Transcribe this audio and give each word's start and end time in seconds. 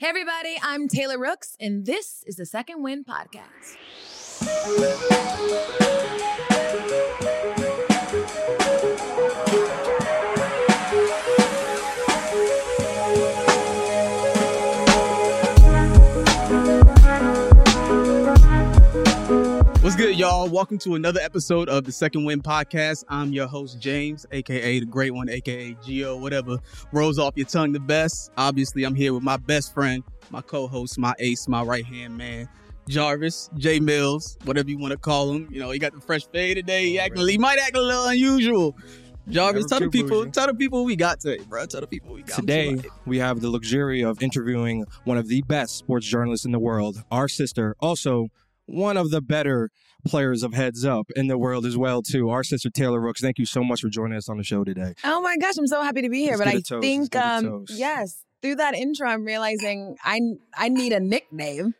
Hey, 0.00 0.08
everybody, 0.08 0.56
I'm 0.62 0.88
Taylor 0.88 1.18
Rooks, 1.18 1.58
and 1.60 1.84
this 1.84 2.24
is 2.26 2.36
the 2.36 2.46
Second 2.46 2.82
Wind 2.82 3.04
Podcast. 3.06 3.76
Y'all? 20.40 20.48
Welcome 20.48 20.78
to 20.78 20.94
another 20.94 21.20
episode 21.20 21.68
of 21.68 21.84
the 21.84 21.92
Second 21.92 22.24
Wind 22.24 22.42
Podcast. 22.42 23.04
I'm 23.10 23.30
your 23.30 23.46
host, 23.46 23.78
James, 23.78 24.24
aka 24.32 24.80
the 24.80 24.86
Great 24.86 25.12
One, 25.12 25.28
aka 25.28 25.76
Geo, 25.84 26.16
whatever 26.16 26.56
rolls 26.92 27.18
off 27.18 27.34
your 27.36 27.46
tongue 27.46 27.72
the 27.72 27.80
best. 27.80 28.30
Obviously, 28.38 28.84
I'm 28.84 28.94
here 28.94 29.12
with 29.12 29.22
my 29.22 29.36
best 29.36 29.74
friend, 29.74 30.02
my 30.30 30.40
co-host, 30.40 30.98
my 30.98 31.12
ace, 31.18 31.46
my 31.46 31.62
right 31.62 31.84
hand 31.84 32.16
man, 32.16 32.48
Jarvis, 32.88 33.50
J 33.56 33.80
Mills, 33.80 34.38
whatever 34.44 34.70
you 34.70 34.78
want 34.78 34.92
to 34.92 34.96
call 34.96 35.30
him. 35.30 35.46
You 35.50 35.60
know, 35.60 35.72
he 35.72 35.78
got 35.78 35.92
the 35.92 36.00
fresh 36.00 36.26
fade 36.32 36.56
today. 36.56 36.86
He, 36.86 36.98
acting, 36.98 37.28
he 37.28 37.36
might 37.36 37.58
act 37.58 37.76
a 37.76 37.82
little 37.82 38.06
unusual. 38.06 38.74
Jarvis, 39.28 39.64
Never 39.64 39.68
tell 39.68 39.80
the 39.80 39.90
people, 39.90 40.20
bougie. 40.20 40.30
tell 40.30 40.46
the 40.46 40.54
people 40.54 40.86
we 40.86 40.96
got 40.96 41.20
today, 41.20 41.44
bro. 41.44 41.66
Tell 41.66 41.82
the 41.82 41.86
people 41.86 42.14
we 42.14 42.22
got 42.22 42.36
Today, 42.36 42.80
we 43.04 43.18
have 43.18 43.42
the 43.42 43.50
luxury 43.50 44.02
of 44.02 44.22
interviewing 44.22 44.86
one 45.04 45.18
of 45.18 45.28
the 45.28 45.42
best 45.42 45.76
sports 45.76 46.06
journalists 46.06 46.46
in 46.46 46.52
the 46.52 46.58
world, 46.58 47.04
our 47.10 47.28
sister, 47.28 47.76
also 47.78 48.28
one 48.64 48.96
of 48.96 49.10
the 49.10 49.20
better 49.20 49.68
players 50.04 50.42
of 50.42 50.54
Heads 50.54 50.84
Up 50.84 51.06
in 51.16 51.26
the 51.28 51.38
world 51.38 51.66
as 51.66 51.76
well, 51.76 52.02
too. 52.02 52.30
Our 52.30 52.42
sister 52.44 52.70
Taylor 52.70 53.00
Rooks. 53.00 53.20
Thank 53.20 53.38
you 53.38 53.46
so 53.46 53.62
much 53.62 53.80
for 53.80 53.88
joining 53.88 54.16
us 54.16 54.28
on 54.28 54.36
the 54.38 54.44
show 54.44 54.64
today. 54.64 54.94
Oh 55.04 55.20
my 55.20 55.36
gosh, 55.36 55.54
I'm 55.58 55.66
so 55.66 55.82
happy 55.82 56.02
to 56.02 56.08
be 56.08 56.20
here. 56.22 56.36
Let's 56.36 56.40
but 56.40 56.44
get 56.46 56.54
I 56.54 56.58
a 56.58 56.62
toast. 56.62 56.82
think, 56.82 57.14
Let's 57.14 57.42
get 57.42 57.50
a 57.50 57.54
um, 57.54 57.64
yes, 57.68 58.24
through 58.42 58.56
that 58.56 58.74
intro, 58.74 59.08
I'm 59.08 59.24
realizing 59.24 59.96
I 60.04 60.20
I 60.56 60.68
need 60.68 60.92
a 60.92 61.00
nickname 61.00 61.74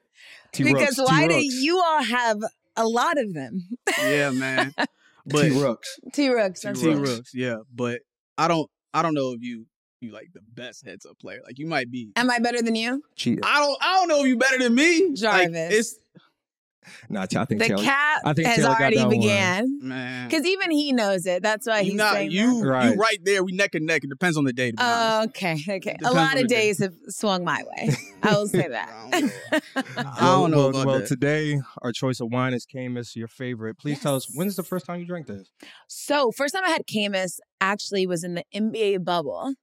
T 0.52 0.64
because 0.64 0.98
Rooks, 0.98 1.11
why 1.11 1.27
T 1.28 1.48
do 1.48 1.55
you 1.64 1.78
all 1.78 2.03
have 2.03 2.39
a 2.77 2.86
lot 2.86 3.19
of 3.19 3.33
them? 3.34 3.69
Yeah, 3.98 4.31
man. 4.31 4.75
But 5.27 5.42
T 5.42 5.50
Rooks. 5.62 5.98
T 6.14 6.28
Rooks. 6.31 6.62
that's 6.62 6.81
T 6.81 6.91
it. 6.91 6.97
Rooks, 6.97 7.33
yeah. 7.34 7.56
But 7.72 8.00
I 8.39 8.48
don't, 8.48 8.69
I 8.94 9.03
don't 9.03 9.12
know 9.14 9.33
if 9.33 9.42
you, 9.42 9.66
you 10.00 10.12
like 10.12 10.28
the 10.33 10.41
best 10.55 10.84
heads 10.84 11.05
up 11.05 11.19
player. 11.20 11.41
Like 11.44 11.59
you 11.59 11.66
might 11.66 11.91
be. 11.91 12.11
Am 12.16 12.31
I 12.31 12.39
better 12.39 12.62
than 12.62 12.75
you? 12.75 13.03
Cheater. 13.16 13.42
I 13.44 13.61
don't, 13.61 13.78
I 13.83 13.94
don't 13.97 14.09
know 14.09 14.20
if 14.22 14.27
you 14.28 14.39
better 14.39 14.59
than 14.59 14.75
me, 14.75 15.09
Like, 15.09 15.16
Jarvis. 15.16 15.75
it's 15.75 15.94
Nah, 17.08 17.22
I 17.22 17.27
think 17.27 17.60
The 17.60 17.69
Taylor. 17.69 17.83
cat 17.83 18.20
I 18.24 18.33
think 18.33 18.48
has 18.48 18.56
Taylor 18.56 18.70
already 18.70 19.05
began. 19.06 20.27
Because 20.28 20.46
even 20.46 20.70
he 20.70 20.92
knows 20.92 21.27
it. 21.27 21.42
That's 21.42 21.66
why 21.66 21.82
he's 21.82 21.94
not 21.94 22.14
saying 22.14 22.30
you, 22.30 22.60
that. 22.62 22.69
Right. 22.69 22.94
you 22.94 23.00
right 23.00 23.19
there. 23.24 23.42
We 23.44 23.52
neck 23.52 23.74
and 23.74 23.86
neck. 23.86 24.05
It 24.05 24.10
depends 24.10 24.36
on 24.36 24.44
the 24.44 24.52
day. 24.52 24.70
To 24.70 24.77
be 24.77 24.82
honest. 24.82 25.12
Oh, 25.12 25.24
okay, 25.24 25.52
okay. 25.52 25.78
Depends 25.78 26.08
a 26.08 26.12
lot 26.12 26.34
of 26.34 26.42
the 26.42 26.48
day. 26.48 26.66
days 26.66 26.78
have 26.80 26.94
swung 27.08 27.44
my 27.44 27.62
way. 27.77 27.91
I 28.22 28.32
will 28.32 28.48
say 28.48 28.64
I 28.64 28.69
that. 28.69 29.10
don't 29.10 29.22
know. 29.22 29.30
I 29.97 30.20
don't 30.20 30.50
know 30.50 30.56
well, 30.58 30.69
about 30.69 30.86
well, 30.86 30.98
that. 31.00 31.08
today, 31.08 31.60
our 31.82 31.92
choice 31.92 32.20
of 32.20 32.30
wine 32.30 32.55
is 32.55 32.66
Caymus, 32.66 33.16
your 33.16 33.28
favorite. 33.28 33.78
Please 33.78 34.00
tell 34.00 34.16
us, 34.16 34.27
when's 34.34 34.56
the 34.56 34.62
first 34.62 34.86
time 34.86 35.00
you 35.00 35.06
drank 35.06 35.27
this? 35.27 35.50
so, 35.88 36.30
first 36.30 36.54
time 36.54 36.64
I 36.64 36.70
had 36.70 36.86
Caymus 36.86 37.38
actually 37.61 38.06
was 38.06 38.25
in 38.25 38.34
the 38.34 38.44
NBA 38.55 39.05
bubble. 39.05 39.55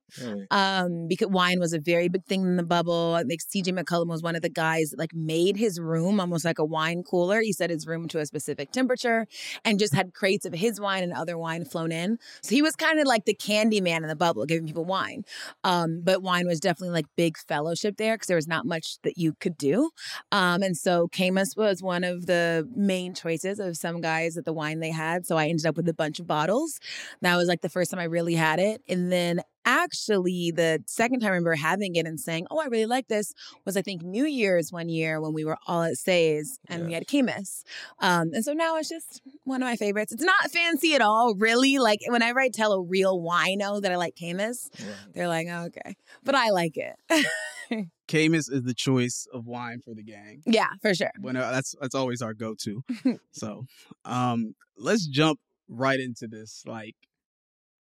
Um 0.52 1.08
because 1.08 1.28
wine 1.28 1.60
was 1.60 1.74
a 1.74 1.80
very 1.80 2.08
big 2.08 2.24
thing 2.26 2.42
in 2.42 2.56
the 2.56 2.64
bubble 2.64 3.12
like 3.28 3.40
CJ 3.40 3.78
McCollum 3.78 4.08
was 4.08 4.24
one 4.24 4.36
of 4.36 4.42
the 4.42 4.50
guys 4.50 4.92
that 4.92 5.00
like 5.00 5.14
made 5.14 5.58
his 5.58 5.80
room 5.80 6.20
almost 6.20 6.46
like 6.46 6.60
a 6.60 6.66
wine 6.66 7.04
cooler. 7.04 7.42
He 7.42 7.52
set 7.52 7.70
his 7.70 7.86
room 7.86 8.08
to 8.10 8.20
a 8.20 8.26
specific 8.26 8.72
temperature 8.72 9.28
and 9.66 9.80
just 9.80 9.94
had 9.94 10.14
crates 10.14 10.46
of 10.46 10.54
his 10.54 10.80
wine 10.80 11.04
and 11.04 11.12
other 11.12 11.38
wine 11.38 11.66
flown 11.66 11.92
in. 11.92 12.20
So 12.42 12.56
he 12.56 12.62
was 12.62 12.76
kind 12.76 13.00
of 13.00 13.06
like 13.08 13.26
the 13.26 13.34
candy 13.34 13.82
man 13.82 14.04
in 14.04 14.10
the 14.10 14.16
bubble 14.16 14.46
giving 14.46 14.66
people 14.68 14.86
wine. 14.86 15.24
Um 15.64 16.02
but 16.04 16.22
wine 16.22 16.48
was 16.48 16.60
definitely 16.60 16.94
like 16.94 17.08
big 17.18 17.38
fellowship 17.38 17.98
there 17.98 18.16
because 18.16 18.28
there 18.28 18.38
was 18.38 18.48
not 18.48 18.66
much 18.66 19.00
that 19.04 19.18
you 19.18 19.34
could 19.40 19.58
do. 19.58 19.90
Um 20.32 20.64
and 20.64 20.78
so 20.78 21.10
Caymus 21.10 21.58
was 21.58 21.84
one 21.84 22.04
of 22.04 22.28
the 22.28 22.68
main 22.76 23.14
choices 23.14 23.60
of 23.60 23.76
some 23.76 24.00
guys 24.02 24.38
at 24.38 24.46
the 24.46 24.54
wine 24.54 24.80
they 24.80 24.92
had. 24.92 25.26
So 25.26 25.38
i 25.38 25.48
ended 25.48 25.66
up 25.66 25.76
with 25.76 25.90
a 25.90 25.94
bunch 25.94 26.20
of 26.20 26.28
bottles. 26.28 26.80
That 27.22 27.36
was 27.36 27.48
like 27.48 27.62
the 27.62 27.70
first 27.70 27.87
time 27.92 28.00
i 28.00 28.06
really 28.06 28.36
had 28.36 28.60
it 28.60 28.82
and 28.88 29.12
then 29.12 29.42
actually 29.68 30.52
the 30.56 30.82
second 30.88 31.20
time 31.20 31.28
I 31.28 31.32
remember 31.32 31.56
having 31.56 31.96
it 31.96 32.08
and 32.08 32.20
saying, 32.20 32.48
"Oh, 32.50 32.60
I 32.60 32.66
really 32.66 32.86
like 32.86 33.10
this," 33.10 33.34
was 33.66 33.76
I 33.76 33.82
think 33.82 34.02
New 34.02 34.26
Year's 34.26 34.72
one 34.72 34.88
year 34.88 35.20
when 35.20 35.34
we 35.34 35.44
were 35.44 35.58
all 35.68 35.84
at 35.84 35.98
Say's 35.98 36.58
and 36.68 36.88
we 36.88 36.94
had 36.94 37.06
Caymus. 37.08 37.64
Um, 38.00 38.32
and 38.34 38.44
so 38.44 38.54
now 38.54 38.78
it's 38.78 38.90
just 38.90 39.22
one 39.44 39.62
of 39.62 39.68
my 39.68 39.76
favorites. 39.76 40.14
It's 40.14 40.24
not 40.24 40.50
fancy 40.52 40.96
at 40.96 41.02
all, 41.02 41.36
really. 41.36 41.78
Like 41.78 42.00
whenever 42.08 42.40
I 42.40 42.50
tell 42.50 42.72
a 42.72 42.82
real 42.82 43.20
wino 43.22 43.82
that 43.82 43.92
I 43.92 43.98
like 43.98 44.16
Caymus, 44.16 44.70
they're 45.14 45.28
like, 45.28 45.48
oh, 45.52 45.66
"Okay," 45.66 45.98
but 46.24 46.34
I 46.34 46.50
like 46.50 46.78
it. 46.78 46.96
Caymus 48.08 48.50
is 48.50 48.64
the 48.64 48.74
choice 48.74 49.28
of 49.34 49.46
wine 49.46 49.82
for 49.84 49.94
the 49.94 50.04
gang. 50.04 50.42
yeah, 50.46 50.70
for 50.82 50.96
sure. 50.96 51.12
When 51.20 51.36
uh, 51.36 51.52
that's 51.52 51.76
that's 51.82 51.96
always 51.96 52.22
our 52.22 52.34
go-to. 52.34 52.84
so, 53.32 53.66
um, 54.06 54.56
let's 54.78 55.06
jump 55.06 55.42
right 55.68 56.00
into 56.00 56.28
this. 56.28 56.64
Like 56.66 56.96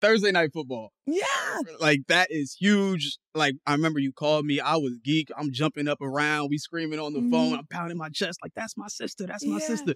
Thursday 0.01 0.31
night 0.31 0.51
football. 0.53 0.91
Yeah. 1.05 1.23
Like 1.79 2.01
that 2.07 2.27
is 2.29 2.55
huge. 2.59 3.17
Like 3.33 3.55
I 3.65 3.71
remember 3.73 3.99
you 3.99 4.11
called 4.13 4.45
me. 4.45 4.59
I 4.59 4.75
was 4.75 4.97
geek. 5.03 5.29
I'm 5.37 5.51
jumping 5.51 5.87
up 5.87 6.01
around. 6.01 6.49
We 6.49 6.57
screaming 6.57 6.99
on 6.99 7.13
the 7.13 7.21
phone. 7.31 7.53
Mhm. 7.53 7.59
I'm 7.59 7.67
pounding 7.67 7.97
my 7.97 8.09
chest. 8.09 8.39
Like 8.43 8.53
that's 8.55 8.77
my 8.77 8.87
sister. 8.87 9.25
That's 9.25 9.45
my 9.45 9.57
Yeah. 9.59 9.67
sister. 9.67 9.95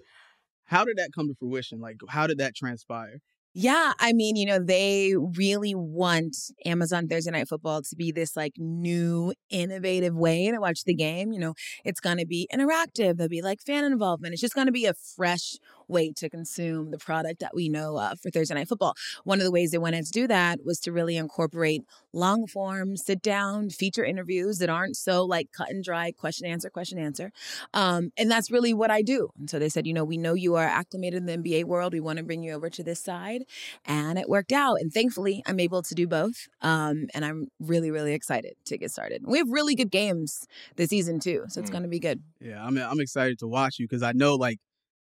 How 0.64 0.84
did 0.84 0.96
that 0.96 1.10
come 1.14 1.28
to 1.28 1.34
fruition? 1.38 1.80
Like 1.80 1.96
how 2.08 2.26
did 2.26 2.38
that 2.38 2.54
transpire? 2.56 3.18
Yeah, 3.54 3.92
I 3.98 4.14
mean, 4.14 4.36
you 4.36 4.46
know, 4.46 4.58
they 4.58 5.12
really 5.36 5.74
want 5.74 6.34
Amazon 6.64 7.06
Thursday 7.06 7.32
Night 7.32 7.48
Football 7.48 7.82
to 7.82 7.94
be 7.96 8.10
this 8.10 8.34
like 8.34 8.54
new, 8.56 9.34
innovative 9.50 10.14
way 10.14 10.50
to 10.50 10.58
watch 10.58 10.84
the 10.84 10.94
game. 10.94 11.32
You 11.34 11.38
know, 11.40 11.54
it's 11.84 12.00
going 12.00 12.16
to 12.16 12.24
be 12.24 12.48
interactive. 12.50 13.18
There'll 13.18 13.28
be 13.28 13.42
like 13.42 13.60
fan 13.60 13.84
involvement. 13.84 14.32
It's 14.32 14.40
just 14.40 14.54
going 14.54 14.68
to 14.68 14.72
be 14.72 14.86
a 14.86 14.94
fresh 14.94 15.56
way 15.92 16.12
to 16.14 16.28
consume 16.28 16.90
the 16.90 16.98
product 16.98 17.40
that 17.40 17.54
we 17.54 17.68
know 17.68 17.98
of 17.98 18.20
for 18.20 18.30
Thursday 18.30 18.54
Night 18.54 18.68
Football. 18.68 18.94
One 19.24 19.38
of 19.38 19.44
the 19.44 19.52
ways 19.52 19.70
they 19.70 19.78
wanted 19.78 20.04
to 20.06 20.12
do 20.12 20.26
that 20.26 20.64
was 20.64 20.80
to 20.80 20.92
really 20.92 21.16
incorporate 21.16 21.82
long 22.12 22.46
form, 22.46 22.96
sit 22.96 23.22
down, 23.22 23.70
feature 23.70 24.04
interviews 24.04 24.58
that 24.58 24.68
aren't 24.70 24.96
so 24.96 25.24
like 25.24 25.50
cut 25.52 25.70
and 25.70 25.84
dry, 25.84 26.12
question 26.12 26.46
answer, 26.46 26.68
question 26.70 26.98
answer. 26.98 27.30
Um, 27.74 28.10
and 28.16 28.30
that's 28.30 28.50
really 28.50 28.74
what 28.74 28.90
I 28.90 29.02
do. 29.02 29.30
And 29.38 29.48
so 29.48 29.58
they 29.58 29.68
said, 29.68 29.86
you 29.86 29.92
know, 29.94 30.04
we 30.04 30.16
know 30.16 30.34
you 30.34 30.56
are 30.56 30.66
acclimated 30.66 31.18
in 31.18 31.26
the 31.26 31.36
NBA 31.38 31.64
world. 31.64 31.92
We 31.92 32.00
want 32.00 32.18
to 32.18 32.24
bring 32.24 32.42
you 32.42 32.52
over 32.52 32.68
to 32.70 32.82
this 32.82 33.00
side. 33.00 33.42
And 33.84 34.18
it 34.18 34.28
worked 34.28 34.52
out. 34.52 34.76
And 34.80 34.92
thankfully, 34.92 35.42
I'm 35.46 35.60
able 35.60 35.82
to 35.82 35.94
do 35.94 36.06
both. 36.06 36.48
Um, 36.60 37.06
and 37.14 37.24
I'm 37.24 37.48
really, 37.60 37.90
really 37.90 38.14
excited 38.14 38.54
to 38.66 38.78
get 38.78 38.90
started. 38.90 39.22
We 39.26 39.38
have 39.38 39.48
really 39.50 39.74
good 39.74 39.90
games 39.90 40.46
this 40.76 40.90
season, 40.90 41.20
too. 41.20 41.44
So 41.48 41.60
it's 41.60 41.68
Mm. 41.70 41.72
going 41.72 41.82
to 41.84 41.88
be 41.88 41.98
good. 42.00 42.22
Yeah, 42.40 42.64
I'm 42.64 42.76
I'm 42.78 43.00
excited 43.00 43.38
to 43.40 43.46
watch 43.46 43.78
you 43.78 43.86
because 43.86 44.02
I 44.02 44.12
know 44.12 44.34
like 44.34 44.58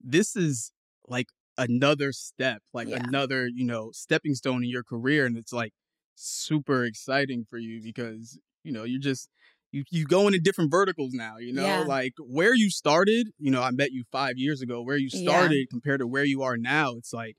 this 0.02 0.36
is 0.36 0.72
like 1.08 1.28
another 1.58 2.12
step, 2.12 2.62
like 2.74 2.88
Yeah. 2.90 2.98
another, 2.98 3.48
you 3.48 3.66
know, 3.66 3.92
stepping 3.94 4.36
stone 4.36 4.64
in 4.64 4.70
your 4.70 4.84
career. 4.84 5.26
And 5.26 5.38
it's 5.38 5.54
like 5.54 5.74
super 6.16 6.84
exciting 6.86 7.46
for 7.50 7.58
you 7.58 7.82
because, 7.82 8.38
you 8.64 8.72
know, 8.72 8.84
you're 8.84 9.00
just 9.00 9.30
you 9.72 9.84
you 9.92 10.06
go 10.06 10.28
into 10.28 10.40
different 10.40 10.72
verticals 10.72 11.14
now, 11.14 11.38
you 11.38 11.54
know, 11.54 11.64
Yeah. 11.68 11.80
like 11.82 12.14
where 12.20 12.54
you 12.54 12.70
started, 12.70 13.30
you 13.38 13.52
know, 13.52 13.62
I 13.62 13.72
met 13.72 13.92
you 13.92 14.04
five 14.12 14.38
years 14.38 14.62
ago, 14.62 14.82
where 14.82 14.98
you 14.98 15.10
Yeah. 15.12 15.22
started 15.22 15.70
compared 15.70 16.00
to 16.00 16.08
where 16.08 16.24
you 16.26 16.42
are 16.44 16.58
now, 16.58 16.96
it's 16.96 17.14
like 17.14 17.38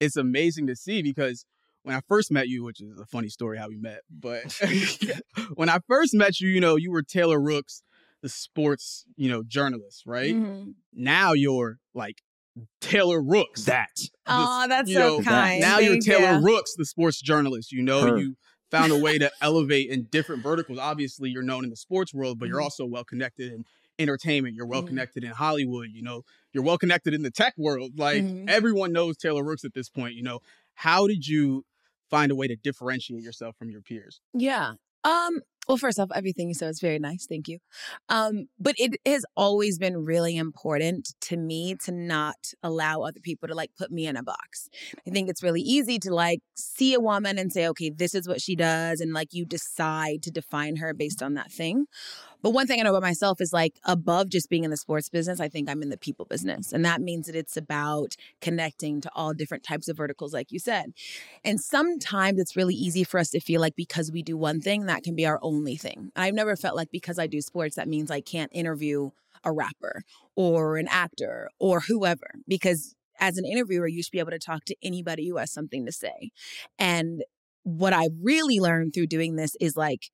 it's 0.00 0.16
amazing 0.16 0.66
to 0.68 0.76
see 0.76 1.02
because 1.02 1.44
when 1.82 1.94
I 1.96 2.00
first 2.08 2.30
met 2.32 2.48
you, 2.48 2.64
which 2.64 2.80
is 2.80 2.98
a 2.98 3.06
funny 3.06 3.28
story 3.28 3.58
how 3.58 3.68
we 3.68 3.76
met, 3.76 4.00
but 4.10 4.42
when 5.54 5.68
I 5.68 5.78
first 5.86 6.14
met 6.14 6.40
you, 6.40 6.48
you 6.48 6.60
know, 6.60 6.76
you 6.76 6.90
were 6.90 7.02
Taylor 7.02 7.40
Rooks, 7.40 7.82
the 8.26 8.30
sports, 8.30 9.04
you 9.16 9.28
know, 9.28 9.44
journalist, 9.44 10.02
right? 10.04 10.34
Mhm. 10.34 10.74
Now 10.92 11.32
you're 11.32 11.78
like 11.94 12.22
Taylor 12.80 13.22
Rooks. 13.22 13.64
That. 13.66 13.90
Oh, 14.26 14.66
that's 14.68 14.88
you 14.88 14.96
so 14.96 15.18
know, 15.18 15.22
kind. 15.22 15.60
Now 15.60 15.78
you're 15.78 16.00
Taylor 16.00 16.40
you. 16.40 16.44
Rooks, 16.44 16.74
the 16.76 16.84
sports 16.84 17.20
journalist. 17.20 17.70
You 17.70 17.82
know, 17.82 18.00
Her. 18.00 18.18
you 18.18 18.36
found 18.72 18.90
a 18.90 18.98
way 18.98 19.16
to 19.18 19.30
elevate 19.40 19.90
in 19.90 20.04
different 20.10 20.42
verticals. 20.42 20.78
Obviously, 20.78 21.30
you're 21.30 21.44
known 21.44 21.62
in 21.62 21.70
the 21.70 21.76
sports 21.76 22.12
world, 22.12 22.40
but 22.40 22.48
you're 22.48 22.58
Mhm. 22.60 22.64
also 22.64 22.84
well 22.84 23.04
connected 23.04 23.52
in 23.52 23.64
entertainment. 24.00 24.56
You're 24.56 24.66
well 24.66 24.82
Mhm. 24.82 24.88
connected 24.88 25.22
in 25.22 25.30
Hollywood. 25.30 25.90
You 25.92 26.02
know, 26.02 26.22
you're 26.52 26.64
well 26.64 26.78
connected 26.78 27.14
in 27.14 27.22
the 27.22 27.30
tech 27.30 27.54
world. 27.56 27.96
Like 27.96 28.24
Mhm. 28.24 28.48
everyone 28.50 28.90
knows 28.92 29.16
Taylor 29.16 29.44
Rooks 29.44 29.64
at 29.64 29.72
this 29.74 29.88
point. 29.88 30.14
You 30.16 30.24
know, 30.24 30.40
how 30.74 31.06
did 31.06 31.28
you 31.28 31.64
find 32.10 32.32
a 32.32 32.34
way 32.34 32.48
to 32.48 32.56
differentiate 32.56 33.22
yourself 33.22 33.54
from 33.56 33.70
your 33.70 33.82
peers? 33.82 34.20
Yeah. 34.34 34.74
Um, 35.04 35.42
well, 35.68 35.76
first 35.76 35.98
off, 35.98 36.10
everything 36.14 36.48
you 36.48 36.54
said 36.54 36.70
is 36.70 36.80
very 36.80 36.98
nice. 36.98 37.26
Thank 37.26 37.48
you. 37.48 37.58
Um, 38.08 38.46
but 38.58 38.74
it 38.78 38.96
has 39.04 39.24
always 39.36 39.78
been 39.78 40.04
really 40.04 40.36
important 40.36 41.14
to 41.22 41.36
me 41.36 41.74
to 41.84 41.92
not 41.92 42.52
allow 42.62 43.02
other 43.02 43.20
people 43.20 43.48
to 43.48 43.54
like 43.54 43.70
put 43.78 43.90
me 43.90 44.06
in 44.06 44.16
a 44.16 44.22
box. 44.22 44.68
I 45.06 45.10
think 45.10 45.28
it's 45.28 45.42
really 45.42 45.60
easy 45.62 45.98
to 46.00 46.14
like 46.14 46.40
see 46.54 46.94
a 46.94 47.00
woman 47.00 47.38
and 47.38 47.52
say, 47.52 47.66
okay, 47.68 47.90
this 47.90 48.14
is 48.14 48.28
what 48.28 48.40
she 48.40 48.54
does, 48.54 49.00
and 49.00 49.12
like 49.12 49.32
you 49.32 49.44
decide 49.44 50.22
to 50.22 50.30
define 50.30 50.76
her 50.76 50.94
based 50.94 51.22
on 51.22 51.34
that 51.34 51.50
thing. 51.50 51.86
But 52.42 52.50
one 52.50 52.66
thing 52.66 52.80
I 52.80 52.82
know 52.84 52.90
about 52.90 53.02
myself 53.02 53.40
is 53.40 53.52
like 53.52 53.80
above 53.84 54.28
just 54.28 54.48
being 54.48 54.64
in 54.64 54.70
the 54.70 54.76
sports 54.76 55.08
business, 55.08 55.40
I 55.40 55.48
think 55.48 55.68
I'm 55.68 55.82
in 55.82 55.88
the 55.88 55.96
people 55.96 56.24
business. 56.24 56.72
And 56.72 56.84
that 56.84 57.00
means 57.00 57.26
that 57.26 57.34
it's 57.36 57.56
about 57.56 58.14
connecting 58.40 59.00
to 59.00 59.10
all 59.14 59.34
different 59.34 59.64
types 59.64 59.88
of 59.88 59.96
verticals, 59.96 60.32
like 60.32 60.52
you 60.52 60.58
said. 60.58 60.92
And 61.44 61.60
sometimes 61.60 62.38
it's 62.38 62.56
really 62.56 62.74
easy 62.74 63.04
for 63.04 63.18
us 63.18 63.30
to 63.30 63.40
feel 63.40 63.60
like 63.60 63.76
because 63.76 64.12
we 64.12 64.22
do 64.22 64.36
one 64.36 64.60
thing, 64.60 64.86
that 64.86 65.02
can 65.02 65.14
be 65.14 65.26
our 65.26 65.38
only 65.42 65.76
thing. 65.76 66.12
I've 66.14 66.34
never 66.34 66.56
felt 66.56 66.76
like 66.76 66.90
because 66.90 67.18
I 67.18 67.26
do 67.26 67.40
sports, 67.40 67.76
that 67.76 67.88
means 67.88 68.10
I 68.10 68.20
can't 68.20 68.50
interview 68.54 69.10
a 69.44 69.52
rapper 69.52 70.02
or 70.34 70.76
an 70.76 70.88
actor 70.88 71.50
or 71.58 71.80
whoever, 71.80 72.34
because 72.48 72.94
as 73.18 73.38
an 73.38 73.44
interviewer, 73.44 73.86
you 73.86 74.02
should 74.02 74.12
be 74.12 74.18
able 74.18 74.30
to 74.30 74.38
talk 74.38 74.64
to 74.66 74.76
anybody 74.82 75.28
who 75.28 75.36
has 75.38 75.50
something 75.50 75.86
to 75.86 75.92
say. 75.92 76.30
And 76.78 77.24
what 77.62 77.92
I 77.92 78.08
really 78.22 78.60
learned 78.60 78.92
through 78.94 79.06
doing 79.06 79.36
this 79.36 79.56
is 79.60 79.76
like, 79.76 80.10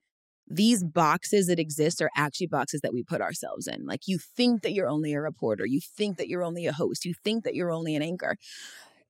these 0.49 0.85
boxes 0.85 1.47
that 1.47 1.59
exist 1.59 2.03
are 2.03 2.11
actually 2.17 2.47
boxes 2.47 2.81
that 2.83 2.93
we 2.93 3.03
put 3.03 3.21
ourselves 3.21 3.67
in. 3.67 3.87
Like 3.87 4.03
you 4.07 4.19
think 4.19 4.63
that 4.63 4.73
you're 4.73 4.89
only 4.89 5.13
a 5.15 5.21
reporter, 5.21 5.67
you 5.67 5.81
think 5.81 6.17
that 6.19 6.29
you're 6.29 6.45
only 6.45 6.67
a 6.67 6.73
host, 6.73 7.05
you 7.05 7.15
think 7.25 7.45
that 7.45 7.55
you're 7.55 7.71
only 7.71 7.95
an 7.95 8.03
anchor. 8.03 8.37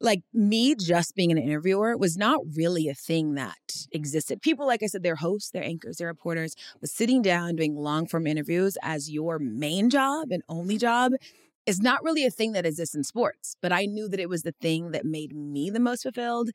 Like 0.00 0.22
me 0.34 0.74
just 0.74 1.14
being 1.14 1.30
an 1.30 1.38
interviewer 1.38 1.96
was 1.96 2.16
not 2.16 2.40
really 2.56 2.88
a 2.88 2.94
thing 2.94 3.34
that 3.34 3.86
existed. 3.92 4.42
People, 4.42 4.66
like 4.66 4.82
I 4.82 4.86
said, 4.86 5.02
they're 5.04 5.16
hosts, 5.16 5.50
they're 5.50 5.62
anchors, 5.62 5.98
they're 5.98 6.08
reporters, 6.08 6.56
but 6.80 6.90
sitting 6.90 7.22
down 7.22 7.54
doing 7.54 7.76
long 7.76 8.06
form 8.06 8.26
interviews 8.26 8.76
as 8.82 9.10
your 9.10 9.38
main 9.38 9.90
job 9.90 10.28
and 10.30 10.42
only 10.48 10.76
job 10.76 11.12
is 11.66 11.80
not 11.80 12.02
really 12.02 12.24
a 12.24 12.30
thing 12.30 12.52
that 12.52 12.66
exists 12.66 12.94
in 12.94 13.04
sports, 13.04 13.56
but 13.62 13.72
I 13.72 13.86
knew 13.86 14.08
that 14.08 14.20
it 14.20 14.28
was 14.28 14.42
the 14.42 14.54
thing 14.60 14.90
that 14.90 15.04
made 15.04 15.34
me 15.34 15.70
the 15.70 15.80
most 15.80 16.02
fulfilled 16.02 16.50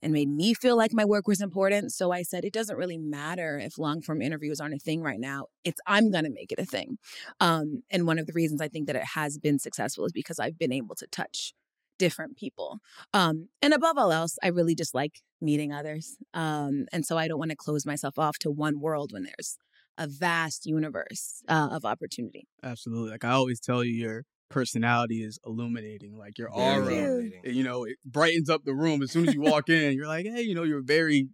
and 0.00 0.12
made 0.12 0.28
me 0.28 0.54
feel 0.54 0.76
like 0.76 0.92
my 0.92 1.04
work 1.04 1.26
was 1.26 1.40
important. 1.40 1.92
So 1.92 2.12
I 2.12 2.22
said, 2.22 2.44
it 2.44 2.52
doesn't 2.52 2.76
really 2.76 2.98
matter 2.98 3.58
if 3.58 3.78
long 3.78 4.02
form 4.02 4.22
interviews 4.22 4.60
aren't 4.60 4.74
a 4.74 4.78
thing 4.78 5.02
right 5.02 5.18
now. 5.18 5.46
It's 5.64 5.80
I'm 5.86 6.10
going 6.10 6.24
to 6.24 6.30
make 6.30 6.52
it 6.52 6.60
a 6.60 6.64
thing. 6.64 6.98
Um, 7.40 7.82
and 7.90 8.06
one 8.06 8.18
of 8.18 8.26
the 8.26 8.32
reasons 8.32 8.60
I 8.60 8.68
think 8.68 8.86
that 8.86 8.96
it 8.96 9.04
has 9.14 9.38
been 9.38 9.58
successful 9.58 10.04
is 10.04 10.12
because 10.12 10.38
I've 10.38 10.58
been 10.58 10.72
able 10.72 10.94
to 10.96 11.06
touch 11.08 11.54
different 11.98 12.36
people. 12.36 12.78
Um, 13.12 13.48
and 13.60 13.74
above 13.74 13.98
all 13.98 14.12
else, 14.12 14.38
I 14.42 14.48
really 14.48 14.74
just 14.74 14.94
like 14.94 15.20
meeting 15.40 15.72
others. 15.72 16.16
Um, 16.34 16.86
and 16.92 17.04
so 17.04 17.18
I 17.18 17.28
don't 17.28 17.38
want 17.38 17.50
to 17.50 17.56
close 17.56 17.84
myself 17.84 18.18
off 18.18 18.38
to 18.40 18.50
one 18.50 18.80
world 18.80 19.12
when 19.12 19.24
there's 19.24 19.56
a 19.98 20.06
vast 20.06 20.66
universe 20.66 21.42
uh, 21.48 21.68
of 21.70 21.84
opportunity. 21.84 22.46
Absolutely. 22.62 23.10
Like 23.10 23.24
I 23.24 23.30
always 23.32 23.60
tell 23.60 23.84
you, 23.84 23.92
you're 23.92 24.24
personality 24.52 25.22
is 25.24 25.38
illuminating. 25.44 26.16
Like 26.16 26.38
your 26.38 26.50
aura, 26.50 27.22
you 27.44 27.64
know, 27.64 27.84
it 27.84 27.96
brightens 28.04 28.48
up 28.48 28.64
the 28.64 28.74
room. 28.74 29.02
As 29.02 29.10
soon 29.10 29.28
as 29.28 29.34
you 29.34 29.40
walk 29.40 29.68
in, 29.68 29.94
you're 29.96 30.06
like, 30.06 30.26
hey, 30.26 30.42
you 30.42 30.54
know, 30.54 30.62
you're 30.62 30.82
very 30.82 31.28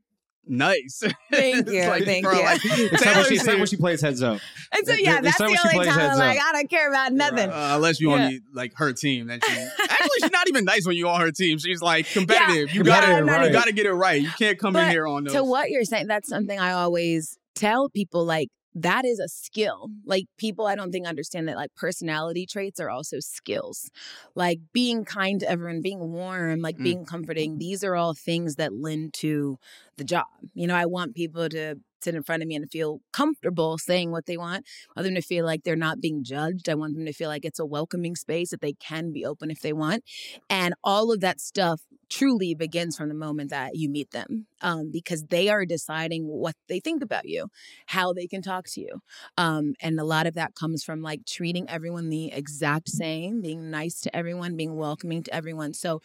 nice. 0.47 1.03
Thank 1.31 1.69
you. 1.69 1.87
like, 1.89 2.05
thank 2.05 2.25
you. 2.25 2.31
Like, 2.33 2.61
It's 2.65 3.05
not 3.05 3.17
when 3.17 3.25
she, 3.27 3.35
it's 3.35 3.45
not 3.47 3.59
when 3.59 3.67
she 3.67 3.77
plays 3.77 4.01
heads 4.01 4.23
up. 4.23 4.41
and 4.73 4.87
so 4.87 4.95
yeah, 4.95 5.17
it's 5.19 5.25
that's 5.27 5.39
the 5.39 5.45
only 5.45 5.87
time 5.87 5.99
I'm 6.13 6.19
like, 6.19 6.39
up. 6.39 6.45
I 6.49 6.53
don't 6.55 6.71
care 6.71 6.89
about 6.89 7.13
nothing. 7.13 7.51
Uh, 7.51 7.73
unless 7.75 8.01
you 8.01 8.09
Yeah. 8.11 8.15
on 8.25 8.31
the, 8.31 8.41
like 8.55 8.73
her 8.77 8.93
team, 8.95 9.27
then 9.27 9.41
she 9.47 9.53
actually 9.91 10.09
she's 10.23 10.31
not 10.33 10.49
even 10.49 10.65
nice 10.65 10.87
when 10.87 10.97
you're 10.97 11.11
on 11.11 11.21
her 11.21 11.33
team. 11.33 11.59
She's 11.59 11.83
like 11.83 12.07
competitive. 12.11 12.75
You 12.75 12.83
gotta 12.83 13.07
Competitive, 13.19 13.27
you 13.27 13.33
right. 13.33 13.53
gotta 13.53 13.73
get 13.73 13.85
it 13.87 13.93
right. 13.93 14.23
You 14.23 14.31
can't 14.39 14.59
come 14.59 14.75
in 14.77 14.89
here 14.91 15.07
on 15.07 15.25
those. 15.25 15.35
to 15.35 15.45
what 15.45 15.69
you're 15.71 15.85
saying, 15.85 16.07
that's 16.07 16.29
something 16.29 16.59
I 16.59 16.73
always 16.73 17.37
tell 17.55 17.91
people 17.91 18.25
like 18.25 18.49
that 18.83 19.05
is 19.05 19.19
a 19.19 19.29
skill. 19.29 19.91
Like 20.05 20.27
people 20.39 20.67
I 20.67 20.75
don't 20.75 20.93
think 20.93 21.07
understand 21.07 21.49
that 21.49 21.57
like 21.57 21.75
personality 21.75 22.47
traits 22.47 22.81
are 22.81 22.91
also 22.91 23.21
skills. 23.21 23.91
Like 24.35 24.61
being 24.73 25.05
kind 25.05 25.41
to 25.41 25.49
everyone, 25.51 25.83
being 25.83 26.13
warm, 26.13 26.61
like 26.61 26.77
Mm. 26.79 26.83
being 26.85 27.05
comforting. 27.05 27.59
These 27.59 27.85
are 27.85 27.95
all 27.97 28.15
things 28.15 28.57
that 28.57 28.73
lend 28.75 29.15
to 29.15 29.59
the 29.97 30.05
job. 30.05 30.27
You 30.55 30.67
know, 30.67 30.75
I 30.77 30.87
want 30.87 31.15
people 31.15 31.49
to 31.49 31.77
sit 32.01 32.15
in 32.15 32.23
front 32.23 32.43
of 32.43 32.49
me 32.49 32.55
and 32.55 32.71
feel 32.71 33.01
comfortable 33.13 33.79
saying 33.79 34.11
what 34.11 34.27
they 34.27 34.37
want. 34.37 34.65
I 34.97 35.01
want 35.01 35.07
them 35.07 35.15
to 35.15 35.23
feel 35.23 35.45
like 35.45 35.65
they're 35.65 35.77
not 35.77 36.01
being 36.01 36.25
judged. 36.25 36.69
I 36.69 36.75
want 36.75 36.95
them 36.95 37.07
to 37.07 37.13
feel 37.13 37.29
like 37.29 37.45
it's 37.45 37.59
a 37.59 37.67
welcoming 37.67 38.17
space 38.17 38.51
that 38.51 38.61
they 38.61 38.75
can 38.75 39.13
be 39.13 39.25
open 39.25 39.51
if 39.51 39.61
they 39.61 39.73
want. 39.73 40.05
And 40.49 40.75
all 40.83 41.13
of 41.13 41.21
that 41.21 41.41
stuff 41.41 41.83
truly 42.09 42.55
begins 42.55 42.97
from 42.97 43.09
the 43.09 43.15
moment 43.15 43.51
that 43.51 43.77
you 43.77 43.89
meet 43.89 44.11
them 44.13 44.47
um, 44.63 44.91
because 44.91 45.25
they 45.25 45.49
are 45.49 45.67
deciding 45.67 46.27
what 46.27 46.55
they 46.69 46.81
think 46.81 47.03
about 47.03 47.29
you, 47.29 47.49
how 47.87 48.13
they 48.13 48.27
can 48.27 48.43
talk 48.43 48.67
to 48.69 48.81
you. 48.81 49.01
Um, 49.37 49.75
and 49.81 49.99
a 50.01 50.05
lot 50.05 50.27
of 50.27 50.35
that 50.35 50.55
comes 50.55 50.83
from 50.83 51.03
like 51.03 51.27
treating 51.27 51.69
everyone 51.69 52.09
the 52.09 52.33
exact 52.33 52.89
same, 52.89 53.43
being 53.43 53.71
nice 53.71 54.01
to 54.01 54.17
everyone, 54.17 54.57
being 54.57 54.77
welcoming 54.77 55.23
to 55.25 55.35
everyone. 55.35 55.75
So 55.75 56.01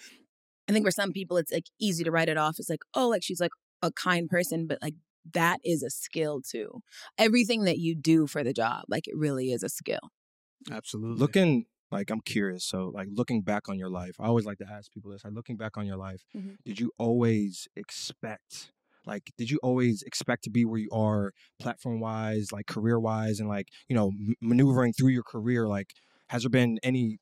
I 0.68 0.72
think 0.72 0.86
for 0.86 0.92
some 0.92 1.12
people, 1.12 1.38
it's 1.38 1.52
like 1.52 1.68
easy 1.80 2.04
to 2.04 2.12
write 2.12 2.30
it 2.30 2.38
off 2.38 2.60
It's 2.60 2.70
like, 2.70 2.84
oh, 2.94 3.10
like 3.10 3.24
she's 3.24 3.42
like 3.42 3.52
a 3.82 3.92
kind 3.92 4.30
person, 4.30 4.68
but 4.68 4.80
like 4.82 4.96
that 5.34 5.60
is 5.64 5.84
a 5.84 5.90
skill 5.90 6.42
too. 6.42 6.82
Everything 7.18 7.64
that 7.66 7.78
you 7.80 7.96
do 7.96 8.28
for 8.28 8.44
the 8.44 8.54
job, 8.54 8.84
like 8.88 9.08
it 9.08 9.16
really 9.18 9.52
is 9.52 9.64
a 9.64 9.70
skill. 9.70 10.12
Absolutely. 10.72 11.18
Looking 11.20 11.66
like 11.92 12.10
I'm 12.10 12.22
curious. 12.22 12.66
So 12.66 12.90
like 12.94 13.08
looking 13.12 13.42
back 13.42 13.70
on 13.70 13.78
your 13.78 13.90
life, 13.90 14.16
I 14.20 14.26
always 14.26 14.46
like 14.46 14.58
to 14.60 14.68
ask 14.70 14.92
people 14.92 15.12
this. 15.12 15.24
Like 15.24 15.34
looking 15.34 15.58
back 15.58 15.78
on 15.78 15.86
your 15.86 15.98
life, 15.98 16.24
Mhm. 16.36 16.58
did 16.66 16.80
you 16.80 16.92
always 16.98 17.68
expect 17.76 18.72
like 19.06 19.32
did 19.38 19.52
you 19.52 19.60
always 19.62 20.02
expect 20.04 20.46
to 20.46 20.50
be 20.50 20.64
where 20.64 20.80
you 20.80 20.90
are 20.92 21.34
platform 21.60 22.00
wise, 22.00 22.54
like 22.54 22.68
career 22.68 22.98
wise 23.00 23.40
and 23.42 23.50
like, 23.50 23.68
you 23.90 23.96
know, 23.96 24.08
m- 24.08 24.36
maneuvering 24.42 24.94
through 24.94 25.10
your 25.10 25.24
career 25.24 25.68
like 25.68 25.94
has 26.30 26.44
there 26.44 26.50
been 26.50 26.80
any 26.84 27.20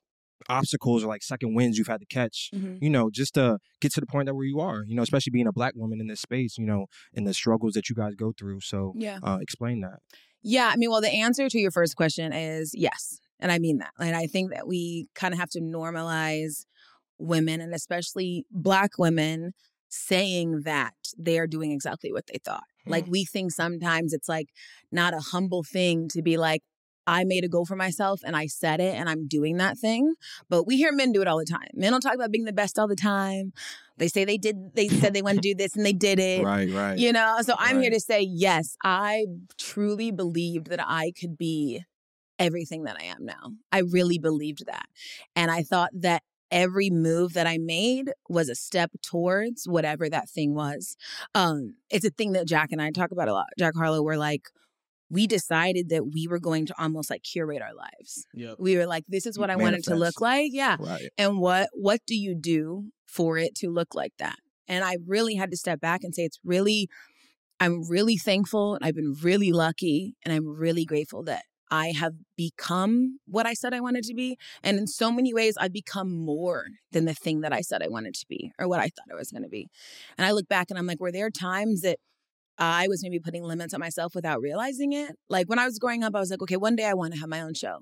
obstacles 0.50 1.04
or 1.04 1.08
like 1.08 1.24
second 1.24 1.54
wins 1.56 1.78
you've 1.78 1.88
had 1.88 2.00
to 2.00 2.06
catch 2.06 2.50
you 2.82 2.90
know, 2.90 3.10
just 3.10 3.34
to 3.36 3.58
get 3.80 3.92
to 3.94 4.00
the 4.00 4.06
point 4.08 4.26
that 4.26 4.36
where 4.36 4.46
you 4.46 4.60
are, 4.60 4.84
you 4.86 4.96
know, 4.96 5.02
especially 5.04 5.32
being 5.32 5.48
a 5.48 5.52
black 5.52 5.74
woman 5.76 6.00
in 6.00 6.08
this 6.08 6.22
space, 6.22 6.58
you 6.58 6.66
know, 6.66 6.86
and 7.14 7.26
the 7.28 7.34
struggles 7.34 7.74
that 7.74 7.90
you 7.90 7.96
guys 7.96 8.16
go 8.16 8.32
through. 8.38 8.60
So, 8.62 8.94
Yeah. 8.98 9.20
uh, 9.24 9.38
explain 9.42 9.82
that. 9.82 10.00
Yeah, 10.44 10.70
I 10.74 10.76
mean, 10.78 10.90
well, 10.90 11.02
the 11.02 11.10
answer 11.14 11.48
to 11.50 11.60
your 11.60 11.72
first 11.72 11.96
question 11.96 12.34
is 12.34 12.74
yes. 12.76 13.20
And 13.40 13.52
I 13.52 13.60
mean 13.60 13.78
that. 13.80 13.92
And 14.00 14.16
I 14.16 14.28
think 14.28 14.52
that 14.52 14.68
we 14.68 15.08
kind 15.16 15.34
of 15.34 15.40
have 15.40 15.50
to 15.52 15.60
normalize 15.62 16.66
women 17.18 17.62
and 17.62 17.74
especially 17.74 18.46
black 18.52 18.92
women 18.98 19.54
saying 19.90 20.62
that 20.64 20.94
they 21.18 21.38
are 21.38 21.48
doing 21.48 21.72
exactly 21.72 22.12
what 22.12 22.28
they 22.28 22.40
thought. 22.44 22.64
Like 22.88 23.06
we 23.08 23.26
think 23.26 23.52
sometimes 23.52 24.14
it's 24.14 24.28
like 24.30 24.48
not 24.92 25.14
a 25.14 25.20
humble 25.20 25.64
thing 25.64 26.08
to 26.10 26.22
be 26.22 26.38
like, 26.38 26.64
I 27.08 27.24
made 27.24 27.44
a 27.44 27.50
goal 27.50 27.66
for 27.66 27.76
myself 27.76 28.22
and 28.24 28.36
I 28.36 28.48
said 28.48 28.80
it 28.80 28.96
and 28.96 29.10
I'm 29.10 29.28
doing 29.28 29.58
that 29.58 29.78
thing. 29.78 30.16
But 30.50 30.66
we 30.66 30.78
hear 30.78 30.92
men 30.92 31.12
do 31.12 31.22
it 31.22 31.28
all 31.28 31.38
the 31.38 31.46
time. 31.46 31.70
Men 31.74 31.92
don't 31.92 32.02
talk 32.02 32.16
about 32.16 32.32
being 32.32 32.46
the 32.46 32.54
best 32.54 32.78
all 32.78 32.88
the 32.88 32.96
time. 32.96 33.54
They 33.98 34.08
say 34.08 34.26
they 34.26 34.38
did, 34.38 34.76
they 34.76 34.88
said 34.88 35.14
they 35.14 35.22
want 35.22 35.38
to 35.38 35.42
do 35.42 35.56
this 35.56 35.76
and 35.76 35.86
they 35.86 35.94
did 35.94 36.20
it. 36.20 36.44
Right, 36.44 36.70
right. 36.72 36.98
You 36.98 37.14
know, 37.14 37.38
so 37.42 37.56
I'm 37.58 37.82
here 37.82 37.92
to 37.92 38.00
say, 38.00 38.22
yes, 38.22 38.76
I 38.84 39.26
truly 39.58 40.12
believed 40.12 40.68
that 40.68 40.84
I 40.84 41.12
could 41.12 41.38
be 41.38 41.84
everything 42.40 42.84
that 42.84 42.98
I 43.00 43.06
am 43.06 43.26
now. 43.26 43.54
I 43.72 43.80
really 43.80 44.18
believed 44.18 44.66
that. 44.66 44.88
And 45.36 45.52
I 45.52 45.62
thought 45.62 45.92
that 45.94 46.24
every 46.50 46.90
move 46.90 47.34
that 47.34 47.48
I 47.48 47.58
made 47.58 48.12
was 48.28 48.50
a 48.50 48.56
step 48.56 48.92
towards 49.02 49.68
whatever 49.68 50.10
that 50.10 50.30
thing 50.30 50.54
was. 50.54 50.98
Um, 51.34 51.76
it's 51.90 52.06
a 52.06 52.10
thing 52.10 52.34
that 52.34 52.48
Jack 52.48 52.72
and 52.72 52.82
I 52.82 52.92
talk 52.92 53.12
about 53.12 53.30
a 53.30 53.34
lot. 53.34 53.48
Jack 53.58 53.76
Harlow, 53.76 54.02
we're 54.02 54.18
like, 54.18 54.50
we 55.12 55.28
decided 55.28 55.90
that 55.90 56.04
we 56.14 56.28
were 56.28 56.40
going 56.40 56.66
to 56.68 56.74
almost 56.82 57.10
like 57.10 57.24
curate 57.24 57.62
our 57.62 57.74
lives. 57.76 58.26
Yep. 58.34 58.56
We 58.60 58.78
were 58.78 58.88
like, 58.88 59.04
this 59.08 59.26
is 59.26 59.38
what 59.38 59.50
I 59.50 59.58
wanted 59.58 59.84
to 59.84 59.96
look 59.96 60.22
like. 60.22 60.52
Yeah 60.54 60.78
Right. 60.80 61.10
and 61.18 61.38
what 61.40 61.70
what 61.74 62.00
do 62.08 62.16
you 62.16 62.34
do 62.34 62.92
for 63.06 63.38
it 63.38 63.54
to 63.56 63.70
look 63.70 63.94
like 63.94 64.14
that 64.20 64.38
and 64.70 64.86
i 64.86 64.96
really 65.06 65.36
had 65.36 65.52
to 65.52 65.58
step 65.58 65.82
back 65.82 66.02
and 66.04 66.16
say 66.16 66.24
it's 66.24 66.40
really 66.46 66.88
i'm 67.60 67.84
really 67.90 68.16
thankful 68.18 68.74
and 68.76 68.86
i've 68.86 68.96
been 68.96 69.14
really 69.22 69.52
lucky 69.52 70.16
and 70.24 70.34
i'm 70.34 70.48
really 70.48 70.86
grateful 70.86 71.22
that 71.24 71.44
i 71.70 71.88
have 71.92 72.14
become 72.38 73.20
what 73.26 73.46
i 73.46 73.54
said 73.54 73.74
i 73.74 73.82
wanted 73.82 74.04
to 74.06 74.14
be 74.14 74.38
and 74.64 74.78
in 74.80 74.88
so 74.88 75.12
many 75.12 75.34
ways 75.34 75.56
i've 75.60 75.74
become 75.74 76.10
more 76.18 76.68
than 76.94 77.04
the 77.04 77.14
thing 77.14 77.42
that 77.42 77.52
i 77.52 77.60
said 77.60 77.84
i 77.84 77.90
wanted 77.90 78.14
to 78.14 78.26
be 78.30 78.52
or 78.58 78.68
what 78.68 78.80
i 78.80 78.84
thought 78.88 79.12
i 79.12 79.16
was 79.16 79.30
going 79.32 79.44
to 79.44 79.50
be 79.50 79.68
and 80.18 80.26
i 80.26 80.32
look 80.32 80.48
back 80.48 80.68
and 80.70 80.80
i'm 80.80 80.88
like 80.88 81.02
were 81.02 81.12
there 81.12 81.30
times 81.30 81.82
that 81.82 82.00
I 82.62 82.88
was 82.88 83.02
maybe 83.02 83.20
putting 83.20 83.44
limits 83.44 83.74
on 83.74 83.80
myself 83.80 84.14
without 84.14 84.40
realizing 84.40 84.94
it. 84.94 85.16
Like 85.30 85.50
when 85.50 85.60
I 85.60 85.66
was 85.66 85.80
growing 85.80 86.04
up, 86.04 86.16
I 86.16 86.20
was 86.20 86.30
like, 86.30 86.42
okay, 86.44 86.58
one 86.58 86.76
day 86.76 86.86
I 86.86 86.94
want 86.94 87.14
to 87.14 87.20
have 87.20 87.28
my 87.28 87.42
own 87.42 87.56
show. 87.56 87.80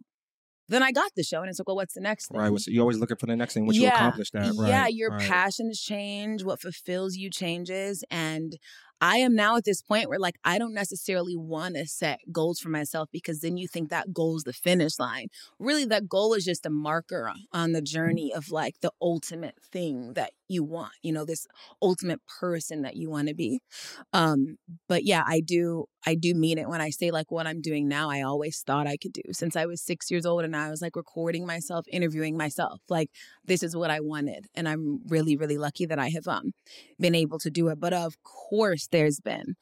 Then 0.69 0.83
I 0.83 0.91
got 0.91 1.11
the 1.15 1.23
show, 1.23 1.41
and 1.41 1.49
it's 1.49 1.57
like, 1.57 1.67
well, 1.67 1.75
what's 1.75 1.95
the 1.95 1.99
next 1.99 2.27
thing? 2.27 2.39
Right. 2.39 2.51
What's, 2.51 2.67
you're 2.67 2.83
always 2.83 2.99
looking 2.99 3.17
for 3.17 3.25
the 3.25 3.35
next 3.35 3.55
thing. 3.55 3.65
Once 3.65 3.77
you 3.77 3.87
accomplish 3.87 4.29
that, 4.31 4.53
right? 4.55 4.69
Yeah, 4.69 4.87
your 4.87 5.09
right. 5.09 5.27
passions 5.27 5.81
change, 5.81 6.43
what 6.43 6.61
fulfills 6.61 7.15
you 7.15 7.31
changes. 7.31 8.03
And 8.11 8.55
I 9.01 9.17
am 9.17 9.33
now 9.33 9.57
at 9.57 9.65
this 9.65 9.81
point 9.81 10.09
where, 10.09 10.19
like, 10.19 10.35
I 10.43 10.59
don't 10.59 10.75
necessarily 10.75 11.35
want 11.35 11.75
to 11.75 11.87
set 11.87 12.19
goals 12.31 12.59
for 12.59 12.69
myself 12.69 13.09
because 13.11 13.41
then 13.41 13.57
you 13.57 13.67
think 13.67 13.89
that 13.89 14.13
goal 14.13 14.37
is 14.37 14.43
the 14.43 14.53
finish 14.53 14.99
line. 14.99 15.29
Really, 15.57 15.85
that 15.85 16.07
goal 16.07 16.35
is 16.35 16.45
just 16.45 16.67
a 16.67 16.69
marker 16.69 17.33
on 17.51 17.71
the 17.71 17.81
journey 17.81 18.31
of 18.31 18.51
like 18.51 18.75
the 18.81 18.91
ultimate 19.01 19.55
thing 19.71 20.13
that 20.13 20.33
you 20.49 20.63
want, 20.63 20.93
you 21.03 21.11
know, 21.13 21.25
this 21.25 21.47
ultimate 21.81 22.19
person 22.39 22.81
that 22.81 22.95
you 22.95 23.09
want 23.09 23.27
to 23.29 23.35
be. 23.35 23.61
Um, 24.13 24.57
but 24.87 25.03
yeah, 25.05 25.23
I 25.25 25.41
do, 25.41 25.85
I 26.05 26.15
do 26.15 26.33
mean 26.33 26.57
it 26.57 26.67
when 26.69 26.81
I 26.81 26.89
say 26.89 27.11
like 27.11 27.31
what 27.31 27.47
I'm 27.47 27.61
doing 27.61 27.87
now, 27.87 28.09
I 28.09 28.21
always 28.21 28.61
thought 28.65 28.87
I 28.87 28.97
could 28.97 29.13
do 29.13 29.21
since 29.31 29.55
I 29.55 29.65
was 29.65 29.81
six 29.81 30.09
years 30.11 30.25
old 30.25 30.43
and 30.43 30.55
I 30.55 30.69
was 30.69 30.81
like 30.81 30.95
recording 30.95 31.45
myself, 31.45 31.85
interviewing 31.91 32.37
myself. 32.37 32.81
Like, 32.89 33.09
this 33.45 33.63
is 33.63 33.75
what 33.75 33.91
I 33.91 33.99
wanted. 33.99 34.47
And 34.55 34.67
I'm 34.67 34.99
really, 35.07 35.37
really 35.37 35.57
lucky 35.57 35.85
that 35.85 35.99
I 35.99 36.09
have 36.09 36.27
um 36.27 36.51
been 36.99 37.15
able 37.15 37.39
to 37.39 37.49
do 37.51 37.67
it. 37.69 37.79
But 37.79 37.93
of 37.93 38.15
course 38.23 38.87
there's 38.91 39.19
been 39.19 39.55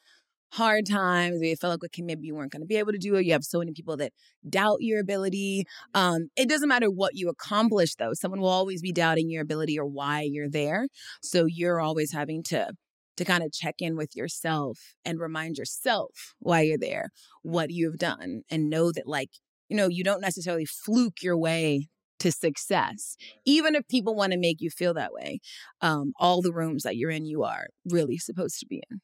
hard 0.52 0.86
times, 0.86 1.38
where 1.38 1.48
you 1.48 1.56
felt 1.56 1.72
like 1.72 1.84
okay, 1.90 2.02
maybe 2.02 2.26
you 2.26 2.34
weren't 2.34 2.52
going 2.52 2.62
to 2.62 2.66
be 2.66 2.76
able 2.76 2.92
to 2.92 2.98
do 2.98 3.14
it. 3.16 3.24
You 3.24 3.32
have 3.32 3.44
so 3.44 3.58
many 3.58 3.72
people 3.72 3.96
that 3.98 4.12
doubt 4.48 4.78
your 4.80 5.00
ability. 5.00 5.64
Um, 5.94 6.28
it 6.36 6.48
doesn't 6.48 6.68
matter 6.68 6.90
what 6.90 7.14
you 7.14 7.28
accomplish, 7.28 7.94
though. 7.96 8.14
Someone 8.14 8.40
will 8.40 8.48
always 8.48 8.82
be 8.82 8.92
doubting 8.92 9.30
your 9.30 9.42
ability 9.42 9.78
or 9.78 9.86
why 9.86 10.22
you're 10.22 10.50
there. 10.50 10.88
So 11.22 11.46
you're 11.46 11.80
always 11.80 12.12
having 12.12 12.42
to 12.44 12.72
to 13.16 13.24
kind 13.24 13.42
of 13.42 13.52
check 13.52 13.76
in 13.80 13.96
with 13.96 14.14
yourself 14.14 14.78
and 15.04 15.18
remind 15.18 15.56
yourself 15.56 16.34
why 16.38 16.62
you're 16.62 16.78
there, 16.78 17.10
what 17.42 17.70
you've 17.70 17.98
done, 17.98 18.42
and 18.48 18.70
know 18.70 18.92
that 18.92 19.08
like 19.08 19.30
you 19.68 19.76
know 19.76 19.88
you 19.88 20.04
don't 20.04 20.20
necessarily 20.20 20.64
fluke 20.64 21.22
your 21.22 21.36
way 21.36 21.88
to 22.18 22.32
success 22.32 23.16
even 23.44 23.76
if 23.76 23.86
people 23.86 24.14
want 24.14 24.32
to 24.32 24.38
make 24.38 24.56
you 24.60 24.70
feel 24.70 24.92
that 24.94 25.12
way 25.12 25.38
um, 25.82 26.12
all 26.18 26.42
the 26.42 26.52
rooms 26.52 26.82
that 26.82 26.96
you're 26.96 27.10
in 27.10 27.24
you 27.24 27.44
are 27.44 27.68
really 27.88 28.18
supposed 28.18 28.58
to 28.58 28.66
be 28.66 28.82
in 28.90 29.00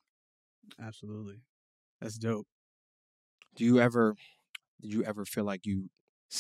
Absolutely. 0.79 1.43
That's 2.01 2.19
dope. 2.19 2.47
Do 3.57 3.65
you 3.65 3.81
ever, 3.81 4.15
did 4.81 4.93
you 4.93 5.05
ever 5.05 5.25
feel 5.25 5.45
like 5.45 5.67
you, 5.67 5.91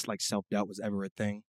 like 0.06 0.20
self 0.20 0.46
doubt 0.50 0.68
was 0.68 0.80
ever 0.80 1.04
a 1.04 1.08
thing? 1.10 1.44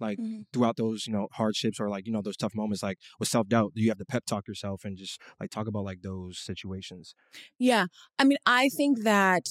Like 0.00 0.18
Mhm. 0.18 0.44
throughout 0.52 0.76
those, 0.76 1.06
you 1.06 1.12
know, 1.12 1.28
hardships 1.32 1.80
or 1.80 1.88
like, 1.88 2.06
you 2.06 2.12
know, 2.12 2.22
those 2.22 2.36
tough 2.36 2.54
moments, 2.54 2.82
like 2.82 2.98
with 3.20 3.28
self 3.28 3.48
doubt, 3.48 3.74
do 3.74 3.82
you 3.82 3.90
have 3.90 3.98
to 3.98 4.04
pep 4.06 4.24
talk 4.26 4.48
yourself 4.48 4.84
and 4.84 4.96
just 4.96 5.20
like 5.40 5.50
talk 5.50 5.66
about 5.68 5.84
like 5.84 6.02
those 6.02 6.38
situations? 6.38 7.14
Yeah. 7.58 7.86
I 8.18 8.24
mean, 8.24 8.38
I 8.46 8.68
think 8.70 9.02
that 9.04 9.44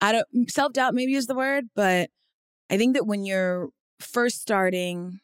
I 0.00 0.12
don't 0.12 0.50
self 0.50 0.72
doubt 0.72 0.94
maybe 0.94 1.14
is 1.14 1.26
the 1.26 1.34
word, 1.34 1.64
but 1.74 2.10
I 2.70 2.78
think 2.78 2.94
that 2.96 3.06
when 3.06 3.24
you're 3.24 3.70
first 4.00 4.40
starting, 4.40 5.20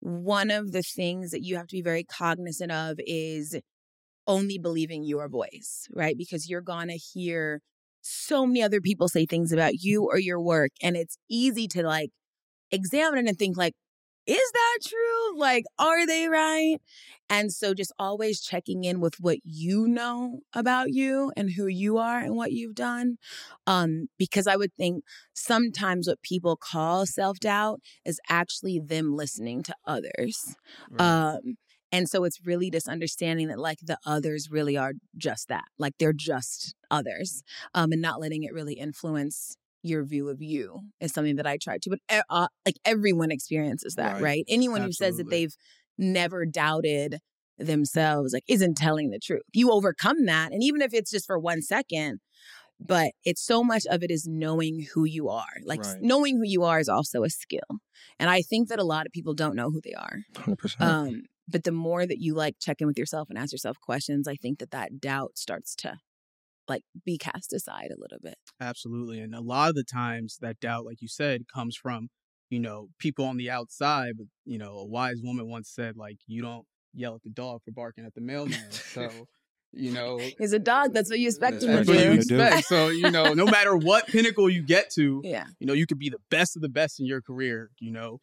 one 0.00 0.50
of 0.50 0.72
the 0.72 0.82
things 0.82 1.32
that 1.32 1.42
you 1.44 1.56
have 1.56 1.68
to 1.68 1.76
be 1.76 1.82
very 1.82 2.04
cognizant 2.04 2.72
of 2.72 2.98
is 3.06 3.56
only 4.26 4.58
believing 4.58 5.04
your 5.04 5.28
voice, 5.28 5.88
right? 5.94 6.16
Because 6.16 6.48
you're 6.48 6.60
going 6.60 6.88
to 6.88 6.96
hear 6.96 7.60
so 8.02 8.46
many 8.46 8.62
other 8.62 8.80
people 8.80 9.08
say 9.08 9.26
things 9.26 9.52
about 9.52 9.82
you 9.82 10.04
or 10.04 10.18
your 10.18 10.40
work. 10.40 10.70
And 10.82 10.96
it's 10.96 11.18
easy 11.28 11.66
to 11.68 11.82
like 11.82 12.10
examine 12.70 13.26
it 13.26 13.28
and 13.28 13.38
think, 13.38 13.56
like, 13.56 13.74
is 14.26 14.50
that 14.52 14.78
true? 14.88 15.38
Like, 15.38 15.64
are 15.78 16.06
they 16.06 16.28
right? 16.28 16.78
And 17.30 17.52
so 17.52 17.74
just 17.74 17.92
always 17.98 18.40
checking 18.40 18.84
in 18.84 19.00
with 19.00 19.14
what 19.20 19.38
you 19.44 19.86
know 19.86 20.40
about 20.54 20.92
you 20.92 21.32
and 21.36 21.52
who 21.52 21.66
you 21.66 21.98
are 21.98 22.18
and 22.18 22.34
what 22.36 22.52
you've 22.52 22.74
done. 22.74 23.18
Um, 23.66 24.08
because 24.18 24.46
I 24.48 24.56
would 24.56 24.74
think 24.74 25.04
sometimes 25.32 26.08
what 26.08 26.22
people 26.22 26.56
call 26.56 27.06
self 27.06 27.38
doubt 27.38 27.80
is 28.04 28.20
actually 28.28 28.80
them 28.80 29.14
listening 29.14 29.62
to 29.64 29.74
others. 29.86 30.56
Um, 30.98 31.56
and 31.96 32.08
so 32.08 32.24
it's 32.24 32.44
really 32.44 32.70
just 32.70 32.88
understanding 32.88 33.48
that 33.48 33.58
like 33.58 33.78
the 33.82 33.96
others 34.04 34.50
really 34.50 34.76
are 34.76 34.92
just 35.16 35.48
that, 35.48 35.64
like 35.78 35.94
they're 35.98 36.12
just 36.12 36.74
others, 36.90 37.42
um, 37.74 37.90
and 37.92 38.02
not 38.02 38.20
letting 38.20 38.42
it 38.44 38.52
really 38.52 38.74
influence 38.74 39.56
your 39.82 40.04
view 40.04 40.28
of 40.28 40.42
you 40.42 40.80
is 41.00 41.12
something 41.14 41.36
that 41.36 41.46
I 41.46 41.56
try 41.56 41.78
to. 41.78 41.90
But 41.90 42.00
e- 42.14 42.20
uh, 42.28 42.48
like 42.66 42.76
everyone 42.84 43.30
experiences 43.30 43.94
that, 43.94 44.14
Right. 44.14 44.22
right? 44.22 44.44
Anyone 44.48 44.82
who 44.82 44.92
says 44.92 45.16
that 45.16 45.30
they've 45.30 45.54
never 45.96 46.44
doubted 46.44 47.20
themselves, 47.56 48.34
like 48.34 48.44
isn't 48.46 48.76
telling 48.76 49.08
the 49.10 49.18
truth. 49.18 49.42
You 49.54 49.70
overcome 49.70 50.26
that, 50.26 50.52
and 50.52 50.62
even 50.62 50.82
if 50.82 50.92
it's 50.92 51.10
just 51.10 51.26
for 51.26 51.38
one 51.38 51.62
second. 51.62 52.20
But 52.78 53.12
it's 53.24 53.40
so 53.40 53.64
much 53.64 53.84
of 53.90 54.02
it 54.02 54.10
is 54.10 54.26
knowing 54.28 54.86
who 54.92 55.04
you 55.04 55.30
are. 55.30 55.54
Like 55.64 55.80
Right. 55.80 55.96
knowing 56.02 56.36
who 56.36 56.44
you 56.44 56.62
are 56.64 56.78
is 56.78 56.90
also 56.90 57.22
a 57.24 57.30
skill. 57.30 57.70
And 58.18 58.28
I 58.28 58.42
think 58.42 58.68
that 58.68 58.78
a 58.78 58.84
lot 58.84 59.06
of 59.06 59.12
people 59.12 59.32
don't 59.32 59.56
know 59.56 59.70
who 59.70 59.80
they 59.82 59.94
are. 59.94 60.24
100%. 60.34 60.82
Um, 60.82 61.22
but 61.48 61.64
the 61.64 61.72
more 61.72 62.06
that 62.06 62.18
you 62.20 62.34
like 62.34 62.56
check 62.60 62.80
in 62.80 62.86
with 62.86 62.98
yourself 62.98 63.28
and 63.30 63.38
ask 63.38 63.52
yourself 63.52 63.78
questions, 63.80 64.26
I 64.26 64.34
think 64.36 64.58
that 64.58 64.70
that 64.72 65.00
doubt 65.00 65.38
starts 65.38 65.74
to 65.76 65.98
like 66.68 66.82
be 67.04 67.16
cast 67.18 67.52
aside 67.52 67.90
a 67.96 68.00
little 68.00 68.18
bit. 68.20 68.34
Absolutely. 68.60 69.20
And 69.20 69.34
a 69.34 69.40
lot 69.40 69.68
of 69.68 69.74
the 69.76 69.84
times 69.84 70.38
that 70.40 70.58
doubt, 70.60 70.84
like 70.84 71.00
you 71.00 71.08
said, 71.08 71.44
comes 71.52 71.76
from, 71.76 72.08
you 72.50 72.58
know, 72.58 72.88
people 72.98 73.24
on 73.24 73.36
the 73.36 73.50
outside. 73.50 74.14
But, 74.18 74.26
you 74.44 74.58
know, 74.58 74.72
a 74.78 74.84
wise 74.86 75.20
woman 75.22 75.48
once 75.48 75.70
said, 75.70 75.96
like, 75.96 76.16
you 76.26 76.42
don't 76.42 76.66
yell 76.92 77.14
at 77.14 77.22
the 77.22 77.30
dog 77.30 77.60
for 77.64 77.70
barking 77.70 78.04
at 78.04 78.14
the 78.14 78.20
mailman. 78.20 78.58
So, 78.70 79.08
you 79.72 79.92
know, 79.92 80.18
He's 80.38 80.52
a 80.54 80.58
dog. 80.58 80.92
That's 80.94 81.10
what 81.10 81.18
you 81.20 81.28
uh, 81.28 81.30
expect 81.30 81.62
him 81.62 81.68
to 81.68 81.76
that's 81.76 81.88
what 81.88 81.98
you 81.98 82.04
do. 82.04 82.12
expect. 82.40 82.66
So, 82.66 82.88
you 82.88 83.10
know, 83.10 83.34
no 83.34 83.44
matter 83.56 83.76
what 83.76 84.06
pinnacle 84.08 84.48
you 84.50 84.62
get 84.62 84.90
to, 84.94 85.20
Yeah. 85.22 85.44
you 85.60 85.66
know, 85.66 85.72
you 85.74 85.86
could 85.86 85.98
be 85.98 86.08
the 86.08 86.20
best 86.30 86.56
of 86.56 86.62
the 86.62 86.68
best 86.68 86.98
in 86.98 87.06
your 87.06 87.20
career, 87.20 87.70
you 87.78 87.92
know. 87.92 88.18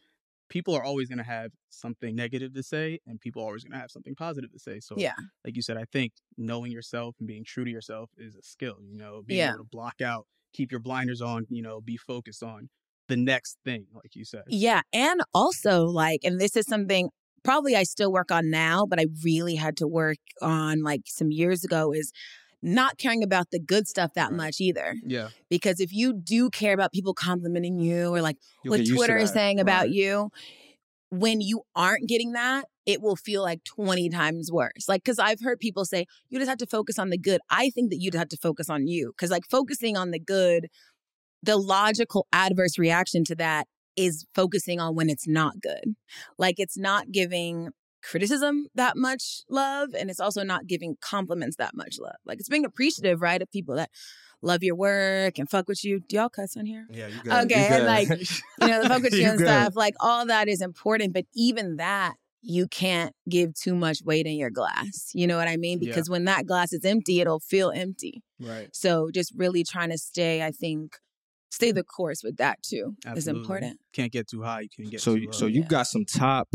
People 0.54 0.72
are 0.76 0.84
always 0.84 1.08
going 1.08 1.18
to 1.18 1.24
have 1.24 1.50
something 1.70 2.14
negative 2.14 2.54
to 2.54 2.62
say, 2.62 3.00
and 3.08 3.20
people 3.20 3.42
are 3.42 3.46
always 3.46 3.64
going 3.64 3.72
to 3.72 3.80
have 3.80 3.90
something 3.90 4.14
positive 4.14 4.52
to 4.52 4.58
say. 4.60 4.78
So, 4.78 4.94
Yeah. 4.96 5.14
like 5.44 5.56
you 5.56 5.62
said, 5.62 5.76
I 5.76 5.84
think 5.92 6.12
knowing 6.38 6.70
yourself 6.70 7.16
and 7.18 7.26
being 7.26 7.42
true 7.44 7.64
to 7.64 7.70
yourself 7.72 8.08
is 8.16 8.36
a 8.36 8.42
skill. 8.42 8.76
You 8.80 8.96
know, 8.96 9.22
being 9.26 9.40
Yeah. 9.40 9.48
able 9.48 9.64
to 9.64 9.68
block 9.72 10.00
out, 10.00 10.28
keep 10.52 10.70
your 10.70 10.78
blinders 10.78 11.20
on. 11.20 11.46
You 11.50 11.62
know, 11.62 11.80
be 11.80 11.96
focused 11.96 12.44
on 12.44 12.68
the 13.08 13.16
next 13.16 13.58
thing, 13.64 13.88
like 13.92 14.14
you 14.14 14.24
said. 14.24 14.44
Yeah. 14.46 14.82
And 14.92 15.22
also, 15.34 15.86
like, 15.86 16.20
and 16.22 16.40
this 16.40 16.54
is 16.54 16.66
something 16.66 17.10
probably 17.42 17.74
I 17.74 17.82
still 17.82 18.12
work 18.12 18.30
on 18.30 18.48
now, 18.48 18.86
but 18.86 19.00
I 19.00 19.06
really 19.24 19.56
had 19.56 19.76
to 19.78 19.88
work 19.88 20.18
on 20.40 20.84
like 20.84 21.02
some 21.06 21.32
years 21.32 21.64
ago 21.64 21.92
is 21.92 22.12
not 22.64 22.96
caring 22.98 23.22
about 23.22 23.50
the 23.50 23.60
good 23.60 23.86
stuff 23.86 24.14
that 24.14 24.30
Right. 24.30 24.36
much 24.36 24.60
either. 24.60 24.96
Yeah, 25.04 25.28
Because 25.50 25.80
if 25.80 25.92
you 25.92 26.14
do 26.14 26.48
care 26.50 26.72
about 26.72 26.92
people 26.92 27.12
complimenting 27.14 27.78
you 27.78 28.08
or 28.08 28.22
like 28.22 28.38
You'll 28.62 28.70
what 28.72 28.76
get 28.78 28.86
used 28.86 28.90
to 28.90 28.96
Twitter 28.96 29.18
is 29.18 29.30
saying 29.32 29.60
about 29.60 29.82
Right. 29.82 29.92
you, 29.92 30.30
when 31.10 31.40
you 31.40 31.62
aren't 31.76 32.08
getting 32.08 32.32
that, 32.32 32.64
it 32.86 33.00
will 33.00 33.16
feel 33.16 33.42
like 33.42 33.62
20 33.64 34.08
times 34.08 34.50
worse. 34.50 34.88
Like, 34.88 35.04
cause 35.04 35.18
I've 35.18 35.40
heard 35.40 35.60
people 35.60 35.84
say, 35.84 36.06
you 36.28 36.38
just 36.38 36.48
have 36.48 36.58
to 36.58 36.66
focus 36.66 36.98
on 36.98 37.10
the 37.10 37.18
good. 37.18 37.40
I 37.50 37.70
think 37.70 37.90
that 37.90 37.98
you'd 38.00 38.14
have 38.14 38.28
to 38.30 38.36
focus 38.36 38.68
on 38.70 38.86
you. 38.88 39.12
Cause 39.18 39.30
like 39.30 39.44
focusing 39.48 39.96
on 39.96 40.10
the 40.10 40.18
good, 40.18 40.68
the 41.42 41.56
logical 41.56 42.26
adverse 42.32 42.78
reaction 42.78 43.24
to 43.24 43.34
that 43.36 43.66
is 43.96 44.26
focusing 44.34 44.80
on 44.80 44.94
when 44.94 45.08
it's 45.08 45.28
not 45.28 45.60
good. 45.60 45.94
Like 46.38 46.56
it's 46.58 46.76
not 46.78 47.12
giving 47.12 47.68
criticism 48.10 48.66
that 48.74 48.96
much 48.96 49.42
love 49.48 49.90
and 49.98 50.10
it's 50.10 50.20
also 50.20 50.42
not 50.44 50.66
giving 50.66 50.96
compliments 51.00 51.56
that 51.56 51.74
much 51.74 51.96
love. 51.98 52.16
Like 52.24 52.38
it's 52.40 52.48
being 52.48 52.64
appreciative, 52.64 53.20
right, 53.22 53.40
of 53.42 53.50
people 53.50 53.74
that 53.76 53.90
love 54.42 54.62
your 54.62 54.74
work 54.76 55.38
and 55.38 55.48
fuck 55.48 55.66
with 55.68 55.82
you. 55.84 56.00
Do 56.08 56.16
y'all 56.16 56.28
cuss 56.28 56.56
on 56.56 56.66
here? 56.66 56.86
Yeah, 56.90 57.08
you 57.08 57.22
good. 57.22 57.32
Okay, 57.46 57.68
you 57.68 57.74
and, 57.76 57.86
like, 57.86 58.08
you 58.10 58.68
know, 58.68 58.82
the 58.82 58.88
fuck 58.88 59.02
with 59.06 59.14
you 59.14 59.20
You 59.22 59.28
and 59.30 59.38
good. 59.38 59.46
stuff. 59.46 59.74
Like 59.76 59.94
all 60.00 60.26
that 60.26 60.48
is 60.48 60.60
important, 60.60 61.12
but 61.14 61.24
even 61.34 61.76
that 61.76 62.14
you 62.46 62.66
can't 62.68 63.14
give 63.26 63.54
too 63.54 63.74
much 63.74 64.02
weight 64.04 64.26
in 64.26 64.34
your 64.36 64.50
glass. 64.50 65.10
You 65.14 65.26
know 65.26 65.38
what 65.38 65.48
I 65.48 65.56
mean? 65.56 65.78
Yeah. 65.80 65.88
Because 65.88 66.10
when 66.10 66.26
that 66.26 66.44
glass 66.46 66.74
is 66.74 66.84
empty, 66.84 67.20
it'll 67.20 67.40
feel 67.40 67.70
empty. 67.70 68.22
right. 68.38 68.68
So 68.74 69.08
just 69.14 69.32
really 69.34 69.64
trying 69.64 69.88
to 69.90 69.96
stay, 69.98 70.42
I 70.44 70.50
think, 70.50 70.96
stay 71.50 71.72
the 71.72 71.84
course 71.84 72.22
with 72.22 72.36
that 72.36 72.62
too 72.62 72.96
is 73.16 73.28
important. 73.28 73.78
Can't 73.94 74.12
get 74.12 74.28
too 74.28 74.42
high. 74.42 74.60
You 74.60 74.68
can 74.76 74.90
get 74.90 75.00
so 75.00 75.16
too 75.16 75.24
low. 75.26 75.32
so 75.32 75.46
you've 75.46 75.64
Yeah. 75.64 75.68
got 75.78 75.86
some 75.86 76.04
top 76.04 76.48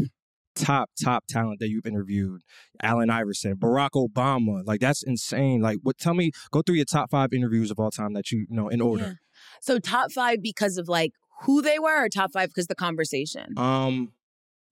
top 0.65 0.89
top 1.01 1.23
talent 1.27 1.59
that 1.59 1.69
you've 1.69 1.85
interviewed 1.85 2.41
allen 2.81 3.09
iverson 3.09 3.55
barack 3.55 3.91
obama 3.95 4.61
like 4.65 4.79
that's 4.79 5.03
insane 5.03 5.61
like 5.61 5.77
what 5.83 5.97
tell 5.97 6.13
me 6.13 6.31
go 6.51 6.61
through 6.61 6.75
your 6.75 6.85
top 6.85 7.09
five 7.09 7.33
interviews 7.33 7.71
of 7.71 7.79
all 7.79 7.91
time 7.91 8.13
that 8.13 8.31
you, 8.31 8.45
you 8.49 8.55
know 8.55 8.67
in 8.69 8.81
order 8.81 9.03
Yeah. 9.03 9.13
So 9.61 9.79
top 9.79 10.11
five 10.11 10.41
because 10.41 10.77
of 10.77 10.87
like 10.89 11.13
who 11.43 11.61
they 11.61 11.79
were, 11.79 12.03
or 12.05 12.09
top 12.09 12.31
five 12.33 12.49
because 12.49 12.67
the 12.67 12.75
conversation. 12.75 13.57
um 13.57 14.11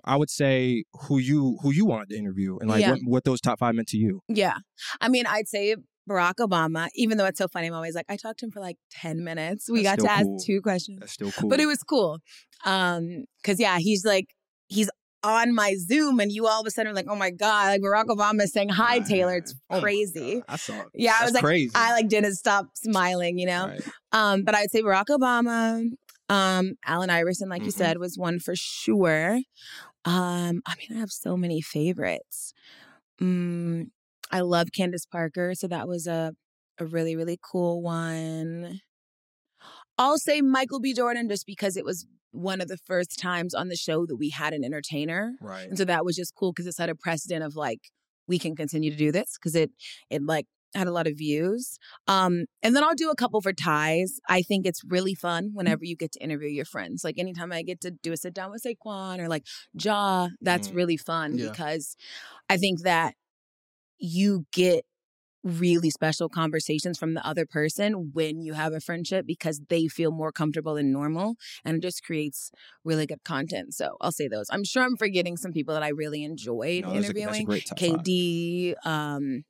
i 0.03 0.15
would 0.15 0.29
say 0.29 0.83
who 1.03 1.17
you 1.17 1.57
who 1.61 1.71
you 1.71 1.85
wanted 1.85 2.09
to 2.09 2.17
interview 2.17 2.57
and 2.59 2.69
like 2.69 2.81
Yeah. 2.81 2.91
what, 2.91 2.99
what 3.05 3.23
those 3.23 3.41
top 3.41 3.59
five 3.59 3.75
meant 3.75 3.87
to 3.89 3.97
you 3.97 4.21
yeah, 4.27 4.57
I 5.01 5.07
mean, 5.09 5.25
I'd 5.25 5.47
say 5.47 5.75
Barack 6.09 6.35
Obama. 6.39 6.87
Even 6.95 7.17
though 7.17 7.25
it's 7.25 7.37
so 7.37 7.47
funny, 7.49 7.67
I'm 7.67 7.73
always 7.73 7.95
like, 7.95 8.05
I 8.07 8.15
talked 8.15 8.39
to 8.39 8.45
him 8.45 8.51
for 8.51 8.61
like 8.61 8.77
ten 8.89 9.23
minutes. 9.23 9.69
We 9.69 9.83
That's 9.83 10.01
got 10.01 10.07
to 10.07 10.11
ask 10.13 10.25
cool. 10.25 10.39
two 10.45 10.61
questions. 10.61 10.99
that's 11.01 11.11
still 11.13 11.31
cool 11.37 11.49
but 11.49 11.59
it 11.59 11.65
was 11.65 11.79
cool 11.83 12.19
um 12.65 13.25
because 13.41 13.59
yeah 13.59 13.77
he's 13.79 14.03
like 14.05 14.27
he's 14.67 14.89
on 15.23 15.53
my 15.53 15.75
zoom 15.77 16.19
and 16.19 16.31
you 16.31 16.45
all 16.47 16.61
of 16.61 16.67
a 16.67 16.71
sudden 16.71 16.91
are 16.91 16.95
like 16.95 17.07
oh 17.09 17.15
my 17.15 17.31
god 17.31 17.67
like 17.67 17.81
barack 17.81 18.05
obama 18.05 18.43
is 18.43 18.53
saying 18.53 18.69
hi 18.69 18.99
taylor. 18.99 19.37
It's 19.37 19.55
Oh 19.69 19.79
crazy. 19.81 20.41
I 20.47 20.55
saw 20.57 20.81
it. 20.81 20.87
Yeah, 20.93 21.15
I 21.19 21.25
was 21.25 21.33
like, 21.33 21.43
crazy. 21.43 21.71
I 21.75 21.91
like 21.93 22.07
didn't 22.07 22.35
stop 22.35 22.67
smiling 22.75 23.37
you 23.39 23.47
know? 23.47 23.67
Right. 23.67 23.81
um 24.11 24.43
but 24.43 24.53
i'd 24.55 24.69
say 24.71 24.81
barack 24.83 25.05
obama 25.09 25.83
um 26.29 26.73
allen 26.85 27.09
iverson 27.09 27.49
like 27.49 27.63
you 27.63 27.71
Mhm. 27.71 27.77
said 27.77 27.97
was 27.97 28.17
one 28.17 28.39
for 28.39 28.53
sure. 28.55 29.39
Um 30.05 30.61
i 30.65 30.75
mean 30.77 30.95
i 30.95 30.99
have 30.99 31.11
so 31.11 31.35
many 31.35 31.61
favorites. 31.61 32.53
Mm, 33.21 33.87
i 34.31 34.41
love 34.41 34.67
candace 34.71 35.05
parker 35.05 35.53
so 35.55 35.67
that 35.67 35.87
was 35.87 36.05
a 36.07 36.33
a 36.79 36.85
really 36.85 37.15
really 37.15 37.39
cool 37.41 37.81
one. 37.81 38.81
I'll 39.97 40.19
say 40.19 40.41
Michael 40.41 40.79
B. 40.79 40.93
Jordan 40.93 41.27
just 41.27 41.47
because 41.47 41.75
it 41.75 41.83
was 41.83 42.05
one 42.31 42.61
of 42.61 42.67
the 42.67 42.77
first 42.77 43.17
times 43.19 43.53
on 43.53 43.67
the 43.69 43.75
show 43.75 44.05
that 44.05 44.15
we 44.17 44.29
had 44.29 44.53
an 44.53 44.63
entertainer. 44.63 45.33
right 45.41 45.67
And 45.69 45.77
so 45.77 45.85
that 45.85 46.05
was 46.05 46.15
just 46.15 46.35
cool 46.35 46.51
because 46.51 46.67
it 46.67 46.73
set 46.75 46.89
a 46.89 46.95
precedent 46.95 47.43
of 47.43 47.55
like, 47.55 47.79
we 48.27 48.37
can 48.39 48.55
continue 48.55 48.91
to 48.91 48.97
do 48.97 49.11
this 49.11 49.37
because 49.37 49.55
it, 49.55 49.71
it 50.09 50.21
like 50.23 50.45
had 50.75 50.85
a 50.87 50.91
lot 50.91 51.07
of 51.07 51.17
views. 51.17 51.79
Um, 52.07 52.45
and 52.61 52.75
then 52.75 52.83
I'll 52.83 52.93
do 52.93 53.09
a 53.09 53.15
couple 53.15 53.39
for 53.41 53.53
ties. 53.53 54.19
I 54.27 54.41
think 54.41 54.65
it's 54.65 54.81
really 54.85 55.15
fun 55.15 55.51
whenever 55.53 55.85
you 55.85 55.95
get 55.95 56.11
to 56.11 56.19
interview 56.19 56.49
your 56.49 56.65
friends. 56.65 57.03
Like 57.05 57.17
anytime 57.17 57.53
I 57.53 57.63
get 57.63 57.79
to 57.81 57.91
do 57.91 58.11
a 58.11 58.17
sit 58.17 58.33
down 58.33 58.51
with 58.51 58.63
Saquon 58.63 59.19
or 59.19 59.29
like 59.29 59.45
Ja, 59.73 60.27
that's 60.41 60.67
Mm. 60.67 60.75
really 60.75 60.97
fun 60.97 61.37
Yeah. 61.37 61.49
because 61.49 61.95
I 62.49 62.57
think 62.57 62.81
that 62.81 63.15
you 63.97 64.45
get 64.51 64.85
really 65.43 65.89
special 65.89 66.29
conversations 66.29 66.97
from 66.97 67.13
the 67.13 67.25
other 67.25 67.45
person 67.45 68.11
when 68.13 68.41
you 68.41 68.53
have 68.53 68.73
a 68.73 68.79
friendship 68.79 69.25
because 69.25 69.61
they 69.69 69.87
feel 69.87 70.11
more 70.11 70.31
comfortable 70.31 70.75
than 70.75 70.91
normal 70.91 71.35
and 71.63 71.77
it 71.77 71.81
just 71.81 72.03
creates 72.03 72.51
really 72.83 73.05
good 73.05 73.23
content. 73.23 73.73
So 73.73 73.97
I'll 74.01 74.11
say 74.11 74.27
those. 74.27 74.47
I'm 74.51 74.63
sure 74.63 74.83
I'm 74.83 74.97
forgetting 74.97 75.37
some 75.37 75.51
people 75.53 75.73
that 75.73 75.83
I 75.83 75.89
really 75.89 76.23
enjoyed 76.23 76.83
No, 76.83 76.93
that's 76.93 77.09
a- 77.09 77.13
that's 77.13 77.17
a 77.17 77.41
interviewing. 77.41 77.45
great. 77.45 77.65
KD, 77.77 78.75
um, 78.85 79.43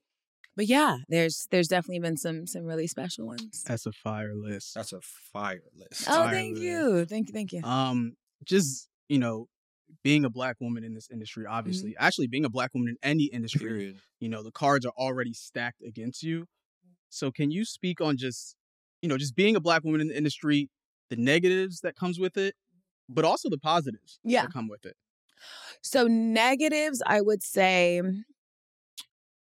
but 0.55 0.65
yeah, 0.65 0.97
there's 1.07 1.47
there's 1.51 1.67
definitely 1.67 1.99
been 1.99 2.17
some 2.17 2.47
some 2.47 2.63
really 2.63 2.87
special 2.87 3.27
ones. 3.27 3.63
That's 3.65 3.85
a 3.85 3.91
fire 3.91 4.33
list. 4.35 4.73
That's 4.75 4.91
a 4.93 5.01
fire 5.01 5.61
list. 5.75 6.05
Oh, 6.07 6.23
fire 6.25 6.33
thank 6.33 6.53
list. 6.53 6.63
you, 6.63 7.05
thank 7.05 7.27
you, 7.29 7.33
thank 7.33 7.53
you. 7.53 7.63
Um, 7.63 8.13
just 8.43 8.89
you 9.07 9.19
know, 9.19 9.47
being 10.03 10.25
a 10.25 10.29
black 10.29 10.57
woman 10.59 10.83
in 10.83 10.93
this 10.93 11.09
industry, 11.11 11.43
mm-hmm. 11.45 11.53
obviously, 11.53 11.95
actually 11.97 12.27
being 12.27 12.45
a 12.45 12.49
black 12.49 12.73
woman 12.73 12.89
in 12.89 12.97
any 13.03 13.25
industry, 13.25 13.67
Period. 13.69 13.97
you 14.19 14.29
know, 14.29 14.43
the 14.43 14.51
cards 14.51 14.85
are 14.85 14.93
already 14.97 15.33
stacked 15.33 15.81
against 15.81 16.23
you. 16.23 16.45
So, 17.09 17.31
can 17.31 17.51
you 17.51 17.65
speak 17.65 18.01
on 18.01 18.17
just, 18.17 18.55
you 19.01 19.09
know, 19.09 19.17
just 19.17 19.35
being 19.35 19.55
a 19.55 19.59
black 19.61 19.83
woman 19.83 20.01
in 20.01 20.07
the 20.07 20.17
industry, 20.17 20.69
the 21.09 21.15
negatives 21.15 21.81
that 21.81 21.95
comes 21.95 22.19
with 22.19 22.37
it, 22.37 22.55
but 23.09 23.23
also 23.25 23.49
the 23.49 23.57
positives 23.57 24.19
Yeah. 24.23 24.43
that 24.43 24.53
come 24.53 24.67
with 24.67 24.85
it? 24.85 24.95
So 25.81 26.07
negatives, 26.07 27.01
I 27.05 27.21
would 27.21 27.43
say 27.43 28.01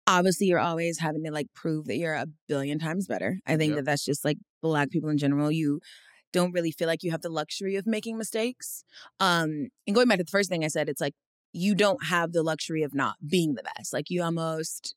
obviously 0.08 0.48
you're 0.48 0.60
always 0.60 1.00
having 1.00 1.24
to 1.24 1.32
like 1.32 1.48
prove 1.54 1.86
that 1.86 1.98
you're 1.98 2.14
a 2.16 2.26
billion 2.48 2.80
times 2.80 3.08
better. 3.08 3.40
I 3.46 3.58
think 3.58 3.72
Yep. 3.72 3.78
that 3.78 3.86
that's 3.86 4.06
just 4.06 4.26
like 4.26 4.38
black 4.62 4.90
people 4.90 5.10
in 5.10 5.18
general. 5.18 5.52
You 5.52 5.82
don't 6.34 6.52
really 6.52 6.72
feel 6.72 6.88
like 6.88 7.04
you 7.04 7.12
have 7.12 7.22
the 7.22 7.30
luxury 7.30 7.76
of 7.76 7.86
making 7.86 8.18
mistakes. 8.18 8.84
Um 9.20 9.70
and 9.88 9.96
going 9.96 10.08
back 10.08 10.18
to 10.20 10.24
the 10.24 10.32
first 10.32 10.50
thing 10.50 10.64
I 10.64 10.68
said, 10.68 10.90
it's 10.90 11.02
like 11.02 11.16
you 11.54 11.76
don't 11.76 12.06
have 12.06 12.32
the 12.34 12.44
luxury 12.44 12.84
of 12.84 12.94
not 12.94 13.16
being 13.28 13.56
the 13.56 13.64
best. 13.64 13.94
Like 13.94 14.10
you 14.10 14.24
almost 14.24 14.96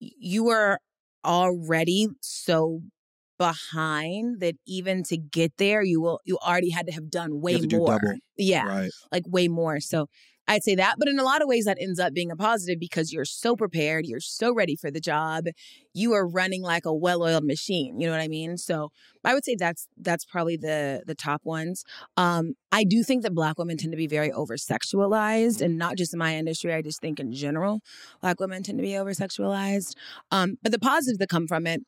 you 0.00 0.48
are 0.48 0.80
already 1.24 2.08
so 2.20 2.82
behind 3.38 4.40
that 4.40 4.54
even 4.66 5.02
to 5.02 5.16
get 5.16 5.52
there 5.56 5.82
you 5.82 6.00
will 6.00 6.20
you 6.24 6.38
already 6.38 6.70
had 6.70 6.86
to 6.86 6.92
have 6.92 7.10
done 7.10 7.40
way 7.40 7.60
do 7.60 7.78
more. 7.78 8.00
double. 8.00 8.14
Yeah 8.36 8.66
Right. 8.66 8.90
like 9.10 9.24
way 9.26 9.48
more. 9.48 9.80
So 9.80 10.08
I'd 10.46 10.62
say 10.62 10.74
that. 10.74 10.96
But 10.98 11.08
in 11.08 11.18
a 11.18 11.24
lot 11.24 11.42
of 11.42 11.48
ways, 11.48 11.64
that 11.64 11.78
ends 11.80 11.98
up 11.98 12.12
being 12.12 12.30
a 12.30 12.36
positive 12.36 12.78
because 12.78 13.12
you're 13.12 13.24
so 13.24 13.56
prepared, 13.56 14.06
you're 14.06 14.20
so 14.20 14.54
ready 14.54 14.76
for 14.76 14.90
the 14.90 15.00
job, 15.00 15.46
you 15.94 16.12
are 16.12 16.26
running 16.26 16.62
like 16.62 16.84
a 16.84 16.94
well-oiled 16.94 17.44
machine. 17.44 17.98
You 17.98 18.06
know 18.06 18.12
what 18.12 18.20
I 18.20 18.28
mean? 18.28 18.58
So 18.58 18.90
I 19.24 19.32
would 19.32 19.44
say 19.44 19.56
that's 19.58 19.88
that's 19.96 20.24
probably 20.24 20.56
the 20.56 21.02
the 21.06 21.14
top 21.14 21.42
ones. 21.44 21.84
Um, 22.16 22.54
I 22.72 22.84
do 22.84 23.02
think 23.02 23.22
that 23.22 23.34
Black 23.34 23.58
women 23.58 23.76
tend 23.76 23.92
to 23.92 23.96
be 23.96 24.06
very 24.06 24.32
over 24.32 24.56
sexualized, 24.56 25.60
and 25.62 25.78
not 25.78 25.96
just 25.96 26.12
in 26.12 26.18
my 26.18 26.36
industry. 26.36 26.74
I 26.74 26.82
just 26.82 27.00
think 27.00 27.20
in 27.20 27.32
general, 27.32 27.80
Black 28.20 28.40
women 28.40 28.62
tend 28.62 28.78
to 28.78 28.82
be 28.82 28.96
over 28.96 29.12
sexualized. 29.12 29.94
Um, 30.30 30.56
but 30.62 30.72
the 30.72 30.78
positives 30.78 31.18
that 31.18 31.28
come 31.28 31.46
from 31.46 31.66
it. 31.66 31.82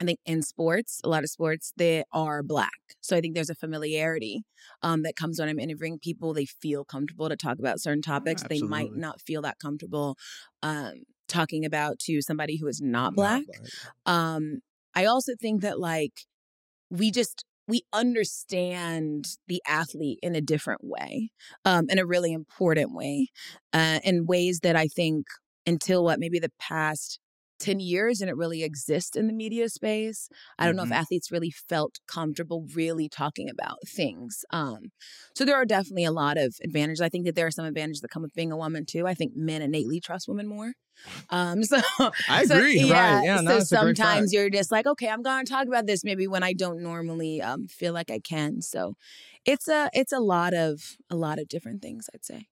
I 0.00 0.04
think 0.04 0.20
in 0.24 0.42
sports, 0.42 1.00
a 1.02 1.08
lot 1.08 1.24
of 1.24 1.30
sports, 1.30 1.72
they 1.76 2.04
are 2.12 2.42
black. 2.42 2.70
So 3.00 3.16
I 3.16 3.20
think 3.20 3.34
there's 3.34 3.50
a 3.50 3.54
familiarity 3.54 4.42
um, 4.82 5.02
that 5.02 5.16
comes 5.16 5.40
when 5.40 5.48
I'm 5.48 5.58
interviewing 5.58 5.98
people. 5.98 6.32
They 6.32 6.46
feel 6.46 6.84
comfortable 6.84 7.28
to 7.28 7.36
talk 7.36 7.58
about 7.58 7.80
certain 7.80 8.02
topics. 8.02 8.42
They 8.44 8.60
might 8.62 8.94
not 8.94 9.20
feel 9.20 9.42
that 9.42 9.58
comfortable 9.58 10.16
um, 10.62 11.02
talking 11.26 11.64
about 11.64 11.98
to 12.00 12.22
somebody 12.22 12.56
who 12.58 12.68
is 12.68 12.80
not 12.80 13.14
black. 13.14 13.42
Um, 14.06 14.60
I 14.94 15.04
also 15.06 15.32
think 15.40 15.62
that 15.62 15.80
like 15.80 16.22
we 16.90 17.10
just 17.10 17.44
we 17.66 17.82
understand 17.92 19.26
the 19.46 19.62
athlete 19.66 20.18
in 20.22 20.34
a 20.34 20.40
different 20.40 20.80
way, 20.82 21.30
um, 21.66 21.86
in 21.90 21.98
a 21.98 22.06
really 22.06 22.32
important 22.32 22.94
way, 22.94 23.28
uh, 23.74 24.00
in 24.04 24.24
ways 24.26 24.60
that 24.62 24.74
I 24.74 24.88
think 24.88 25.26
until 25.66 26.02
what 26.02 26.18
maybe 26.18 26.38
the 26.38 26.50
past 26.58 27.20
10 27.58 27.80
years 27.80 28.20
and 28.20 28.30
it 28.30 28.36
really 28.36 28.62
exists 28.62 29.16
in 29.16 29.26
the 29.26 29.32
media 29.32 29.68
space. 29.68 30.28
I 30.58 30.66
don't 30.66 30.76
know 30.76 30.82
if 30.84 30.90
Mhm. 30.90 30.92
athletes 30.92 31.30
really 31.32 31.50
felt 31.50 31.98
comfortable 32.06 32.66
really 32.74 33.08
talking 33.08 33.48
about 33.50 33.78
things. 33.86 34.44
Um, 34.50 34.92
so 35.34 35.44
there 35.44 35.56
are 35.56 35.64
definitely 35.66 36.04
a 36.04 36.12
lot 36.12 36.36
of 36.38 36.56
advantages. 36.62 37.00
I 37.00 37.08
think 37.08 37.24
that 37.26 37.34
there 37.34 37.46
are 37.46 37.50
some 37.50 37.64
advantages 37.66 38.00
that 38.02 38.10
come 38.10 38.22
with 38.22 38.34
being 38.34 38.52
a 38.52 38.56
woman 38.56 38.84
too. 38.86 39.06
I 39.06 39.14
think 39.14 39.32
men 39.36 39.62
innately 39.62 40.00
trust 40.00 40.28
women 40.28 40.46
more. 40.46 40.72
Um, 41.30 41.62
so 41.64 41.80
I 42.28 42.42
so, 42.42 42.60
agree. 42.60 42.74
yeah, 42.74 42.84
Right. 42.84 43.22
Yeah, 43.22 43.40
no, 43.40 43.58
so 43.58 43.60
sometimes 43.60 44.32
you're 44.32 44.50
just 44.50 44.72
like, 44.72 44.86
okay, 44.86 45.08
I'm 45.08 45.22
going 45.22 45.44
to 45.44 45.52
talk 45.52 45.66
about 45.66 45.86
this 45.86 46.04
maybe 46.04 46.26
when 46.26 46.42
I 46.42 46.52
don't 46.52 46.82
normally 46.82 47.42
um, 47.42 47.66
feel 47.68 47.92
like 47.92 48.10
I 48.10 48.20
can. 48.20 48.62
So 48.62 48.94
it's 49.44 49.68
a 49.68 49.90
it's 49.92 50.12
a 50.12 50.20
lot 50.20 50.54
of 50.54 50.96
a 51.10 51.16
lot 51.16 51.38
of 51.38 51.48
different 51.48 51.82
things. 51.82 52.08
I'd 52.14 52.24
say. 52.24 52.48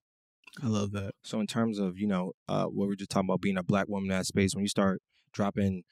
I 0.63 0.67
love 0.67 0.91
that. 0.91 1.11
So 1.23 1.39
in 1.39 1.47
terms 1.47 1.79
of 1.79 1.97
you 1.97 2.07
know 2.07 2.33
uh, 2.47 2.65
what 2.65 2.85
we 2.85 2.87
we're 2.87 2.95
just 2.95 3.09
talking 3.09 3.29
about 3.29 3.41
being 3.41 3.57
a 3.57 3.63
black 3.63 3.87
woman 3.87 4.11
in 4.11 4.17
that 4.17 4.25
space, 4.25 4.55
when 4.55 4.63
you 4.63 4.69
start 4.69 5.01
dropping 5.33 5.83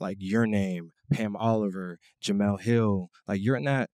like 0.00 0.16
your 0.20 0.46
name, 0.46 0.92
Pam 1.12 1.36
Oliver, 1.36 1.98
Jemele 2.22 2.60
Hill, 2.60 3.10
like 3.26 3.40
you're 3.42 3.56
in 3.56 3.64
that 3.64 3.90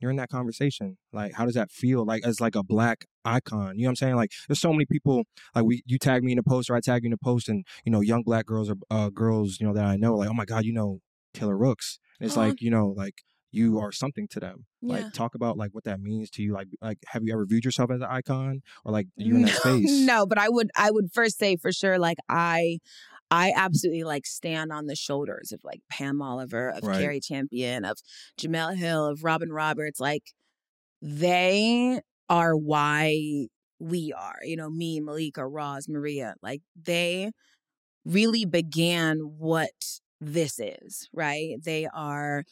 you're 0.00 0.10
in 0.10 0.16
that 0.16 0.30
conversation. 0.30 0.96
Like 1.12 1.34
how 1.34 1.44
does 1.44 1.54
that 1.54 1.70
feel? 1.70 2.04
Like 2.04 2.24
as 2.24 2.40
like 2.40 2.54
a 2.54 2.62
black 2.62 3.06
icon, 3.24 3.76
you 3.76 3.82
know 3.82 3.88
what 3.88 3.90
I'm 3.90 3.96
saying? 3.96 4.16
Like 4.16 4.32
there's 4.48 4.60
so 4.60 4.72
many 4.72 4.86
people 4.86 5.24
like 5.54 5.64
we 5.64 5.82
you 5.86 5.98
tag 5.98 6.24
me 6.24 6.32
in 6.32 6.38
a 6.38 6.42
post 6.42 6.70
or 6.70 6.76
I 6.76 6.80
tag 6.80 7.04
you 7.04 7.08
in 7.08 7.12
a 7.12 7.18
post, 7.18 7.48
and 7.48 7.64
you 7.84 7.92
know 7.92 8.00
young 8.00 8.22
black 8.22 8.46
girls 8.46 8.70
or 8.70 8.76
uh, 8.90 9.10
girls 9.10 9.58
you 9.60 9.66
know 9.66 9.74
that 9.74 9.84
I 9.84 9.96
know 9.96 10.14
like 10.14 10.30
oh 10.30 10.34
my 10.34 10.44
god 10.44 10.64
you 10.64 10.72
know 10.72 11.00
Taylor 11.34 11.56
Rooks. 11.56 11.98
And 12.18 12.26
it's 12.26 12.36
Aw. 12.36 12.40
like 12.40 12.60
you 12.60 12.70
know 12.70 12.88
like 12.96 13.22
you 13.52 13.78
are 13.80 13.92
something 13.92 14.28
to 14.28 14.40
them. 14.40 14.66
Yeah. 14.80 14.94
Like 14.94 15.12
talk 15.12 15.34
about 15.34 15.56
like 15.56 15.70
what 15.72 15.84
that 15.84 16.00
means 16.00 16.30
to 16.30 16.42
you. 16.42 16.52
Like 16.52 16.68
like 16.80 16.98
have 17.08 17.22
you 17.24 17.32
ever 17.32 17.44
viewed 17.46 17.64
yourself 17.64 17.90
as 17.90 18.00
an 18.00 18.06
icon 18.08 18.62
or 18.84 18.92
like 18.92 19.08
you 19.16 19.36
in 19.36 19.42
that 19.42 19.54
space? 19.56 19.90
No, 19.90 20.26
but 20.26 20.38
I 20.38 20.48
would 20.48 20.70
I 20.76 20.90
would 20.90 21.12
first 21.12 21.38
say 21.38 21.56
for 21.56 21.72
sure 21.72 21.98
like 21.98 22.18
I 22.28 22.78
I 23.30 23.52
absolutely 23.56 24.04
like 24.04 24.26
stand 24.26 24.72
on 24.72 24.86
the 24.86 24.96
shoulders 24.96 25.52
of 25.52 25.60
like 25.62 25.80
Pam 25.90 26.20
Oliver, 26.20 26.70
of 26.70 26.82
Right. 26.82 27.00
Cari 27.00 27.20
Champion, 27.20 27.84
of 27.84 27.98
Jemele 28.40 28.76
Hill, 28.76 29.06
of 29.06 29.24
Robin 29.24 29.52
Roberts. 29.52 30.00
Like 30.00 30.32
they 31.02 32.00
are 32.28 32.56
why 32.56 33.46
we 33.78 34.12
are. 34.12 34.38
You 34.42 34.56
know, 34.56 34.70
me, 34.70 35.00
Malika, 35.00 35.46
Roz, 35.46 35.88
Maria. 35.88 36.34
Like 36.42 36.62
they 36.80 37.30
really 38.04 38.44
began 38.44 39.18
what 39.38 39.70
this 40.20 40.58
is, 40.58 41.08
right? 41.12 41.56
They 41.62 41.86
are 41.86 42.44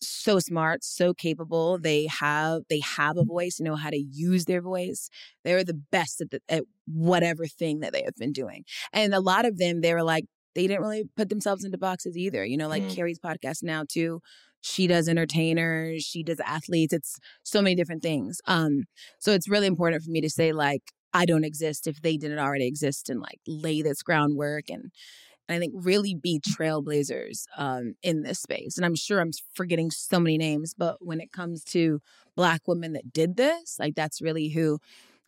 so 0.00 0.38
smart, 0.38 0.84
so 0.84 1.14
capable. 1.14 1.78
They 1.78 2.06
have 2.06 2.62
they 2.68 2.80
have 2.80 3.16
a 3.16 3.24
voice, 3.24 3.60
know 3.60 3.76
how 3.76 3.90
to 3.90 3.96
use 3.98 4.44
their 4.44 4.60
voice. 4.62 5.08
They're 5.44 5.64
the 5.64 5.74
best 5.74 6.20
at, 6.20 6.30
the, 6.30 6.40
at 6.48 6.64
whatever 6.86 7.46
thing 7.46 7.80
that 7.80 7.92
they 7.92 8.02
have 8.04 8.16
been 8.16 8.32
doing. 8.32 8.64
And 8.92 9.14
a 9.14 9.20
lot 9.20 9.44
of 9.44 9.58
them, 9.58 9.80
they 9.80 9.92
were 9.94 10.02
like, 10.02 10.24
they 10.54 10.66
didn't 10.66 10.82
really 10.82 11.04
put 11.16 11.28
themselves 11.28 11.64
into 11.64 11.78
boxes 11.78 12.16
either. 12.16 12.44
You 12.44 12.56
know, 12.56 12.68
like 12.68 12.82
Mm. 12.82 12.94
Cari's 12.94 13.18
podcast 13.18 13.62
now 13.62 13.84
too. 13.88 14.20
She 14.60 14.86
does 14.86 15.08
entertainers, 15.08 16.02
she 16.02 16.22
does 16.22 16.40
athletes. 16.40 16.92
It's 16.92 17.18
so 17.42 17.62
many 17.62 17.74
different 17.76 18.02
things. 18.02 18.40
Um, 18.46 18.84
so 19.20 19.32
it's 19.32 19.48
really 19.48 19.66
important 19.66 20.02
for 20.02 20.10
me 20.10 20.20
to 20.20 20.30
say 20.30 20.52
like 20.52 20.82
I 21.12 21.24
don't 21.24 21.44
exist 21.44 21.86
if 21.86 22.02
they 22.02 22.16
didn't 22.18 22.38
already 22.40 22.66
exist 22.66 23.08
and 23.08 23.20
like 23.20 23.38
lay 23.46 23.80
this 23.82 24.02
groundwork 24.02 24.64
and 24.68 24.84
and 24.84 25.35
I 25.48 25.58
think 25.58 25.74
really 25.76 26.14
be 26.14 26.40
trailblazers 26.40 27.44
um, 27.56 27.94
in 28.02 28.22
this 28.22 28.40
space. 28.40 28.76
And 28.76 28.84
I'm 28.84 28.96
sure 28.96 29.20
I'm 29.20 29.30
forgetting 29.54 29.90
so 29.90 30.18
many 30.18 30.38
names, 30.38 30.74
but 30.76 30.96
when 31.00 31.20
it 31.20 31.32
comes 31.32 31.62
to 31.64 32.00
Black 32.34 32.62
women 32.66 32.92
that 32.94 33.12
did 33.12 33.36
this, 33.36 33.76
like 33.78 33.94
that's 33.94 34.20
really 34.20 34.48
who 34.48 34.78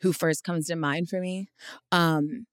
who 0.01 0.13
first 0.13 0.45
comes 0.45 0.67
to 0.67 0.77
mind 0.77 1.09
for 1.09 1.21
me. 1.21 1.49
Um, 1.91 2.47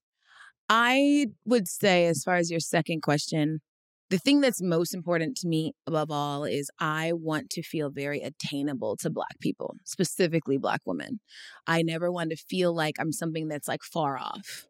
I 0.68 1.26
would 1.44 1.68
say, 1.68 2.06
as 2.06 2.24
far 2.24 2.36
as 2.36 2.50
your 2.50 2.60
second 2.60 3.02
question, 3.02 3.60
the 4.08 4.18
thing 4.18 4.40
that's 4.40 4.62
most 4.62 4.94
important 4.94 5.36
to 5.38 5.48
me 5.48 5.74
above 5.86 6.10
all 6.10 6.44
is 6.44 6.70
I 6.78 7.12
want 7.12 7.50
to 7.50 7.62
feel 7.62 7.90
very 7.90 8.20
attainable 8.20 8.96
to 8.98 9.10
Black 9.10 9.38
people, 9.40 9.76
specifically 9.84 10.58
Black 10.58 10.80
women. 10.84 11.20
I 11.66 11.82
never 11.82 12.10
want 12.10 12.30
to 12.30 12.36
feel 12.36 12.74
like 12.74 12.96
I'm 13.00 13.12
something 13.12 13.48
that's 13.48 13.68
like 13.68 13.82
far 13.82 14.16
off. 14.18 14.66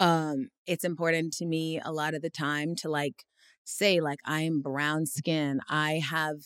Um, 0.00 0.48
it's 0.66 0.84
important 0.84 1.34
to 1.34 1.46
me 1.46 1.80
a 1.84 1.92
lot 1.92 2.14
of 2.14 2.22
the 2.22 2.30
time 2.30 2.74
to 2.76 2.88
like 2.88 3.24
say 3.64 4.00
like 4.00 4.18
I 4.24 4.42
am 4.42 4.60
brown 4.60 5.06
skin. 5.06 5.60
I 5.68 6.02
have 6.10 6.36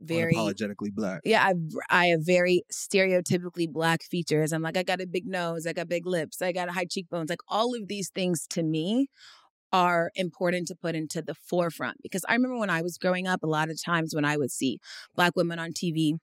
very 0.00 0.32
apologetically 0.32 0.90
black. 0.90 1.20
yeah, 1.24 1.46
I've 1.46 1.62
I 1.88 2.06
have 2.06 2.20
very 2.24 2.62
stereotypically 2.72 3.70
black 3.70 4.02
features. 4.02 4.52
I'm 4.52 4.62
like, 4.62 4.76
I 4.76 4.82
got 4.82 5.00
a 5.00 5.06
big 5.06 5.26
nose, 5.26 5.66
I 5.66 5.72
got 5.72 5.88
big 5.88 6.06
lips, 6.06 6.42
I 6.42 6.52
got 6.52 6.70
high 6.70 6.86
cheekbones. 6.90 7.30
Like 7.30 7.42
all 7.48 7.74
of 7.74 7.86
these 7.86 8.08
things 8.08 8.46
to 8.50 8.62
me 8.62 9.08
are 9.72 10.10
important 10.14 10.68
to 10.68 10.74
put 10.74 10.94
into 10.94 11.22
the 11.22 11.34
forefront 11.34 11.98
because 12.02 12.24
I 12.28 12.34
remember 12.34 12.58
when 12.58 12.70
I 12.70 12.82
was 12.82 12.98
growing 12.98 13.26
up, 13.26 13.42
a 13.42 13.46
lot 13.46 13.70
of 13.70 13.82
times 13.82 14.14
when 14.14 14.24
I 14.24 14.36
would 14.36 14.50
see 14.50 14.78
black 15.14 15.34
women 15.36 15.58
on 15.58 15.72
TV, 15.72 16.14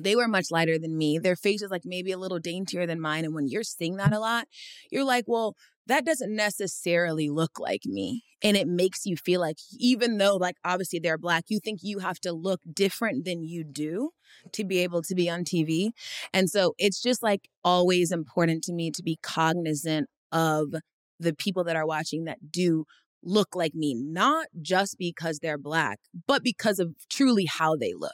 they 0.00 0.16
were 0.16 0.28
much 0.28 0.50
lighter 0.50 0.78
than 0.78 0.96
me. 0.96 1.18
Their 1.18 1.36
face 1.36 1.60
faces 1.60 1.70
like 1.70 1.82
maybe 1.84 2.12
a 2.12 2.18
little 2.18 2.38
daintier 2.38 2.86
than 2.86 3.00
mine. 3.00 3.24
And 3.24 3.34
when 3.34 3.48
you're 3.48 3.62
seeing 3.62 3.96
that 3.96 4.12
a 4.12 4.18
lot, 4.18 4.46
you're 4.90 5.04
like, 5.04 5.24
well, 5.26 5.54
that 5.88 6.04
doesn't 6.04 6.34
necessarily 6.34 7.28
look 7.28 7.58
like 7.58 7.84
me. 7.84 8.24
And 8.42 8.56
it 8.56 8.68
makes 8.68 9.04
you 9.04 9.16
feel 9.16 9.40
like, 9.40 9.56
even 9.78 10.18
though, 10.18 10.36
like, 10.36 10.56
obviously 10.64 11.00
they're 11.00 11.18
black, 11.18 11.44
you 11.48 11.58
think 11.58 11.80
you 11.82 11.98
have 11.98 12.20
to 12.20 12.32
look 12.32 12.60
different 12.72 13.24
than 13.24 13.42
you 13.42 13.64
do 13.64 14.10
to 14.52 14.64
be 14.64 14.78
able 14.78 15.02
to 15.02 15.14
be 15.14 15.28
on 15.28 15.44
TV. 15.44 15.90
And 16.32 16.48
so 16.48 16.74
it's 16.78 17.02
just 17.02 17.22
like 17.22 17.48
always 17.64 18.12
important 18.12 18.62
to 18.64 18.72
me 18.72 18.90
to 18.92 19.02
be 19.02 19.18
cognizant 19.22 20.08
of 20.30 20.74
the 21.18 21.34
people 21.34 21.64
that 21.64 21.74
are 21.74 21.86
watching 21.86 22.24
that 22.24 22.52
do 22.52 22.84
look 23.22 23.54
like 23.54 23.74
me, 23.74 23.94
not 23.94 24.46
just 24.60 24.96
because 24.98 25.38
they're 25.38 25.58
black, 25.58 25.98
but 26.26 26.42
because 26.42 26.78
of 26.78 26.94
truly 27.10 27.46
how 27.46 27.76
they 27.76 27.92
look. 27.94 28.12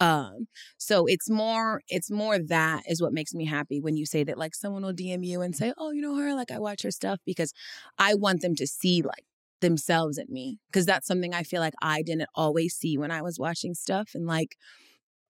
Um, 0.00 0.46
so 0.78 1.06
it's 1.06 1.30
more, 1.30 1.80
it's 1.88 2.10
more 2.10 2.38
that 2.38 2.82
is 2.88 3.00
what 3.00 3.12
makes 3.12 3.34
me 3.34 3.46
happy 3.46 3.80
when 3.80 3.96
you 3.96 4.06
say 4.06 4.24
that 4.24 4.38
like 4.38 4.54
someone 4.54 4.82
will 4.82 4.92
DM 4.92 5.24
you 5.24 5.40
and 5.40 5.56
say, 5.56 5.72
Oh, 5.78 5.90
you 5.90 6.00
know 6.00 6.16
her, 6.16 6.34
like 6.34 6.50
I 6.50 6.58
watch 6.58 6.82
her 6.82 6.90
stuff 6.90 7.20
because 7.24 7.52
I 7.98 8.14
want 8.14 8.42
them 8.42 8.54
to 8.56 8.66
see 8.66 9.02
like 9.02 9.24
themselves 9.60 10.18
in 10.18 10.26
me. 10.28 10.58
Cause 10.72 10.86
that's 10.86 11.06
something 11.06 11.34
I 11.34 11.42
feel 11.42 11.60
like 11.60 11.74
I 11.82 12.02
didn't 12.02 12.28
always 12.34 12.74
see 12.74 12.98
when 12.98 13.10
I 13.10 13.22
was 13.22 13.38
watching 13.38 13.74
stuff. 13.74 14.10
And 14.14 14.26
like 14.26 14.56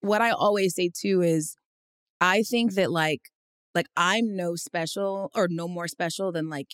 what 0.01 0.21
I 0.21 0.31
always 0.31 0.75
say 0.75 0.91
too 0.95 1.23
is 1.23 1.57
I 2.21 2.43
think 2.43 2.75
that 2.75 2.91
like 2.91 3.31
like 3.75 3.87
I'm 3.97 4.37
no 4.37 4.55
special 4.55 5.31
or 5.35 5.49
no 5.51 5.67
more 5.67 5.89
special 5.89 6.31
than 6.33 6.49
like 6.49 6.69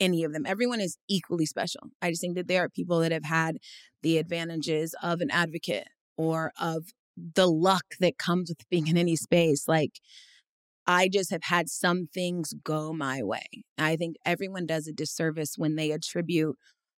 any 0.00 0.24
of 0.24 0.32
them. 0.32 0.44
Everyone 0.46 0.80
is 0.80 0.96
equally 1.08 1.46
special. 1.46 1.82
I 2.02 2.10
just 2.10 2.20
think 2.20 2.34
that 2.36 2.48
there 2.48 2.64
are 2.64 2.68
people 2.68 3.00
that 3.00 3.12
have 3.12 3.24
had 3.24 3.58
the 4.02 4.18
advantages 4.18 4.94
of 5.02 5.20
an 5.20 5.30
advocate 5.30 5.88
or 6.16 6.52
of 6.60 6.86
the 7.16 7.46
luck 7.46 7.84
that 8.00 8.18
comes 8.18 8.48
with 8.50 8.68
being 8.70 8.86
in 8.88 8.96
any 8.96 9.16
space. 9.16 9.68
Like, 9.68 10.00
I 10.86 11.08
just 11.08 11.30
have 11.30 11.44
had 11.44 11.68
some 11.70 12.08
things 12.12 12.52
go 12.64 12.92
my 12.92 13.22
way. 13.22 13.46
I 13.78 13.96
think 13.96 14.16
everyone 14.26 14.66
does 14.66 14.86
a 14.86 14.92
disservice 14.92 15.54
when 15.56 15.76
they 15.76 15.92
attribute 15.92 16.56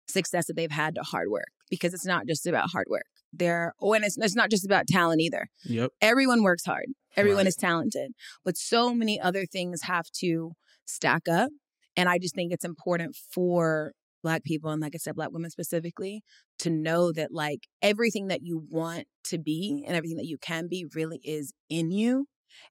success 0.09 0.47
that 0.47 0.57
they've 0.57 0.71
had 0.71 0.95
to 0.97 1.03
hard 1.03 1.29
work 1.31 1.49
because 1.71 1.93
it's 1.95 2.07
not 2.07 2.27
just 2.27 2.47
about 2.47 2.71
hard 2.71 2.87
work. 2.89 3.05
There, 3.33 3.75
oh, 3.81 3.93
and 3.93 4.05
it's, 4.05 4.17
it's 4.17 4.35
not 4.37 4.51
just 4.51 4.65
about 4.65 4.87
talent 4.87 5.21
either. 5.21 5.49
Yep. 5.65 5.91
Everyone 6.01 6.43
works 6.43 6.65
hard. 6.65 6.87
Everyone 7.17 7.39
Right. 7.41 7.47
is 7.49 7.57
talented, 7.57 8.13
but 8.45 8.57
so 8.57 8.95
many 8.95 9.21
other 9.21 9.47
things 9.47 9.83
have 9.83 10.07
to 10.21 10.53
stack 10.87 11.29
up. 11.29 11.51
And 11.97 12.09
I 12.09 12.19
just 12.19 12.35
think 12.35 12.53
it's 12.53 12.65
important 12.65 13.17
for 13.17 13.93
Black 14.23 14.43
people, 14.43 14.71
and 14.71 14.83
like 14.83 14.95
I 14.95 14.99
said, 14.99 15.15
Black 15.15 15.31
women 15.31 15.51
specifically, 15.51 16.23
to 16.59 16.71
know 16.71 17.13
that 17.13 17.33
like 17.33 17.69
everything 17.81 18.27
that 18.29 18.43
you 18.43 18.67
want 18.71 19.05
to 19.25 19.39
be 19.39 19.85
and 19.87 19.95
everything 19.95 20.17
that 20.17 20.27
you 20.27 20.37
can 20.39 20.67
be 20.69 20.85
really 20.95 21.21
is 21.23 21.53
in 21.69 21.91
you. 21.91 22.27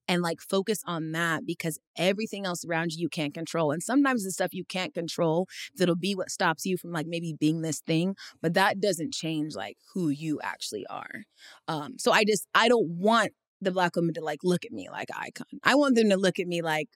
And 0.07 0.21
like 0.23 0.41
focus 0.41 0.79
on 0.85 1.11
that 1.11 1.45
because 1.45 1.77
everything 1.95 2.45
else 2.45 2.65
around 2.65 2.91
you 2.91 3.03
you 3.03 3.07
can't 3.09 3.35
control. 3.35 3.71
And 3.71 3.83
sometimes 3.83 4.23
the 4.23 4.31
stuff 4.31 4.49
you 4.51 4.65
can't 4.65 4.95
control 4.95 5.47
that'll 5.77 5.95
be 5.95 6.15
what 6.15 6.31
stops 6.31 6.65
you 6.65 6.75
from 6.75 6.91
like 6.91 7.05
maybe 7.07 7.35
being 7.39 7.61
this 7.61 7.81
thing, 7.81 8.15
but 8.41 8.55
that 8.55 8.81
doesn't 8.81 9.13
change 9.13 9.55
like 9.55 9.77
who 9.93 10.09
you 10.09 10.39
actually 10.41 10.85
are. 10.87 11.23
Um, 11.67 11.99
so 11.99 12.11
I 12.11 12.23
just 12.23 12.47
I 12.55 12.67
don't 12.67 12.89
want 12.89 13.31
the 13.61 13.71
black 13.71 13.95
woman 13.95 14.13
to 14.15 14.21
like 14.21 14.39
look 14.43 14.65
at 14.65 14.71
me 14.71 14.89
like 14.89 15.09
icon. 15.15 15.59
I 15.63 15.75
want 15.75 15.95
them 15.95 16.09
to 16.09 16.17
look 16.17 16.39
at 16.39 16.47
me 16.47 16.61
like 16.61 16.89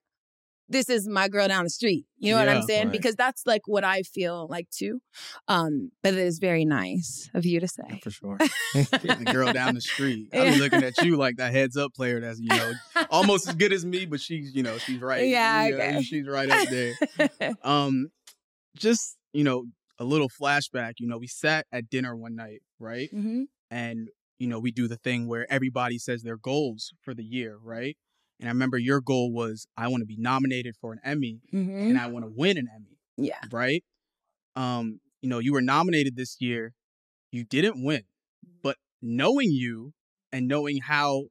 this 0.69 0.89
is 0.89 1.07
my 1.07 1.27
girl 1.27 1.47
down 1.47 1.63
the 1.63 1.69
street. 1.69 2.05
You 2.17 2.31
know 2.33 2.39
what 2.39 2.49
I'm 2.49 2.61
saying? 2.63 2.87
right. 2.87 2.91
Because 2.91 3.15
that's 3.15 3.43
like 3.45 3.61
what 3.67 3.83
I 3.83 4.03
feel 4.03 4.47
like 4.49 4.69
too. 4.69 4.99
Um, 5.47 5.91
but 6.03 6.13
it 6.13 6.19
is 6.19 6.39
very 6.39 6.63
nice 6.65 7.29
of 7.33 7.45
you 7.45 7.59
to 7.59 7.67
Yeah, 7.77 7.89
say. 7.89 7.99
for 8.01 8.11
sure. 8.11 8.37
The 9.01 9.27
girl 9.31 9.51
down 9.51 9.73
the 9.73 9.81
street. 9.81 10.27
I 10.33 10.43
be 10.51 10.59
looking 10.59 10.83
at 10.83 11.01
you 11.01 11.17
like 11.17 11.37
that 11.37 11.51
heads 11.51 11.75
up 11.75 11.93
player 11.95 12.19
that's, 12.21 12.39
you 12.39 12.55
know, 12.55 12.73
almost 13.09 13.47
as 13.47 13.55
good 13.55 13.73
as 13.73 13.83
me, 13.85 14.05
but 14.05 14.19
she's, 14.19 14.53
you 14.53 14.61
know, 14.61 14.77
she's 14.77 14.99
right. 15.01 15.25
Yeah, 15.27 15.65
You 15.65 15.71
know, 15.77 15.83
okay. 15.83 16.01
She's 16.03 16.27
right 16.27 16.49
up 16.49 16.67
there. 16.69 16.95
Um, 17.63 18.09
just, 18.77 19.17
you 19.33 19.43
know, 19.43 19.65
a 19.97 20.03
little 20.03 20.29
flashback, 20.29 20.93
you 20.99 21.07
know, 21.07 21.17
we 21.17 21.27
sat 21.27 21.65
at 21.71 21.89
dinner 21.89 22.15
one 22.15 22.35
night, 22.35 22.61
right? 22.79 23.09
hmm 23.11 23.43
and 23.71 24.09
you 24.39 24.47
know 24.47 24.57
we 24.59 24.71
do 24.71 24.87
the 24.87 24.97
thing 24.97 25.27
where 25.27 25.45
everybody 25.51 25.99
says 25.99 26.23
their 26.23 26.37
goals 26.37 26.91
for 27.03 27.13
the 27.13 27.23
year 27.23 27.55
right 27.61 27.97
and 28.39 28.47
i 28.49 28.51
remember 28.51 28.77
your 28.77 29.01
goal 29.01 29.31
was 29.31 29.67
i 29.77 29.87
want 29.87 30.01
to 30.01 30.05
be 30.05 30.17
nominated 30.17 30.75
for 30.79 30.91
an 30.93 30.99
emmy 31.03 31.39
hmm 31.51 31.89
and 31.89 31.97
i 31.97 32.07
want 32.07 32.23
to 32.25 32.31
win 32.35 32.57
an 32.57 32.67
emmy 32.75 32.97
Yeah. 33.17 33.39
right? 33.51 33.83
Um 34.55 34.99
you 35.21 35.29
know 35.29 35.39
you 35.39 35.53
were 35.53 35.61
nominated 35.61 36.15
this 36.15 36.37
year 36.39 36.73
you 37.31 37.43
didn't 37.43 37.83
win 37.83 38.03
but 38.63 38.77
knowing 39.01 39.51
you 39.51 39.93
and 40.31 40.47
knowing 40.47 40.79
how 40.81 41.25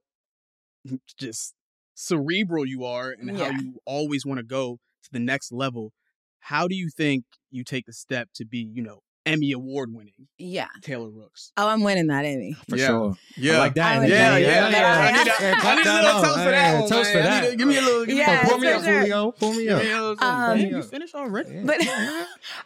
just 1.18 1.54
cerebral 1.94 2.64
you 2.66 2.84
are 2.84 3.10
and 3.10 3.36
how 3.36 3.50
you 3.50 3.80
always 3.84 4.24
want 4.24 4.38
to 4.38 4.44
go 4.44 4.78
to 5.02 5.08
the 5.12 5.18
next 5.18 5.50
level 5.52 5.92
how 6.40 6.68
do 6.68 6.74
you 6.76 6.88
think 6.96 7.24
you 7.50 7.64
take 7.64 7.86
the 7.86 7.92
step 7.92 8.28
to 8.34 8.44
be 8.44 8.58
you 8.58 8.82
know 8.82 9.00
emmy 9.28 9.52
award 9.52 9.92
winning 9.92 10.12
Yeah. 10.38 10.66
taylor 10.82 11.10
rooks 11.10 11.52
Oh, 11.56 11.68
I'm 11.68 11.82
winning 11.82 12.06
that, 12.08 12.24
Emmy. 12.24 12.54
For 12.68 12.76
Yeah. 12.76 12.86
sure. 12.86 13.16
yeah 13.36 13.54
I 13.54 13.58
like 13.58 13.74
that. 13.74 13.96
I 13.96 13.98
would 14.00 14.08
yeah, 14.08 14.36
yeah, 14.36 14.38
yeah. 14.38 14.48
I 14.48 14.70
Yeah. 14.70 15.16
need 15.16 15.22
a, 15.22 15.26
Yeah, 15.40 15.54
I 15.62 15.74
need 15.76 15.86
a 15.86 16.02
little 16.02 16.22
toast 16.22 16.34
for 16.44 16.50
that 16.50 16.72
Yeah, 16.72 16.80
one, 16.80 16.88
toast 16.88 17.12
for 17.12 17.18
I 17.18 17.22
that. 17.22 17.52
a- 17.52 17.56
Give 17.56 17.68
me 17.68 17.76
a 17.76 17.80
little. 17.82 18.04
Give 18.06 18.14
me 18.14 18.20
Yeah, 18.20 18.42
a 18.42 18.46
Pour 18.46 18.58
me 18.58 18.68
up, 18.68 18.82
sure. 18.84 19.00
Julio. 19.00 19.32
Pour 19.32 19.54
me 19.54 19.68
up. 19.68 19.82
me 19.82 19.90
a 19.90 19.94
little 19.94 20.16
something. 20.16 20.28
Um, 20.28 20.58
Damn, 20.58 20.70
you 20.76 20.82
finished 20.82 21.14
already? 21.14 21.62
But 21.64 21.76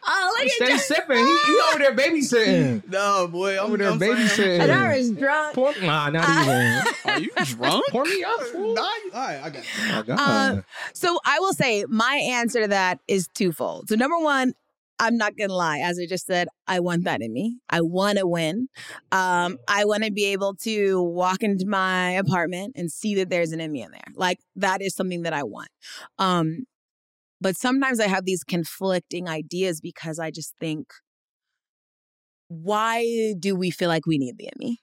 oh, 0.06 0.34
look 0.38 0.46
at 0.46 0.50
Stay 0.52 0.72
at 0.72 0.80
sipping. 0.80 1.16
He, 1.16 1.38
he 1.46 1.60
over 1.70 1.78
there 1.78 1.94
babysitting. 1.94 2.82
No, 2.92 3.28
boy. 3.28 3.58
I'm 3.58 3.66
Over 3.66 3.76
there 3.78 3.90
I'm 3.90 3.98
babysitting. 3.98 4.60
And 4.60 4.72
I 4.72 4.96
was 4.98 5.10
drunk. 5.12 5.54
Pour, 5.54 5.72
nah, 5.80 6.10
not 6.10 6.24
Uh, 6.28 6.42
even. 6.42 7.12
Are 7.12 7.18
you 7.20 7.30
drunk? 7.56 7.84
Pour 7.90 8.04
me 8.04 8.22
up. 8.24 8.40
fool. 8.52 8.74
Nah, 8.74 8.82
you- 9.04 9.10
all 9.14 9.20
right, 9.20 9.40
I 9.42 9.50
got 9.50 9.64
you. 9.64 9.92
Oh, 9.94 10.02
God. 10.02 10.18
Uh, 10.58 10.62
So 10.94 11.18
I 11.24 11.38
will 11.40 11.54
say 11.54 11.84
my 11.88 12.16
answer 12.16 12.62
to 12.62 12.68
that 12.68 12.98
is 13.08 13.28
twofold. 13.34 13.88
So 13.88 13.94
number 13.94 14.18
one, 14.18 14.52
I'm 15.02 15.16
not 15.16 15.36
gonna 15.36 15.52
lie. 15.52 15.80
As 15.80 15.98
I 15.98 16.06
just 16.06 16.26
said, 16.26 16.46
I 16.68 16.78
want 16.78 17.02
that 17.04 17.22
in 17.22 17.32
me. 17.32 17.58
I 17.68 17.80
want 17.80 18.18
to 18.18 18.26
win. 18.26 18.68
Um, 19.10 19.58
I 19.66 19.84
want 19.84 20.04
to 20.04 20.12
be 20.12 20.26
able 20.26 20.54
to 20.62 21.02
walk 21.02 21.42
into 21.42 21.66
my 21.66 22.12
apartment 22.12 22.74
and 22.76 22.88
see 22.88 23.16
that 23.16 23.28
there's 23.28 23.50
an 23.50 23.60
Emmy 23.60 23.82
in 23.82 23.90
there. 23.90 24.00
Like 24.14 24.38
that 24.54 24.80
is 24.80 24.94
something 24.94 25.22
that 25.22 25.32
I 25.32 25.42
want. 25.42 25.70
Um, 26.18 26.66
but 27.40 27.56
sometimes 27.56 27.98
I 27.98 28.06
have 28.06 28.24
these 28.24 28.44
conflicting 28.44 29.28
ideas 29.28 29.80
because 29.80 30.20
I 30.20 30.30
just 30.30 30.54
think, 30.60 30.86
why 32.46 33.34
do 33.40 33.56
we 33.56 33.72
feel 33.72 33.88
like 33.88 34.06
we 34.06 34.18
need 34.18 34.38
the 34.38 34.50
Emmy? 34.56 34.78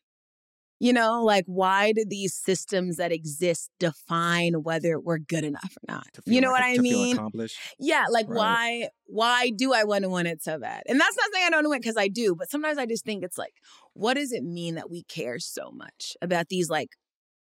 You 0.82 0.94
know, 0.94 1.24
like 1.26 1.44
why 1.46 1.92
do 1.92 2.06
these 2.08 2.34
systems 2.34 2.96
that 2.98 3.12
exist 3.12 3.70
define 3.80 4.64
whether 4.64 4.98
we're 5.00 5.18
good 5.18 5.44
enough 5.44 5.76
or 5.78 5.94
not? 5.94 6.08
You 6.26 6.40
know 6.40 6.52
like- 6.52 6.62
what 6.62 6.64
I 6.70 6.76
to 6.78 6.82
feel 6.82 7.04
mean? 7.04 7.16
accomplished. 7.18 7.58
Yeah, 7.80 8.06
like 8.10 8.28
Right. 8.30 8.38
why 8.38 8.90
why 9.06 9.50
do 9.56 9.74
I 9.74 9.84
want 9.84 10.04
to 10.04 10.10
win 10.10 10.26
it 10.26 10.42
so 10.42 10.58
bad? 10.58 10.84
And 10.88 11.00
that's 11.00 11.18
not 11.18 11.30
saying 11.34 11.46
I 11.48 11.50
don't 11.50 11.58
want 11.58 11.66
to 11.66 11.70
win 11.72 11.80
because 11.82 11.98
I 11.98 12.08
do, 12.08 12.36
but 12.36 12.50
sometimes 12.50 12.78
I 12.78 12.86
just 12.86 13.04
think 13.04 13.24
it's 13.24 13.38
like, 13.38 13.54
what 13.94 14.14
does 14.14 14.32
it 14.32 14.44
mean 14.44 14.76
that 14.76 14.90
we 14.90 15.04
care 15.04 15.40
so 15.40 15.72
much 15.72 16.16
about 16.22 16.48
these 16.50 16.70
like 16.70 16.90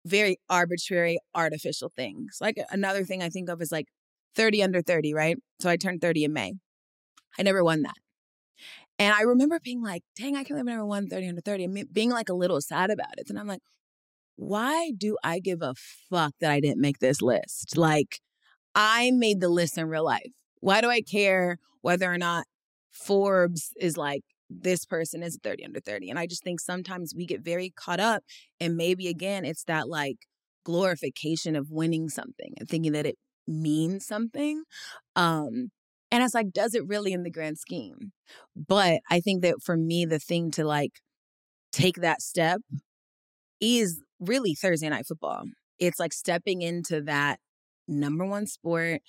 very 0.04 0.38
arbitrary, 0.50 1.18
artificial 1.34 1.92
things? 1.94 2.38
Like 2.40 2.56
another 2.70 3.04
thing 3.04 3.22
I 3.22 3.28
think 3.28 3.48
of 3.48 3.62
is 3.62 3.70
like 3.70 3.86
30 4.34 4.62
under 4.62 4.82
30, 4.82 5.14
right? 5.14 5.36
So 5.60 5.68
I 5.70 5.76
turned 5.76 6.00
30 6.00 6.24
in 6.24 6.32
May. 6.32 6.54
I 7.38 7.42
never 7.42 7.62
won 7.62 7.82
that. 7.82 7.94
And 9.02 9.12
I 9.12 9.22
remember 9.22 9.58
being 9.58 9.82
like, 9.82 10.04
dang, 10.16 10.36
I 10.36 10.44
can't 10.44 10.50
believe 10.50 10.68
I 10.68 10.70
never 10.70 10.86
won 10.86 11.08
30 11.08 11.26
under 11.28 11.40
30. 11.40 11.64
and 11.64 11.74
me- 11.74 11.84
being 11.92 12.10
like 12.10 12.28
a 12.28 12.34
little 12.34 12.60
sad 12.60 12.88
about 12.88 13.18
it. 13.18 13.28
And 13.28 13.36
I'm 13.36 13.48
like, 13.48 13.62
why 14.36 14.92
do 14.96 15.16
I 15.24 15.40
give 15.40 15.60
a 15.60 15.74
fuck 16.08 16.34
that 16.40 16.52
I 16.52 16.60
didn't 16.60 16.80
make 16.80 17.00
this 17.00 17.20
list? 17.20 17.76
Like, 17.76 18.20
I 18.76 19.10
made 19.10 19.40
the 19.40 19.48
list 19.48 19.76
in 19.76 19.88
real 19.88 20.04
life. 20.04 20.30
Why 20.60 20.80
do 20.80 20.88
I 20.88 21.00
care 21.00 21.58
whether 21.80 22.12
or 22.12 22.16
not 22.16 22.44
Forbes 22.92 23.72
is 23.80 23.96
like, 23.96 24.22
this 24.48 24.84
person 24.84 25.24
is 25.24 25.36
30 25.42 25.64
under 25.64 25.80
30? 25.80 26.08
And 26.08 26.18
I 26.18 26.28
just 26.28 26.44
think 26.44 26.60
sometimes 26.60 27.12
we 27.12 27.26
get 27.26 27.40
very 27.40 27.70
caught 27.70 27.98
up. 28.00 28.22
And 28.60 28.76
maybe 28.76 29.08
again, 29.08 29.44
it's 29.44 29.64
that 29.64 29.88
like 29.88 30.18
glorification 30.64 31.56
of 31.56 31.72
winning 31.72 32.08
something 32.08 32.54
and 32.56 32.68
thinking 32.68 32.92
that 32.92 33.06
it 33.06 33.18
means 33.48 34.06
something. 34.06 34.62
Um, 35.16 35.72
and 36.12 36.22
it's 36.22 36.34
like, 36.34 36.52
does 36.52 36.74
it 36.74 36.86
really 36.86 37.14
in 37.14 37.22
the 37.22 37.30
grand 37.30 37.58
scheme? 37.58 38.12
But 38.54 39.00
I 39.10 39.20
think 39.20 39.42
that 39.42 39.62
for 39.64 39.78
me, 39.78 40.04
the 40.04 40.18
thing 40.18 40.50
to 40.52 40.64
like 40.64 41.00
take 41.72 41.96
that 41.96 42.20
step 42.20 42.60
is 43.60 44.02
really 44.20 44.54
Thursday 44.54 44.90
night 44.90 45.06
football. 45.06 45.44
It's 45.78 45.98
like 45.98 46.12
stepping 46.12 46.60
into 46.60 47.00
that 47.00 47.40
number 47.88 48.26
one 48.26 48.46
sport 48.46 49.00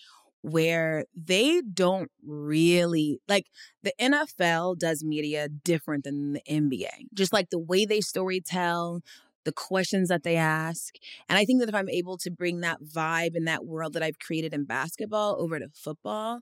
where 0.44 1.06
they 1.16 1.62
don't 1.62 2.10
really 2.26 3.20
like 3.28 3.48
the 3.82 3.94
NFL 4.00 4.78
does 4.78 5.04
media 5.04 5.50
different 5.50 6.06
than 6.06 6.34
the 6.34 6.42
NBA. 6.50 7.08
Just 7.14 7.34
like 7.34 7.50
the 7.50 7.60
way 7.60 7.86
they 7.86 8.00
story 8.00 8.42
tell, 8.42 9.02
the 9.44 9.52
questions 9.52 10.08
that 10.08 10.24
they 10.24 10.38
ask. 10.38 10.96
And 11.28 11.38
I 11.38 11.44
think 11.44 11.60
that 11.60 11.70
if 11.70 11.76
I'm 11.76 11.90
able 11.90 12.18
to 12.20 12.32
bring 12.32 12.62
that 12.62 12.82
vibe 12.82 13.36
and 13.36 13.48
that 13.48 13.66
world 13.66 13.92
that 13.94 14.04
I've 14.04 14.20
created 14.20 14.54
in 14.54 14.64
basketball 14.64 15.36
over 15.40 15.60
to 15.60 15.68
football, 15.74 16.40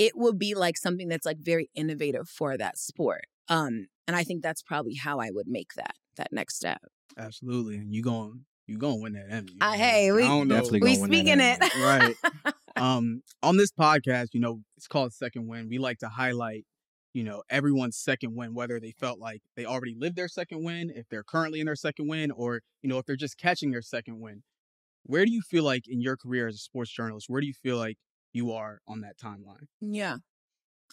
it 0.00 0.16
would 0.16 0.38
be 0.38 0.54
like 0.54 0.78
something 0.78 1.08
that's 1.08 1.26
like 1.26 1.38
very 1.38 1.68
innovative 1.74 2.26
for 2.28 2.56
that 2.56 2.78
sport. 2.78 3.26
Um, 3.48 3.88
and 4.08 4.16
I 4.16 4.24
think 4.24 4.42
that's 4.42 4.62
probably 4.62 4.94
how 4.94 5.20
I 5.20 5.28
would 5.30 5.46
make 5.46 5.74
that 5.76 5.94
that 6.16 6.32
next 6.32 6.56
step. 6.56 6.80
Absolutely. 7.18 7.76
And 7.76 7.94
you 7.94 8.02
going 8.02 8.46
you 8.66 8.78
gonna 8.78 8.96
win 8.96 9.12
that 9.12 9.26
Emmy. 9.28 9.56
Uh, 9.60 9.72
hey, 9.72 10.10
we- 10.10 10.24
I 10.24 10.28
don't 10.28 10.48
know. 10.48 10.54
Definitely 10.56 10.80
We 10.80 10.90
win 10.98 11.00
that 11.00 11.06
speaking 11.06 11.40
Emmy. 11.40 11.58
it. 11.60 11.74
right. 11.76 12.54
Um, 12.76 13.22
on 13.42 13.58
this 13.58 13.72
podcast, 13.72 14.28
you 14.32 14.40
know, 14.40 14.60
it's 14.78 14.86
called 14.86 15.12
Second 15.12 15.46
Wind. 15.48 15.68
We 15.68 15.76
like 15.78 15.98
to 15.98 16.08
highlight, 16.08 16.64
you 17.12 17.24
know, 17.24 17.42
everyone's 17.50 17.98
second 17.98 18.34
win, 18.36 18.54
whether 18.54 18.80
they 18.80 18.92
felt 18.92 19.18
like 19.18 19.42
they 19.54 19.66
already 19.66 19.94
lived 19.98 20.16
their 20.16 20.28
second 20.28 20.64
win, 20.64 20.90
if 20.94 21.06
they're 21.10 21.24
currently 21.24 21.60
in 21.60 21.66
their 21.66 21.76
second 21.76 22.08
win, 22.08 22.30
or, 22.30 22.60
you 22.80 22.88
know, 22.88 22.96
if 22.96 23.04
they're 23.04 23.16
just 23.16 23.36
catching 23.36 23.70
their 23.72 23.82
second 23.82 24.20
win. 24.20 24.44
Where 25.02 25.26
do 25.26 25.32
you 25.32 25.42
feel 25.42 25.64
like 25.64 25.88
in 25.88 26.00
your 26.00 26.16
career 26.16 26.46
as 26.46 26.54
a 26.54 26.58
sports 26.58 26.90
journalist, 26.92 27.26
where 27.28 27.40
do 27.42 27.46
you 27.48 27.54
feel 27.54 27.76
like 27.76 27.98
you 28.32 28.52
are 28.52 28.80
on 28.86 29.00
that 29.00 29.18
timeline? 29.18 29.66
Yeah. 29.80 30.16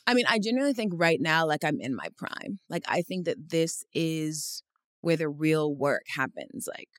I 0.06 0.14
mean, 0.14 0.26
I 0.28 0.40
genuinely 0.40 0.74
think 0.74 0.94
right 0.96 1.20
now, 1.20 1.46
like 1.46 1.64
I'm 1.64 1.80
in 1.80 1.96
my 1.96 2.08
prime. 2.18 2.60
Like 2.70 2.84
I 2.88 3.02
think 3.02 3.26
that 3.26 3.50
this 3.50 3.84
is 3.94 4.64
where 5.02 5.18
the 5.18 5.30
real 5.30 5.74
work 5.74 6.04
happens. 6.16 6.68
Like 6.68 6.90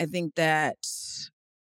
I 0.00 0.06
think 0.06 0.34
that 0.36 0.76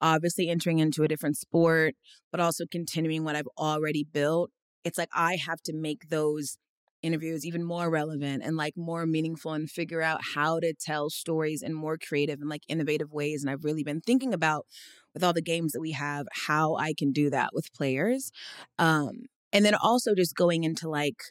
obviously 0.01 0.49
entering 0.49 0.79
into 0.79 1.03
a 1.03 1.09
different 1.09 1.37
sport, 1.37 1.95
but 2.31 2.41
also 2.41 2.65
continuing 2.71 3.25
what 3.25 3.37
I've 3.37 3.49
already 3.57 4.05
built. 4.05 4.51
It's 4.85 4.99
like 4.99 5.11
I 5.15 5.37
have 5.37 5.61
to 5.65 5.73
make 5.75 6.09
those 6.09 6.59
interviews 7.03 7.47
even 7.47 7.63
more 7.63 7.91
relevant 7.91 8.43
and 8.45 8.57
like 8.57 8.77
more 8.77 9.07
meaningful 9.07 9.53
and 9.53 9.71
figure 9.71 10.03
out 10.03 10.21
how 10.35 10.59
to 10.61 10.73
tell 10.75 11.11
stories 11.11 11.63
in 11.63 11.73
more 11.73 11.97
creative 11.97 12.41
and 12.41 12.49
like 12.49 12.63
innovative 12.69 13.13
ways. 13.13 13.43
And 13.43 13.51
I've 13.51 13.65
really 13.65 13.85
been 13.85 14.01
thinking 14.01 14.35
about 14.35 14.67
with 15.15 15.23
all 15.23 15.33
the 15.33 15.43
games 15.43 15.73
that 15.73 15.81
we 15.81 15.93
have, 15.93 16.27
how 16.47 16.77
I 16.77 16.93
can 16.97 17.13
do 17.13 17.31
that 17.31 17.51
with 17.53 17.73
players. 17.73 18.31
Um, 18.79 19.27
and 19.53 19.65
then 19.65 19.75
also 19.75 20.15
just 20.15 20.35
going 20.35 20.65
into 20.65 20.89
like 20.89 21.23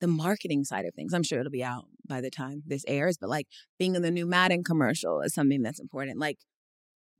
the 0.00 0.06
marketing 0.06 0.64
side 0.64 0.84
of 0.84 0.94
things. 0.94 1.12
I'm 1.12 1.22
sure 1.22 1.40
it'll 1.40 1.50
be 1.50 1.64
out 1.64 1.86
by 2.06 2.20
the 2.20 2.30
time 2.30 2.62
this 2.66 2.84
airs, 2.86 3.16
but 3.18 3.30
like 3.30 3.46
being 3.78 3.94
in 3.94 4.02
the 4.02 4.10
new 4.10 4.26
Madden 4.26 4.62
commercial 4.62 5.20
is 5.20 5.34
something 5.34 5.62
that's 5.62 5.80
important. 5.80 6.18
Like 6.18 6.38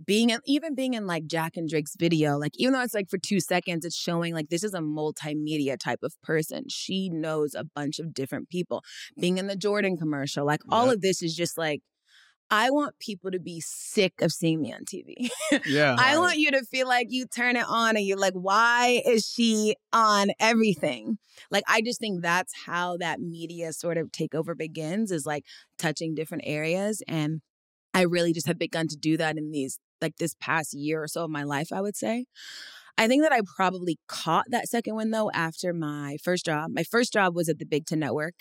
being 0.04 0.30
in, 0.30 0.40
even 0.46 0.74
being 0.74 0.94
in 0.94 1.06
like 1.06 1.26
Jack 1.26 1.56
and 1.56 1.68
Drake's 1.68 1.96
video, 1.98 2.36
like 2.36 2.52
even 2.56 2.74
though 2.74 2.82
it's 2.82 2.94
like 2.94 3.08
for 3.08 3.18
two 3.18 3.40
seconds, 3.40 3.84
it's 3.84 3.96
showing 3.96 4.34
like 4.34 4.48
this 4.48 4.64
is 4.64 4.74
a 4.74 4.80
multimedia 4.80 5.78
type 5.78 6.00
of 6.02 6.14
person. 6.22 6.64
She 6.68 7.08
knows 7.08 7.54
a 7.54 7.64
bunch 7.64 7.98
of 7.98 8.12
different 8.12 8.48
people. 8.48 8.82
Being 9.18 9.38
in 9.38 9.46
the 9.46 9.56
Jordan 9.56 9.96
commercial, 9.96 10.44
like 10.44 10.60
all 10.68 10.90
of 10.90 11.00
this 11.00 11.22
is 11.22 11.34
just 11.34 11.56
like 11.56 11.82
I 12.50 12.70
want 12.70 12.98
people 13.00 13.32
to 13.32 13.40
be 13.40 13.60
sick 13.60 14.20
of 14.20 14.30
seeing 14.30 14.62
me 14.62 14.72
on 14.72 14.84
TV. 14.84 15.30
Yeah. 15.66 15.96
I 15.98 16.18
want 16.18 16.38
you 16.38 16.50
to 16.52 16.62
feel 16.64 16.86
like 16.86 17.08
you 17.10 17.26
turn 17.26 17.56
it 17.56 17.64
on 17.68 17.96
and 17.96 18.04
you're 18.04 18.18
like, 18.18 18.34
why 18.34 19.02
is 19.04 19.26
she 19.26 19.74
on 19.92 20.28
everything? 20.38 21.18
Like, 21.50 21.64
I 21.66 21.80
just 21.80 21.98
think 21.98 22.22
that's 22.22 22.52
how 22.66 22.98
that 22.98 23.20
media 23.20 23.72
sort 23.72 23.96
of 23.96 24.12
takeover 24.12 24.56
begins 24.56 25.10
is 25.10 25.26
like 25.26 25.44
touching 25.78 26.14
different 26.14 26.44
areas. 26.46 27.02
And 27.08 27.40
I 27.94 28.02
really 28.02 28.32
just 28.32 28.46
have 28.46 28.58
begun 28.58 28.86
to 28.88 28.96
do 28.96 29.16
that 29.16 29.38
in 29.38 29.50
these, 29.50 29.78
like 30.00 30.16
this 30.16 30.34
past 30.40 30.74
year 30.74 31.02
or 31.02 31.08
so 31.08 31.24
of 31.24 31.30
my 31.30 31.42
life, 31.42 31.72
I 31.72 31.80
would 31.80 31.96
say. 31.96 32.26
I 32.98 33.08
think 33.08 33.22
that 33.22 33.32
I 33.32 33.40
probably 33.56 33.98
caught 34.08 34.46
that 34.48 34.68
second 34.68 34.94
one 34.94 35.10
though 35.10 35.30
after 35.32 35.74
my 35.74 36.16
first 36.22 36.46
job. 36.46 36.70
My 36.72 36.82
first 36.82 37.12
job 37.12 37.36
was 37.36 37.48
at 37.48 37.58
the 37.58 37.66
Big 37.66 37.86
Ten 37.86 37.98
Network. 37.98 38.34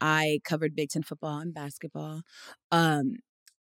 I 0.00 0.40
covered 0.44 0.74
Big 0.74 0.88
Ten 0.90 1.02
football 1.02 1.38
and 1.40 1.52
basketball. 1.52 2.22
Um, 2.72 3.16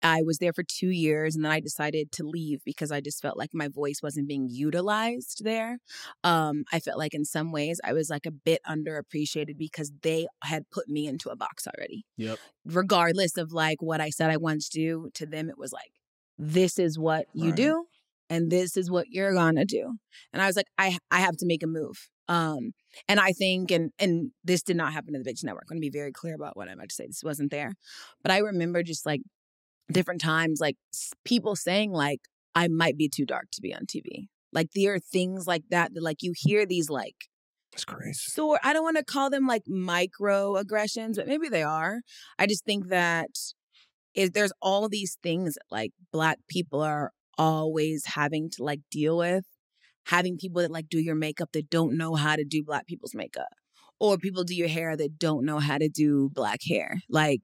I 0.02 0.22
was 0.22 0.38
there 0.38 0.52
for 0.52 0.62
two 0.62 0.88
years 0.88 1.34
and 1.34 1.44
then 1.44 1.52
I 1.52 1.60
decided 1.60 2.10
to 2.12 2.24
leave 2.24 2.60
because 2.64 2.90
I 2.90 3.00
just 3.00 3.20
felt 3.20 3.36
like 3.36 3.50
my 3.52 3.68
voice 3.68 4.00
wasn't 4.02 4.28
being 4.28 4.48
utilized 4.48 5.42
there. 5.44 5.78
Um, 6.24 6.64
I 6.72 6.80
felt 6.80 6.98
like 6.98 7.12
in 7.12 7.24
some 7.24 7.52
ways 7.52 7.80
I 7.84 7.92
was 7.92 8.08
like 8.08 8.24
a 8.24 8.30
bit 8.30 8.60
underappreciated 8.66 9.58
because 9.58 9.92
they 10.02 10.26
had 10.42 10.70
put 10.70 10.88
me 10.88 11.06
into 11.06 11.28
a 11.28 11.36
box 11.36 11.66
already. 11.66 12.04
Yep. 12.16 12.38
Regardless 12.64 13.36
of 13.36 13.52
like 13.52 13.82
what 13.82 14.00
I 14.00 14.10
said 14.10 14.30
I 14.30 14.38
wanted 14.38 14.62
to 14.62 14.70
do, 14.70 15.10
to 15.14 15.26
them 15.26 15.50
it 15.50 15.58
was 15.58 15.72
like, 15.72 15.92
this 16.40 16.78
is 16.78 16.98
what 16.98 17.26
you 17.34 17.48
Right. 17.50 17.56
do 17.56 17.84
and 18.30 18.50
this 18.50 18.76
is 18.76 18.90
what 18.90 19.06
you're 19.10 19.34
gonna 19.34 19.64
do. 19.66 19.96
And 20.32 20.40
I 20.40 20.46
was 20.46 20.56
like, 20.56 20.68
I 20.78 20.96
I 21.10 21.20
have 21.20 21.36
to 21.38 21.46
make 21.46 21.62
a 21.62 21.66
move. 21.66 22.08
Um, 22.28 22.72
and 23.08 23.18
I 23.20 23.32
think, 23.32 23.70
and 23.70 23.90
and 23.98 24.30
this 24.44 24.62
did 24.62 24.76
not 24.76 24.92
happen 24.92 25.12
to 25.12 25.18
the 25.18 25.24
Big 25.24 25.36
Ten 25.36 25.48
Network. 25.48 25.64
I'm 25.70 25.76
gonna 25.76 25.80
be 25.80 25.90
very 25.90 26.12
clear 26.12 26.34
about 26.34 26.56
what 26.56 26.68
I'm 26.68 26.78
about 26.78 26.88
to 26.90 26.94
say. 26.94 27.06
This 27.06 27.22
wasn't 27.24 27.50
there, 27.50 27.74
but 28.22 28.30
I 28.30 28.38
remember 28.38 28.82
just 28.82 29.04
like 29.04 29.20
different 29.92 30.20
times, 30.20 30.60
like 30.60 30.76
people 31.24 31.56
saying 31.56 31.90
like 31.92 32.20
I 32.54 32.68
might 32.68 32.96
be 32.96 33.08
too 33.08 33.26
dark 33.26 33.46
to 33.52 33.60
be 33.60 33.74
on 33.74 33.82
TV. 33.86 34.28
Like 34.52 34.68
there 34.74 34.94
are 34.94 34.98
things 35.00 35.46
like 35.46 35.64
that 35.70 35.92
that 35.94 36.02
like 36.02 36.22
you 36.22 36.32
hear 36.36 36.64
these 36.66 36.88
like 36.88 37.16
That's 37.72 37.84
crazy. 37.84 38.14
so 38.14 38.56
I 38.62 38.72
don't 38.72 38.84
want 38.84 38.96
to 38.96 39.04
call 39.04 39.28
them 39.30 39.46
like 39.46 39.64
microaggressions, 39.68 41.16
but 41.16 41.26
maybe 41.26 41.48
they 41.48 41.62
are. 41.62 42.00
I 42.38 42.46
just 42.46 42.64
think 42.64 42.88
that 42.88 43.30
is 44.14 44.30
there's 44.30 44.52
all 44.60 44.88
these 44.88 45.16
things 45.22 45.56
like 45.70 45.92
black 46.12 46.38
people 46.48 46.80
are 46.82 47.12
always 47.38 48.04
having 48.06 48.50
to 48.50 48.64
like 48.64 48.80
deal 48.90 49.16
with. 49.16 49.44
Having 50.06 50.38
people 50.38 50.62
that 50.62 50.70
like 50.70 50.88
do 50.88 50.98
your 50.98 51.14
makeup 51.14 51.50
that 51.52 51.70
don't 51.70 51.96
know 51.96 52.14
how 52.14 52.36
to 52.36 52.44
do 52.44 52.64
black 52.64 52.86
people's 52.86 53.14
makeup. 53.14 53.48
Or 54.00 54.16
people 54.16 54.44
do 54.44 54.54
your 54.54 54.68
hair 54.68 54.96
that 54.96 55.18
don't 55.18 55.44
know 55.44 55.58
how 55.58 55.76
to 55.76 55.88
do 55.88 56.30
black 56.32 56.60
hair. 56.66 57.00
Like, 57.08 57.42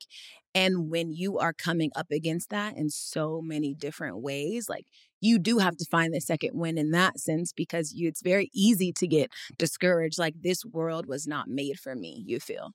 and 0.57 0.90
when 0.90 1.12
you 1.12 1.38
are 1.38 1.53
coming 1.53 1.90
up 1.95 2.11
against 2.11 2.51
that 2.51 2.77
in 2.77 2.90
so 2.90 3.42
many 3.42 3.75
different 3.75 4.19
ways, 4.23 4.69
like 4.71 4.87
you 5.21 5.38
do 5.38 5.59
have 5.59 5.77
to 5.77 5.85
find 5.90 6.14
the 6.14 6.21
second 6.21 6.53
win 6.55 6.79
in 6.79 6.90
that 6.92 7.19
sense 7.21 7.53
because 7.53 7.92
you, 7.95 8.09
it's 8.09 8.23
very 8.23 8.51
easy 8.55 8.92
to 8.92 9.07
get 9.07 9.31
discouraged 9.59 10.19
like 10.19 10.35
this 10.42 10.64
world 10.64 11.07
was 11.07 11.27
not 11.27 11.49
made 11.49 11.79
for 11.81 11.95
me 11.95 12.23
you 12.27 12.40
feel 12.40 12.73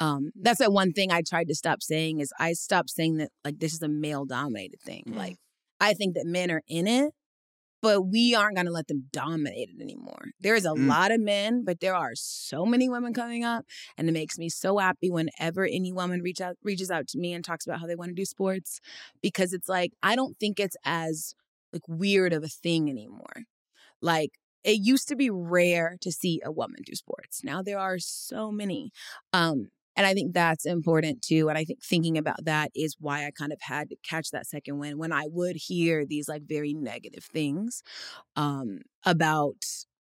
um 0.00 0.30
that's 0.42 0.60
the 0.60 0.70
one 0.70 0.92
thing 0.92 1.12
i 1.12 1.22
tried 1.22 1.48
to 1.48 1.54
stop 1.54 1.82
saying 1.82 2.20
is 2.20 2.32
i 2.38 2.52
stopped 2.52 2.90
saying 2.90 3.16
that 3.18 3.30
like 3.44 3.58
this 3.58 3.74
is 3.74 3.82
a 3.82 3.88
male 3.88 4.24
dominated 4.24 4.80
thing 4.80 5.04
Mm. 5.08 5.16
like 5.16 5.36
i 5.80 5.94
think 5.94 6.14
that 6.14 6.26
men 6.26 6.50
are 6.50 6.62
in 6.68 6.86
it 6.88 7.12
but 7.82 8.02
we 8.02 8.34
aren't 8.34 8.56
going 8.56 8.66
to 8.66 8.72
let 8.72 8.88
them 8.88 9.06
dominate 9.12 9.68
it 9.70 9.80
anymore 9.82 10.30
there's 10.40 10.64
a 10.64 10.70
Mm. 10.70 10.88
lot 10.88 11.10
of 11.12 11.20
men 11.20 11.64
but 11.64 11.80
there 11.80 11.94
are 11.94 12.14
so 12.14 12.64
many 12.66 12.88
women 12.88 13.12
coming 13.14 13.44
up 13.44 13.64
and 13.96 14.08
it 14.08 14.12
makes 14.12 14.38
me 14.38 14.48
so 14.48 14.78
happy 14.78 15.10
whenever 15.10 15.64
any 15.64 15.92
woman 15.92 16.20
reach 16.22 16.40
out 16.40 16.56
reaches 16.62 16.90
out 16.90 17.06
to 17.08 17.18
me 17.18 17.32
and 17.32 17.44
talks 17.44 17.66
about 17.66 17.80
how 17.80 17.86
they 17.86 17.96
want 17.96 18.10
to 18.10 18.14
do 18.14 18.24
sports 18.24 18.80
because 19.22 19.52
it's 19.52 19.68
like 19.68 19.92
i 20.02 20.16
don't 20.16 20.36
think 20.38 20.58
it's 20.60 20.76
as 20.84 21.34
like 21.72 21.82
weird 21.88 22.32
of 22.32 22.42
a 22.42 22.48
thing 22.48 22.88
anymore 22.90 23.44
like 24.00 24.30
it 24.64 24.80
used 24.82 25.08
to 25.08 25.16
be 25.16 25.30
rare 25.30 25.96
to 26.00 26.10
see 26.10 26.40
a 26.44 26.50
woman 26.50 26.80
do 26.84 26.94
sports. 26.96 27.44
Now 27.44 27.62
there 27.62 27.78
are 27.78 27.98
so 28.00 28.50
many. 28.50 28.90
Um, 29.32 29.68
and 29.96 30.06
I 30.06 30.14
think 30.14 30.34
that's 30.34 30.66
important 30.66 31.22
too. 31.22 31.48
And 31.48 31.58
I 31.58 31.64
think 31.64 31.82
thinking 31.82 32.18
about 32.18 32.44
that 32.44 32.70
is 32.74 32.96
why 33.00 33.26
I 33.26 33.30
kind 33.30 33.52
of 33.52 33.60
had 33.62 33.88
to 33.90 33.96
catch 34.08 34.30
that 34.30 34.46
second 34.46 34.78
win 34.78 34.98
when 34.98 35.12
I 35.12 35.24
would 35.26 35.56
hear 35.56 36.04
these 36.06 36.28
like 36.28 36.42
very 36.46 36.74
negative 36.74 37.24
things 37.24 37.82
um, 38.36 38.80
about 39.04 39.56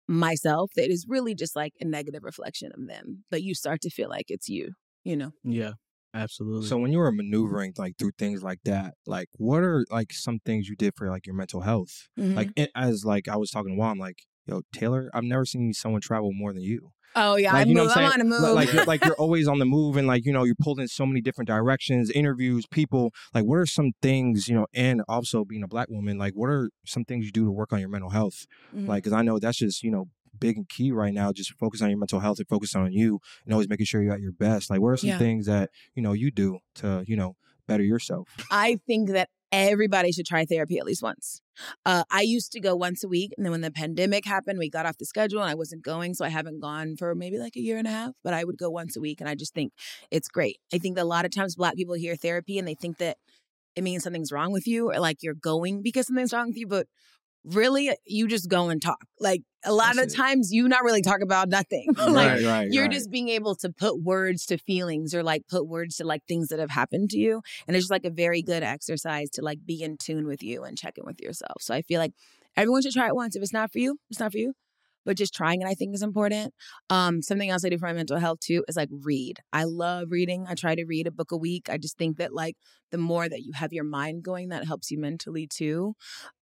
myself 0.07 0.71
that 0.75 0.91
is 0.91 1.05
really 1.07 1.35
just 1.35 1.55
like 1.55 1.73
a 1.81 1.85
negative 1.85 2.23
reflection 2.23 2.71
of 2.75 2.87
them. 2.87 3.25
But 3.31 3.43
you 3.43 3.55
start 3.55 3.81
to 3.81 3.89
feel 3.91 4.09
like 4.09 4.25
it's 4.29 4.49
you, 4.49 4.73
you 5.03 5.17
know? 5.17 5.31
Yeah. 5.43 5.73
Absolutely. 6.13 6.67
So 6.67 6.77
when 6.79 6.91
you 6.91 6.97
were 6.99 7.11
maneuvering 7.11 7.73
like 7.77 7.97
through 7.99 8.13
things 8.17 8.41
like 8.41 8.59
that, 8.65 8.95
like 9.05 9.29
what 9.37 9.61
are 9.63 9.85
like 9.91 10.11
some 10.11 10.39
things 10.39 10.67
you 10.67 10.75
did 10.75 10.93
for 10.97 11.07
like 11.09 11.27
your 11.27 11.35
mental 11.35 11.61
health? 11.61 12.09
Mhm. 12.17 12.35
Like 12.35 12.51
it, 12.55 12.71
as 12.75 13.05
like 13.05 13.27
I 13.27 13.35
was 13.35 13.51
talking 13.51 13.73
to 13.73 13.77
Wall, 13.79 13.91
I'm 13.91 13.99
like, 13.99 14.23
yo, 14.49 14.61
Taylor, 14.73 15.09
I've 15.13 15.23
never 15.23 15.45
seen 15.45 15.73
someone 15.73 16.01
travel 16.01 16.31
more 16.33 16.53
than 16.53 16.61
you. 16.63 16.91
oh, 17.15 17.35
yeah, 17.35 17.53
like, 17.53 17.65
I 17.65 17.69
you 17.69 17.75
know 17.75 17.83
move. 17.83 17.91
I'm 17.95 18.05
I'm 18.05 18.11
on 18.13 18.21
a 18.21 18.23
move. 18.23 18.41
Like, 18.55 18.71
you're, 18.73 18.85
like 18.85 19.03
you're 19.05 19.15
always 19.15 19.47
on 19.47 19.59
the 19.59 19.65
move, 19.65 19.97
and 19.97 20.07
like 20.07 20.25
you 20.25 20.33
know, 20.33 20.43
you're 20.43 20.55
pulled 20.59 20.79
in 20.79 20.87
so 20.87 21.05
many 21.05 21.21
different 21.21 21.47
directions, 21.47 22.09
interviews, 22.11 22.65
people. 22.67 23.11
Like, 23.33 23.45
what 23.45 23.55
are 23.57 23.65
some 23.65 23.91
things 24.01 24.47
you 24.47 24.55
know? 24.55 24.67
And 24.73 25.01
also 25.07 25.43
being 25.45 25.63
a 25.63 25.67
black 25.67 25.87
woman, 25.89 26.17
like, 26.17 26.33
what 26.33 26.49
are 26.49 26.69
some 26.85 27.03
things 27.05 27.25
you 27.25 27.31
do 27.31 27.45
to 27.45 27.51
work 27.51 27.73
on 27.73 27.79
your 27.79 27.89
mental 27.89 28.09
health? 28.11 28.45
Mhm. 28.75 28.87
Like, 28.87 29.03
because 29.03 29.13
I 29.13 29.21
know 29.21 29.39
that's 29.39 29.57
just 29.57 29.83
you 29.83 29.91
know 29.91 30.05
big 30.39 30.55
and 30.57 30.69
key 30.69 30.91
right 30.91 31.13
now. 31.13 31.31
Just 31.33 31.53
focus 31.55 31.81
on 31.81 31.89
your 31.89 31.99
mental 31.99 32.19
health 32.19 32.39
and 32.39 32.47
focus 32.47 32.75
on 32.75 32.91
you, 32.93 33.19
and 33.45 33.53
always 33.53 33.67
making 33.69 33.85
sure 33.87 34.01
you're 34.01 34.13
at 34.13 34.21
your 34.21 34.31
best. 34.31 34.69
Like, 34.69 34.79
what 34.81 34.89
are 34.89 34.97
some 34.97 35.09
Yeah. 35.09 35.17
things 35.17 35.45
that 35.47 35.69
you 35.95 36.01
know 36.03 36.13
you 36.13 36.31
do 36.31 36.59
to 36.75 37.03
you 37.07 37.15
know 37.17 37.35
better 37.67 37.83
yourself? 37.83 38.27
I 38.51 38.79
think 38.87 39.09
that 39.09 39.29
everybody 39.51 40.11
should 40.11 40.25
try 40.25 40.45
therapy 40.45 40.77
at 40.77 40.85
least 40.85 41.01
once. 41.01 41.41
Uh, 41.85 42.03
I 42.11 42.21
used 42.21 42.51
to 42.53 42.59
go 42.59 42.75
once 42.75 43.03
a 43.03 43.07
week, 43.07 43.33
and 43.37 43.45
then 43.45 43.51
when 43.51 43.61
the 43.61 43.71
pandemic 43.71 44.25
happened, 44.25 44.59
we 44.59 44.69
got 44.69 44.85
off 44.85 44.97
the 44.97 45.05
schedule, 45.05 45.41
and 45.41 45.49
I 45.49 45.55
wasn't 45.55 45.83
going, 45.83 46.13
so 46.13 46.25
I 46.25 46.29
haven't 46.29 46.61
gone 46.61 46.95
for 46.97 47.15
maybe 47.15 47.37
like 47.37 47.55
a 47.55 47.61
year 47.61 47.77
and 47.77 47.87
a 47.87 47.91
half. 47.91 48.11
But 48.23 48.33
I 48.33 48.43
would 48.43 48.57
go 48.57 48.69
once 48.69 48.95
a 48.95 49.01
week, 49.01 49.19
and 49.19 49.29
I 49.29 49.35
just 49.35 49.53
think 49.53 49.73
it's 50.11 50.27
great. 50.27 50.59
I 50.73 50.77
think 50.77 50.97
a 50.97 51.03
lot 51.03 51.25
of 51.25 51.31
times 51.31 51.55
Black 51.55 51.75
people 51.75 51.95
hear 51.95 52.15
therapy 52.15 52.57
and 52.57 52.67
they 52.67 52.75
think 52.75 52.97
that 52.97 53.17
it 53.75 53.83
means 53.83 54.03
something's 54.03 54.31
wrong 54.31 54.51
with 54.51 54.67
you, 54.67 54.91
or 54.91 54.99
like 54.99 55.17
you're 55.21 55.33
going 55.33 55.81
because 55.81 56.07
something's 56.07 56.33
wrong 56.33 56.47
with 56.47 56.57
you, 56.57 56.67
but 56.67 56.87
really 57.43 57.91
you 58.05 58.27
just 58.27 58.49
go 58.49 58.69
and 58.69 58.81
talk. 58.81 59.05
Like 59.19 59.41
a 59.65 59.73
lot 59.73 59.95
That's 59.95 60.13
of 60.13 60.13
it. 60.13 60.15
times 60.15 60.51
you 60.51 60.67
not 60.67 60.83
really 60.83 61.01
talk 61.01 61.21
about 61.21 61.49
nothing. 61.49 61.87
like 61.97 62.07
right, 62.07 62.43
right. 62.43 62.67
you're 62.71 62.83
right. 62.83 62.91
just 62.91 63.11
being 63.11 63.29
able 63.29 63.55
to 63.55 63.69
put 63.69 64.01
words 64.01 64.45
to 64.47 64.57
feelings 64.57 65.13
or 65.13 65.23
like 65.23 65.47
put 65.49 65.67
words 65.67 65.97
to 65.97 66.05
like 66.05 66.23
things 66.27 66.49
that 66.49 66.59
have 66.59 66.69
happened 66.69 67.09
to 67.11 67.17
you 67.17 67.41
and 67.67 67.75
it's 67.75 67.83
just 67.83 67.91
like 67.91 68.05
a 68.05 68.09
very 68.09 68.41
good 68.41 68.63
exercise 68.63 69.29
to 69.31 69.41
like 69.41 69.59
be 69.65 69.81
in 69.81 69.97
tune 69.97 70.25
with 70.27 70.43
you 70.43 70.63
and 70.63 70.77
check 70.77 70.97
in 70.97 71.05
with 71.05 71.21
yourself 71.21 71.61
so 71.61 71.73
i 71.73 71.81
feel 71.81 71.99
like 71.99 72.13
everyone 72.55 72.81
should 72.81 72.93
try 72.93 73.07
it 73.07 73.15
once 73.15 73.35
if 73.35 73.41
it's 73.41 73.53
not 73.53 73.71
for 73.71 73.79
you 73.79 73.97
it's 74.09 74.19
not 74.19 74.31
for 74.31 74.37
you 74.37 74.53
but 75.05 75.17
just 75.17 75.33
trying 75.33 75.61
it 75.61 75.67
i 75.67 75.73
think 75.73 75.93
is 75.93 76.03
important 76.03 76.53
um 76.89 77.21
something 77.21 77.49
else 77.49 77.65
i 77.65 77.69
do 77.69 77.77
for 77.77 77.87
my 77.87 77.93
mental 77.93 78.19
health 78.19 78.39
too 78.39 78.63
is 78.67 78.75
like 78.75 78.89
read 78.91 79.39
i 79.53 79.63
love 79.63 80.07
reading 80.11 80.45
i 80.47 80.53
try 80.53 80.75
to 80.75 80.85
read 80.85 81.07
a 81.07 81.11
book 81.11 81.31
a 81.31 81.37
week 81.37 81.69
i 81.69 81.77
just 81.77 81.97
think 81.97 82.17
that 82.17 82.33
like 82.33 82.55
the 82.91 82.97
more 82.97 83.27
that 83.29 83.41
you 83.41 83.51
have 83.53 83.73
your 83.73 83.83
mind 83.83 84.23
going 84.23 84.49
that 84.49 84.65
helps 84.65 84.91
you 84.91 84.99
mentally 84.99 85.47
too 85.47 85.93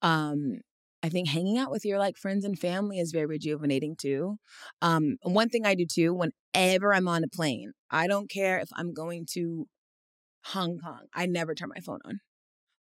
um 0.01 0.59
I 1.07 1.09
think 1.09 1.29
hanging 1.29 1.57
out 1.57 1.71
with 1.71 1.85
your 1.85 1.99
like 1.99 2.17
friends 2.17 2.43
and 2.43 2.59
family 2.59 2.99
is 2.99 3.13
very 3.13 3.25
rejuvenating 3.25 3.95
too. 3.95 4.39
Um, 4.81 5.15
one 5.23 5.47
thing 5.47 5.65
I 5.65 5.73
do 5.73 5.85
too, 5.85 6.13
whenever 6.13 6.93
I'm 6.93 7.07
on 7.07 7.23
a 7.23 7.29
plane, 7.29 7.71
I 7.89 8.07
don't 8.07 8.29
care 8.29 8.59
if 8.59 8.67
I'm 8.75 8.93
going 8.93 9.25
to 9.31 9.67
Hong 10.47 10.79
Kong. 10.79 11.03
I 11.13 11.25
never 11.25 11.55
turn 11.55 11.69
my 11.69 11.79
phone 11.79 11.99
on. 12.03 12.19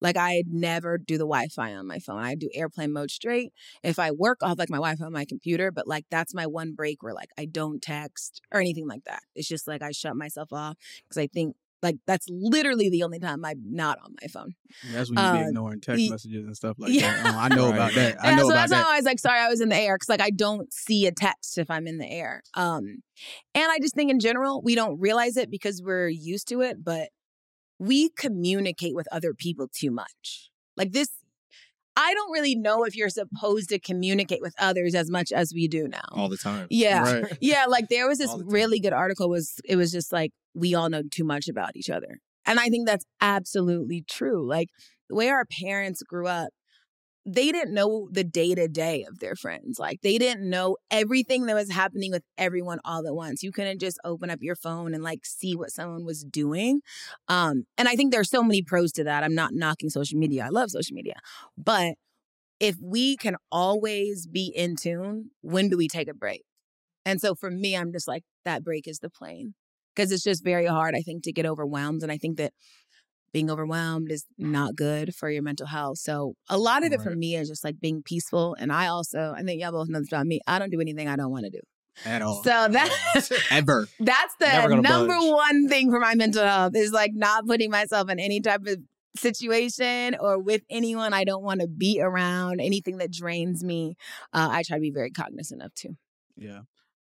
Like 0.01 0.17
I 0.17 0.43
never 0.47 0.97
do 0.97 1.19
the 1.19 1.25
Wi-Fi 1.25 1.75
on 1.75 1.85
my 1.85 1.99
phone. 1.99 2.19
I 2.19 2.33
do 2.33 2.49
airplane 2.55 2.93
mode 2.93 3.11
straight. 3.11 3.53
If 3.83 3.99
I 3.99 4.09
work, 4.09 4.39
I'll 4.41 4.49
have 4.49 4.59
like 4.59 4.71
my 4.71 4.77
Wi-Fi 4.77 5.05
on 5.05 5.13
my 5.13 5.25
computer, 5.25 5.71
but 5.71 5.88
like 5.88 6.05
that's 6.09 6.33
my 6.33 6.47
one 6.47 6.73
break 6.73 7.03
where 7.03 7.13
like 7.13 7.29
I 7.38 7.45
don't 7.45 7.79
text 7.79 8.41
or 8.51 8.59
anything 8.59 8.88
like 8.88 9.03
that. 9.05 9.21
It's 9.35 9.47
just 9.47 9.67
like 9.67 9.83
I 9.83 9.91
shut 9.91 10.15
myself 10.15 10.51
off 10.51 10.77
because 11.03 11.19
I 11.21 11.27
think 11.27 11.55
like 11.86 11.98
that's 12.08 12.28
literally 12.30 12.89
the 12.89 13.04
only 13.04 13.19
time 13.19 13.45
I'm 13.45 13.62
not 13.71 13.98
on 14.04 14.15
my 14.21 14.28
phone. 14.28 14.56
That's 14.93 15.10
when 15.10 15.19
you 15.19 15.32
be 15.32 15.41
Uh, 15.41 15.48
ignoring 15.50 15.80
text 15.82 16.06
y- 16.06 16.12
messages 16.12 16.45
and 16.45 16.56
stuff 16.56 16.76
like 16.80 16.91
Yeah. 16.91 17.13
that. 17.13 17.21
Oh, 17.24 17.38
I 17.38 17.50
know 17.50 17.69
Right. 17.69 17.76
about 17.76 17.93
that. 17.95 18.17
I 18.21 18.30
Yeah, 18.32 18.38
know 18.38 18.43
so 18.43 18.50
about 18.50 18.54
that's 18.62 18.71
why 18.71 18.78
that. 18.80 18.88
I 18.89 18.95
was 18.98 19.06
like, 19.06 19.19
sorry, 19.19 19.39
I 19.39 19.48
was 19.48 19.62
in 19.62 19.69
the 19.69 19.76
air 19.78 19.95
because 19.95 20.10
like 20.10 20.21
I 20.21 20.30
don't 20.32 20.71
see 20.74 21.06
a 21.08 21.12
text 21.12 21.58
if 21.58 21.71
I'm 21.71 21.88
in 21.88 21.98
the 21.98 22.10
air. 22.12 22.43
Um, 22.56 22.98
and 23.54 23.71
I 23.71 23.80
just 23.80 23.95
think 23.95 24.12
in 24.12 24.19
general 24.19 24.62
we 24.62 24.76
don't 24.76 25.00
realize 25.00 25.38
it 25.38 25.50
because 25.50 25.82
we're 25.84 26.10
used 26.10 26.48
to 26.50 26.62
it, 26.62 26.84
but 26.84 27.10
we 27.80 28.10
communicate 28.10 28.95
with 28.95 29.08
other 29.12 29.34
people 29.34 29.67
too 29.74 29.91
much. 29.91 30.50
Like 30.78 30.91
this, 30.91 31.10
I 31.95 32.13
don't 32.13 32.31
really 32.31 32.55
know 32.55 32.84
if 32.84 32.95
you're 32.95 33.10
supposed 33.10 33.69
to 33.69 33.79
communicate 33.79 34.41
with 34.41 34.53
others 34.60 34.95
as 34.95 35.10
much 35.10 35.31
as 35.31 35.53
we 35.53 35.67
do 35.67 35.88
now. 35.88 36.03
all 36.12 36.29
the 36.29 36.38
time. 36.38 36.67
yeah, 36.69 37.01
Right. 37.01 37.38
yeah. 37.41 37.65
Like 37.67 37.88
there 37.89 38.08
was 38.08 38.17
this 38.17 38.36
really 38.45 38.79
good 38.79 38.93
article. 38.93 39.29
Was 39.29 39.60
it 39.63 39.75
was 39.75 39.91
just 39.91 40.12
like 40.12 40.31
we 40.53 40.75
all 40.75 40.89
know 40.89 41.03
too 41.10 41.23
much 41.23 41.47
about 41.47 41.75
each 41.75 41.89
other, 41.89 42.19
and 42.45 42.60
I 42.60 42.69
think 42.69 42.88
that's 42.88 43.05
absolutely 43.21 44.03
true. 44.08 44.45
Like 44.47 44.69
the 45.10 45.15
way 45.15 45.29
our 45.29 45.45
parents 45.62 46.03
grew 46.03 46.27
up, 46.27 46.49
they 47.25 47.51
didn't 47.51 47.73
know 47.73 48.07
the 48.11 48.23
day 48.23 48.53
to 48.53 48.67
day 48.67 49.03
of 49.03 49.19
their 49.19 49.35
friends. 49.35 49.79
Like 49.79 50.01
they 50.01 50.17
didn't 50.17 50.47
know 50.47 50.77
everything 50.91 51.47
that 51.47 51.55
was 51.55 51.71
happening 51.71 52.11
with 52.11 52.23
everyone 52.38 52.79
all 52.85 53.07
at 53.07 53.15
once. 53.15 53.41
You 53.41 53.51
couldn't 53.51 53.79
just 53.79 53.97
open 54.05 54.29
up 54.29 54.39
your 54.41 54.55
phone 54.55 54.93
and 54.93 55.03
like 55.03 55.25
see 55.25 55.55
what 55.55 55.71
someone 55.71 56.05
was 56.05 56.23
doing. 56.23 56.81
Um, 57.27 57.65
and 57.77 57.88
I 57.88 57.95
think 57.95 58.11
there's 58.11 58.29
so 58.29 58.43
many 58.43 58.61
pros 58.61 58.91
to 58.93 59.03
that. 59.05 59.23
I'm 59.23 59.33
not 59.33 59.53
knocking 59.53 59.89
social 59.89 60.19
media. 60.19 60.45
I 60.45 60.49
love 60.49 60.69
social 60.69 60.93
media. 60.93 61.15
But 61.57 61.95
if 62.59 62.75
we 62.81 63.17
can 63.17 63.38
always 63.51 64.27
be 64.27 64.53
in 64.55 64.75
tune, 64.75 65.31
when 65.41 65.69
do 65.69 65.77
we 65.77 65.88
take 65.88 66.07
a 66.07 66.13
break? 66.13 66.43
And 67.05 67.19
so 67.19 67.35
for 67.35 67.49
me, 67.49 67.75
I'm 67.75 67.91
just 67.91 68.07
like, 68.07 68.23
that 68.45 68.63
break 68.63 68.88
is 68.88 68.99
the 68.99 69.09
plane. 69.09 69.55
Because 69.95 70.11
it's 70.11 70.23
just 70.23 70.43
very 70.43 70.65
hard, 70.65 70.93
I 70.93 71.01
think, 71.01 71.23
to 71.23 71.31
get 71.31 71.45
overwhelmed. 71.45 72.03
And 72.03 72.11
I 72.11 72.17
think 72.17 72.38
that 72.38 72.51
being 73.36 73.52
overwhelmed 73.52 74.13
is 74.13 74.26
not 74.38 74.78
good 74.78 75.13
for 75.13 75.30
your 75.30 75.43
mental 75.43 75.67
health. 75.67 75.98
So 75.98 76.36
a 76.48 76.58
lot 76.58 76.86
of 76.86 76.93
it 76.93 77.02
for 77.02 77.13
me 77.13 77.36
is 77.36 77.50
just 77.50 77.65
like 77.65 77.82
being 77.82 78.02
peaceful. 78.02 78.56
And 78.58 78.71
I 78.71 78.88
also, 78.88 79.34
I 79.36 79.43
think 79.43 79.62
y'all 79.62 79.74
both 79.74 79.89
know 79.89 80.00
this 80.00 80.08
about 80.08 80.26
me. 80.26 80.39
I 80.48 80.58
don't 80.58 80.71
do 80.71 80.80
anything 80.80 81.10
I 81.10 81.17
don't 81.17 81.32
want 81.32 81.43
to 81.43 81.50
do. 81.50 81.60
At 82.06 82.21
all. 82.21 82.41
So 82.43 82.50
that 82.50 82.89
Ever. 83.52 83.89
that's 84.00 84.36
the 84.39 84.67
number 84.78 85.15
budge. 85.15 85.32
one 85.34 85.67
thing 85.67 85.91
for 85.91 86.00
my 86.00 86.15
mental 86.15 86.45
health 86.45 86.78
is 86.78 86.93
like 86.93 87.12
not 87.13 87.45
putting 87.45 87.69
myself 87.69 88.10
in 88.10 88.21
any 88.21 88.39
type 88.39 88.65
of 88.67 88.78
situation 89.17 90.15
or 90.17 90.39
with 90.39 90.62
anyone 90.69 91.12
I 91.13 91.26
don't 91.26 91.43
want 91.43 91.60
to 91.60 91.67
be 91.67 92.00
around, 92.02 92.62
anything 92.62 93.00
that 93.00 93.12
drains 93.12 93.65
me. 93.65 93.98
Uh, 94.32 94.48
I 94.50 94.63
try 94.63 94.78
to 94.78 94.82
be 94.82 94.91
very 94.91 95.12
cognizant 95.12 95.62
of 95.62 95.76
too. 95.76 95.98
Yeah. 96.38 96.62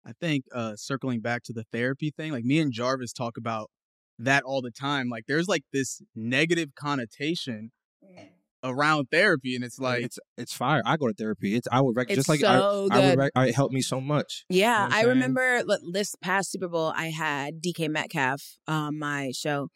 I 0.03 0.13
think 0.19 0.45
uh 0.51 0.75
circling 0.75 1.19
back 1.19 1.43
to 1.43 1.53
the 1.53 1.65
therapy 1.71 2.09
thing, 2.09 2.31
like 2.31 2.45
me 2.45 2.59
and 2.59 2.71
Jarvis 2.71 3.13
talk 3.13 3.37
about 3.37 3.69
that 4.19 4.43
all 4.43 4.61
the 4.61 4.71
time. 4.71 5.09
Like 5.09 5.25
there's 5.27 5.47
like 5.47 5.63
this 5.73 6.01
negative 6.15 6.75
connotation 6.75 7.71
mm. 8.03 8.29
around 8.63 9.07
therapy 9.11 9.55
and 9.55 9.63
it's 9.63 9.79
like 9.79 10.03
it's 10.03 10.19
it's 10.37 10.53
fire. 10.53 10.81
I 10.85 10.97
go 10.97 11.07
to 11.07 11.13
therapy. 11.13 11.55
It's 11.55 11.67
I 11.71 11.81
would 11.81 11.95
rec- 11.95 12.09
It's 12.09 12.17
just 12.17 12.29
like 12.29 12.39
so 12.39 12.47
I, 12.47 12.57
I 12.57 12.79
would 12.79 12.91
good. 12.91 13.17
rec- 13.17 13.31
it 13.35 13.55
helped 13.55 13.73
me 13.73 13.81
so 13.81 13.99
much. 13.99 14.45
Yeah, 14.49 14.83
what 14.83 14.85
I'm 14.85 14.93
I 14.93 14.95
saying? 14.95 15.07
remember 15.07 15.63
this 15.91 16.15
past 16.21 16.51
Super 16.51 16.67
Bowl, 16.67 16.93
I 16.95 17.07
had 17.07 17.61
DK 17.61 17.89
Metcalf 17.89 18.57
on 18.67 18.99
my 18.99 19.31
show. 19.31 19.69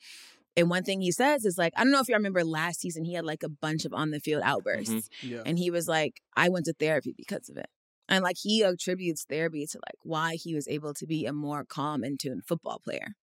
And 0.57 0.69
one 0.69 0.83
thing 0.83 0.99
he 0.99 1.11
says 1.11 1.45
is 1.45 1.57
like, 1.57 1.71
I 1.77 1.83
don't 1.83 1.91
know 1.93 2.01
if 2.01 2.09
you 2.09 2.15
remember 2.15 2.43
last 2.43 2.81
season, 2.81 3.05
he 3.05 3.13
had 3.13 3.23
like 3.23 3.43
a 3.43 3.49
bunch 3.49 3.85
of 3.85 3.93
on 3.93 4.11
the 4.11 4.19
field 4.19 4.41
mm-hmm, 4.41 4.49
outbursts. 4.49 5.07
yeah. 5.21 5.41
And 5.45 5.57
he 5.57 5.71
was 5.71 5.87
like, 5.87 6.21
I 6.35 6.49
went 6.49 6.65
to 6.65 6.73
therapy 6.73 7.13
because 7.15 7.47
of 7.49 7.55
it. 7.55 7.67
And 8.09 8.23
like 8.23 8.37
he 8.41 8.63
attributes 8.63 9.23
therapy 9.29 9.65
to 9.67 9.77
like 9.77 9.99
why 10.01 10.35
he 10.35 10.55
was 10.55 10.67
able 10.67 10.93
to 10.95 11.05
be 11.05 11.25
a 11.25 11.31
more 11.31 11.63
calm 11.63 12.03
and 12.03 12.19
tuned 12.19 12.43
football 12.45 12.79
player. 12.83 13.13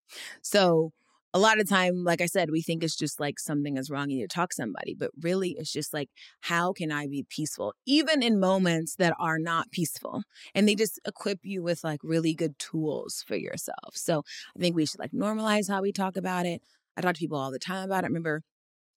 So 0.40 0.92
a 1.37 1.38
lot 1.38 1.61
of 1.61 1.68
time, 1.68 2.03
like 2.03 2.22
I 2.22 2.27
said, 2.27 2.51
we 2.51 2.62
think 2.62 2.83
it's 2.83 2.96
just 2.96 3.20
like 3.20 3.38
something 3.38 3.77
is 3.77 3.90
wrong 3.90 4.05
and 4.05 4.12
you 4.12 4.27
talk 4.27 4.49
to 4.49 4.55
somebody, 4.55 4.94
but 4.99 5.11
really 5.20 5.55
it's 5.59 5.70
just 5.70 5.92
like, 5.92 6.09
how 6.40 6.72
can 6.72 6.90
I 6.90 7.07
be 7.07 7.27
peaceful? 7.29 7.75
Even 7.85 8.22
in 8.22 8.40
moments 8.40 8.94
that 8.96 9.12
are 9.20 9.38
not 9.38 9.70
peaceful. 9.70 10.22
And 10.55 10.66
they 10.66 10.75
just 10.75 10.99
equip 11.07 11.40
you 11.42 11.62
with 11.62 11.85
like 11.85 12.01
really 12.03 12.33
good 12.33 12.59
tools 12.59 13.22
for 13.27 13.37
yourself. 13.37 13.92
So 13.92 14.22
I 14.57 14.61
think 14.61 14.75
we 14.75 14.87
should 14.87 14.99
like 14.99 15.12
normalize 15.12 15.68
how 15.68 15.83
we 15.83 15.92
talk 15.92 16.16
about 16.16 16.46
it. 16.46 16.62
I 16.96 17.03
talk 17.03 17.16
to 17.16 17.18
people 17.18 17.37
all 17.37 17.51
the 17.51 17.59
time 17.59 17.85
about 17.85 18.05
it. 18.05 18.07
Remember 18.07 18.40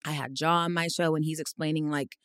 I 0.06 0.12
had 0.12 0.40
Ja 0.40 0.60
on 0.60 0.74
my 0.74 0.88
show 0.88 1.16
and 1.16 1.26
he's 1.26 1.42
explaining 1.42 1.92
like 1.92 2.16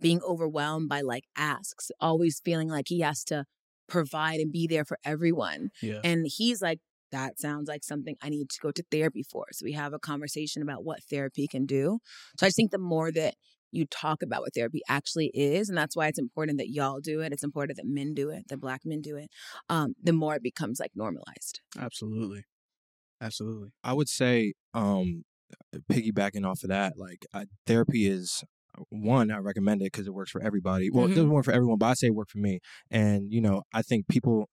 being 0.00 0.20
overwhelmed 0.22 0.88
by 0.88 1.00
like 1.00 1.24
asks, 1.36 1.90
always 2.00 2.40
feeling 2.44 2.68
like 2.68 2.86
he 2.86 3.00
has 3.00 3.24
to 3.24 3.44
provide 3.88 4.38
and 4.38 4.52
be 4.52 4.68
there 4.68 4.84
for 4.84 4.98
everyone. 5.04 5.70
Yeah. 5.82 5.98
And 6.04 6.28
he's 6.28 6.62
like, 6.62 6.78
that 7.14 7.38
sounds 7.40 7.68
like 7.68 7.84
something 7.84 8.16
I 8.22 8.28
need 8.28 8.50
to 8.50 8.58
go 8.60 8.70
to 8.72 8.84
therapy 8.90 9.22
for. 9.22 9.46
So 9.52 9.64
we 9.64 9.72
have 9.72 9.92
a 9.92 9.98
conversation 9.98 10.62
about 10.62 10.84
what 10.84 11.00
therapy 11.10 11.46
can 11.46 11.64
do. 11.66 11.98
So 12.38 12.46
I 12.46 12.48
just 12.48 12.56
think 12.56 12.70
the 12.70 12.78
more 12.78 13.10
that 13.12 13.34
you 13.70 13.86
talk 13.86 14.22
about 14.22 14.42
what 14.42 14.54
therapy 14.54 14.82
actually 14.88 15.30
is, 15.34 15.68
and 15.68 15.76
that's 15.76 15.96
why 15.96 16.06
it's 16.08 16.18
important 16.18 16.58
that 16.58 16.70
y'all 16.70 17.00
do 17.00 17.20
it. 17.20 17.32
It's 17.32 17.42
important 17.42 17.76
that 17.78 17.86
men 17.86 18.14
do 18.14 18.30
it, 18.30 18.44
that 18.48 18.60
black 18.60 18.82
men 18.84 19.00
do 19.00 19.16
it. 19.16 19.28
Um, 19.68 19.94
the 20.02 20.12
more 20.12 20.34
it 20.36 20.42
becomes 20.42 20.78
like 20.78 20.92
normalized. 20.94 21.60
Absolutely. 21.78 22.44
Absolutely. 23.20 23.70
I 23.82 23.92
would 23.92 24.08
say, 24.08 24.52
um, 24.74 25.24
piggybacking 25.90 26.46
off 26.48 26.62
of 26.62 26.68
that, 26.70 26.94
like 26.96 27.26
uh, 27.32 27.44
therapy 27.66 28.06
is 28.06 28.42
one. 28.90 29.30
I 29.30 29.38
recommend 29.38 29.82
it 29.82 29.92
because 29.92 30.06
it 30.06 30.14
works 30.14 30.30
for 30.30 30.42
everybody. 30.42 30.90
Well, 30.90 31.06
it 31.06 31.10
Mhm. 31.10 31.14
doesn't 31.16 31.30
work 31.30 31.44
for 31.44 31.52
everyone, 31.52 31.78
but 31.78 31.86
I 31.86 31.94
say 31.94 32.08
it 32.08 32.14
worked 32.14 32.32
for 32.32 32.38
me. 32.38 32.60
And 32.90 33.32
you 33.32 33.40
know, 33.40 33.62
I 33.72 33.82
think 33.82 34.08
people 34.08 34.48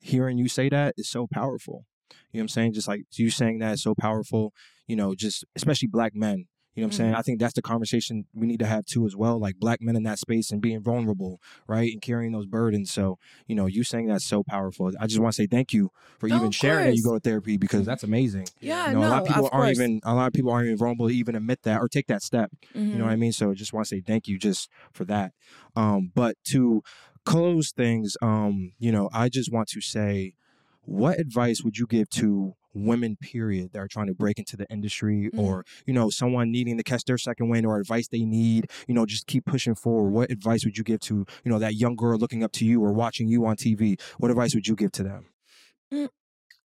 hearing 0.00 0.38
you 0.38 0.48
say 0.48 0.68
that 0.68 0.94
is 0.96 1.08
so 1.08 1.26
powerful. 1.32 1.84
You 2.32 2.38
know 2.38 2.42
what 2.42 2.44
I'm 2.44 2.48
saying? 2.48 2.72
Just 2.74 2.88
like 2.88 3.02
you 3.14 3.30
saying 3.30 3.58
that 3.60 3.74
is 3.74 3.82
so 3.82 3.94
powerful. 3.94 4.52
You 4.86 4.96
know, 4.96 5.14
just 5.14 5.44
especially 5.56 5.88
black 5.88 6.14
men. 6.14 6.46
You 6.74 6.82
know 6.82 6.88
what 6.88 6.94
I'm 6.94 6.98
saying? 6.98 7.14
I 7.14 7.22
think 7.22 7.40
that's 7.40 7.54
the 7.54 7.62
conversation 7.62 8.26
we 8.34 8.46
need 8.46 8.58
to 8.58 8.66
have 8.66 8.84
too 8.84 9.06
as 9.06 9.16
well. 9.16 9.40
Like 9.40 9.56
black 9.56 9.80
men 9.80 9.96
in 9.96 10.02
that 10.02 10.18
space 10.18 10.50
and 10.50 10.60
being 10.60 10.82
vulnerable, 10.82 11.40
right? 11.66 11.90
And 11.90 12.02
carrying 12.02 12.32
those 12.32 12.44
burdens. 12.44 12.90
So, 12.92 13.18
you 13.46 13.54
know, 13.54 13.64
you 13.64 13.82
saying 13.82 14.08
that's 14.08 14.26
so 14.26 14.42
powerful. 14.44 14.92
I 15.00 15.06
just 15.06 15.18
want 15.18 15.34
to 15.34 15.42
say 15.42 15.46
thank 15.46 15.72
you 15.72 15.90
for 16.18 16.28
No, 16.28 16.36
even 16.36 16.50
sharing 16.50 16.84
that 16.84 16.94
you 16.94 17.02
go 17.02 17.14
to 17.14 17.20
therapy 17.20 17.56
because 17.56 17.86
that's 17.86 18.02
amazing. 18.02 18.46
Yeah, 18.60 18.88
You 18.88 18.92
know, 18.92 19.06
a 19.06 19.08
lot 19.08 19.18
of 19.20 19.24
people 19.24 19.46
of 19.46 19.52
aren't 19.52 19.68
course. 19.68 19.78
even 19.78 20.00
a 20.04 20.14
lot 20.14 20.26
of 20.26 20.34
people 20.34 20.50
aren't 20.52 20.66
even 20.66 20.76
vulnerable 20.76 21.08
to 21.08 21.14
even 21.14 21.34
admit 21.34 21.62
that 21.62 21.80
or 21.80 21.88
take 21.88 22.08
that 22.08 22.22
step. 22.22 22.50
You 22.60 22.78
Mm-hmm. 22.78 22.98
know 22.98 23.04
what 23.04 23.12
I 23.12 23.16
mean? 23.16 23.32
So 23.32 23.54
just 23.54 23.72
want 23.72 23.86
to 23.86 23.96
say 23.96 24.02
thank 24.06 24.28
you 24.28 24.38
just 24.38 24.68
for 24.92 25.06
that. 25.06 25.32
Um, 25.76 26.12
but 26.14 26.36
to 26.48 26.82
close 27.26 27.72
things, 27.72 28.16
um, 28.22 28.72
you 28.78 28.92
know, 28.92 29.10
I 29.12 29.28
just 29.30 29.52
want 29.52 29.68
to 29.70 29.82
say, 29.82 30.34
what 30.82 31.20
advice 31.20 31.62
would 31.64 31.78
you 31.78 31.86
give 31.86 32.08
to 32.10 32.54
women, 32.74 33.16
period, 33.16 33.72
that 33.72 33.80
are 33.80 33.88
trying 33.88 34.06
to 34.08 34.14
break 34.14 34.38
into 34.38 34.56
the 34.56 34.66
industry 34.70 35.30
Mhm. 35.32 35.36
or, 35.36 35.64
you 35.86 35.94
know, 35.94 36.10
someone 36.10 36.52
needing 36.52 36.76
to 36.78 36.84
catch 36.84 37.04
their 37.04 37.18
second 37.18 37.48
wind 37.50 37.66
or 37.66 37.78
advice 37.80 38.08
they 38.08 38.24
need, 38.24 38.70
you 38.88 38.94
know, 38.94 39.06
just 39.06 39.26
keep 39.26 39.46
pushing 39.46 39.74
forward. 39.74 40.10
What 40.10 40.30
advice 40.30 40.64
would 40.64 40.78
you 40.78 40.84
give 40.84 41.00
to, 41.00 41.26
you 41.44 41.50
know, 41.52 41.58
that 41.60 41.74
young 41.76 41.96
girl 41.96 42.18
looking 42.18 42.44
up 42.44 42.52
to 42.54 42.66
you 42.66 42.82
or 42.84 42.92
watching 42.92 43.28
you 43.28 43.46
on 43.46 43.56
TV? 43.56 43.96
What 44.18 44.30
advice 44.30 44.54
would 44.54 44.68
you 44.68 44.76
give 44.76 44.92
to 44.92 45.02
them? 45.04 45.26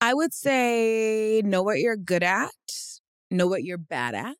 I 0.01 0.13
would 0.13 0.33
say 0.33 1.41
know 1.43 1.63
what 1.63 1.79
you're 1.79 1.97
good 1.97 2.23
at, 2.23 2.51
know 3.29 3.47
what 3.47 3.63
you're 3.63 3.77
bad 3.77 4.15
at. 4.15 4.37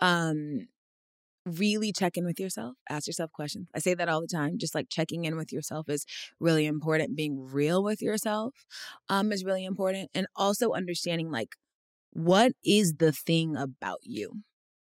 Um 0.00 0.68
really 1.58 1.92
check 1.92 2.16
in 2.16 2.24
with 2.24 2.40
yourself, 2.40 2.76
ask 2.88 3.06
yourself 3.06 3.32
questions. 3.32 3.68
I 3.74 3.80
say 3.80 3.94
that 3.94 4.08
all 4.08 4.20
the 4.20 4.26
time, 4.28 4.58
just 4.58 4.74
like 4.74 4.88
checking 4.90 5.24
in 5.24 5.36
with 5.36 5.52
yourself 5.52 5.88
is 5.88 6.06
really 6.40 6.66
important. 6.66 7.16
Being 7.16 7.40
real 7.52 7.82
with 7.82 8.02
yourself 8.02 8.54
um 9.08 9.32
is 9.32 9.44
really 9.44 9.64
important 9.64 10.10
and 10.14 10.26
also 10.36 10.72
understanding 10.72 11.30
like 11.30 11.50
what 12.12 12.52
is 12.64 12.94
the 12.94 13.12
thing 13.12 13.56
about 13.56 14.00
you? 14.02 14.42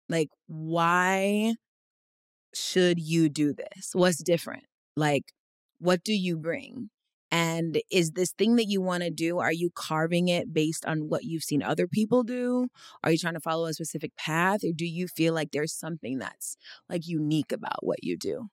Like 0.09 0.29
why 0.47 1.55
should 2.53 2.99
you 2.99 3.29
do 3.29 3.53
this? 3.53 3.91
What's 3.93 4.21
different? 4.23 4.63
Like 4.95 5.23
what 5.79 6.03
do 6.03 6.13
you 6.13 6.37
bring? 6.37 6.89
And 7.31 7.81
is 7.89 8.11
this 8.11 8.33
thing 8.33 8.57
that 8.57 8.67
you 8.67 8.81
want 8.81 9.03
to 9.03 9.09
do, 9.09 9.39
are 9.39 9.53
you 9.53 9.69
carving 9.73 10.27
it 10.27 10.53
based 10.53 10.85
on 10.85 11.07
what 11.07 11.23
you've 11.23 11.43
seen 11.43 11.63
other 11.63 11.87
people 11.87 12.23
do? 12.23 12.67
Are 13.03 13.11
you 13.11 13.17
trying 13.17 13.35
to 13.35 13.39
follow 13.39 13.67
a 13.67 13.73
specific 13.73 14.15
path? 14.17 14.63
Or 14.63 14.73
do 14.75 14.85
you 14.85 15.07
feel 15.07 15.33
like 15.33 15.51
there's 15.51 15.73
something 15.73 16.19
that's 16.19 16.57
like 16.89 17.07
unique 17.07 17.53
about 17.53 17.85
what 17.85 18.03
you 18.03 18.17
do? 18.17 18.47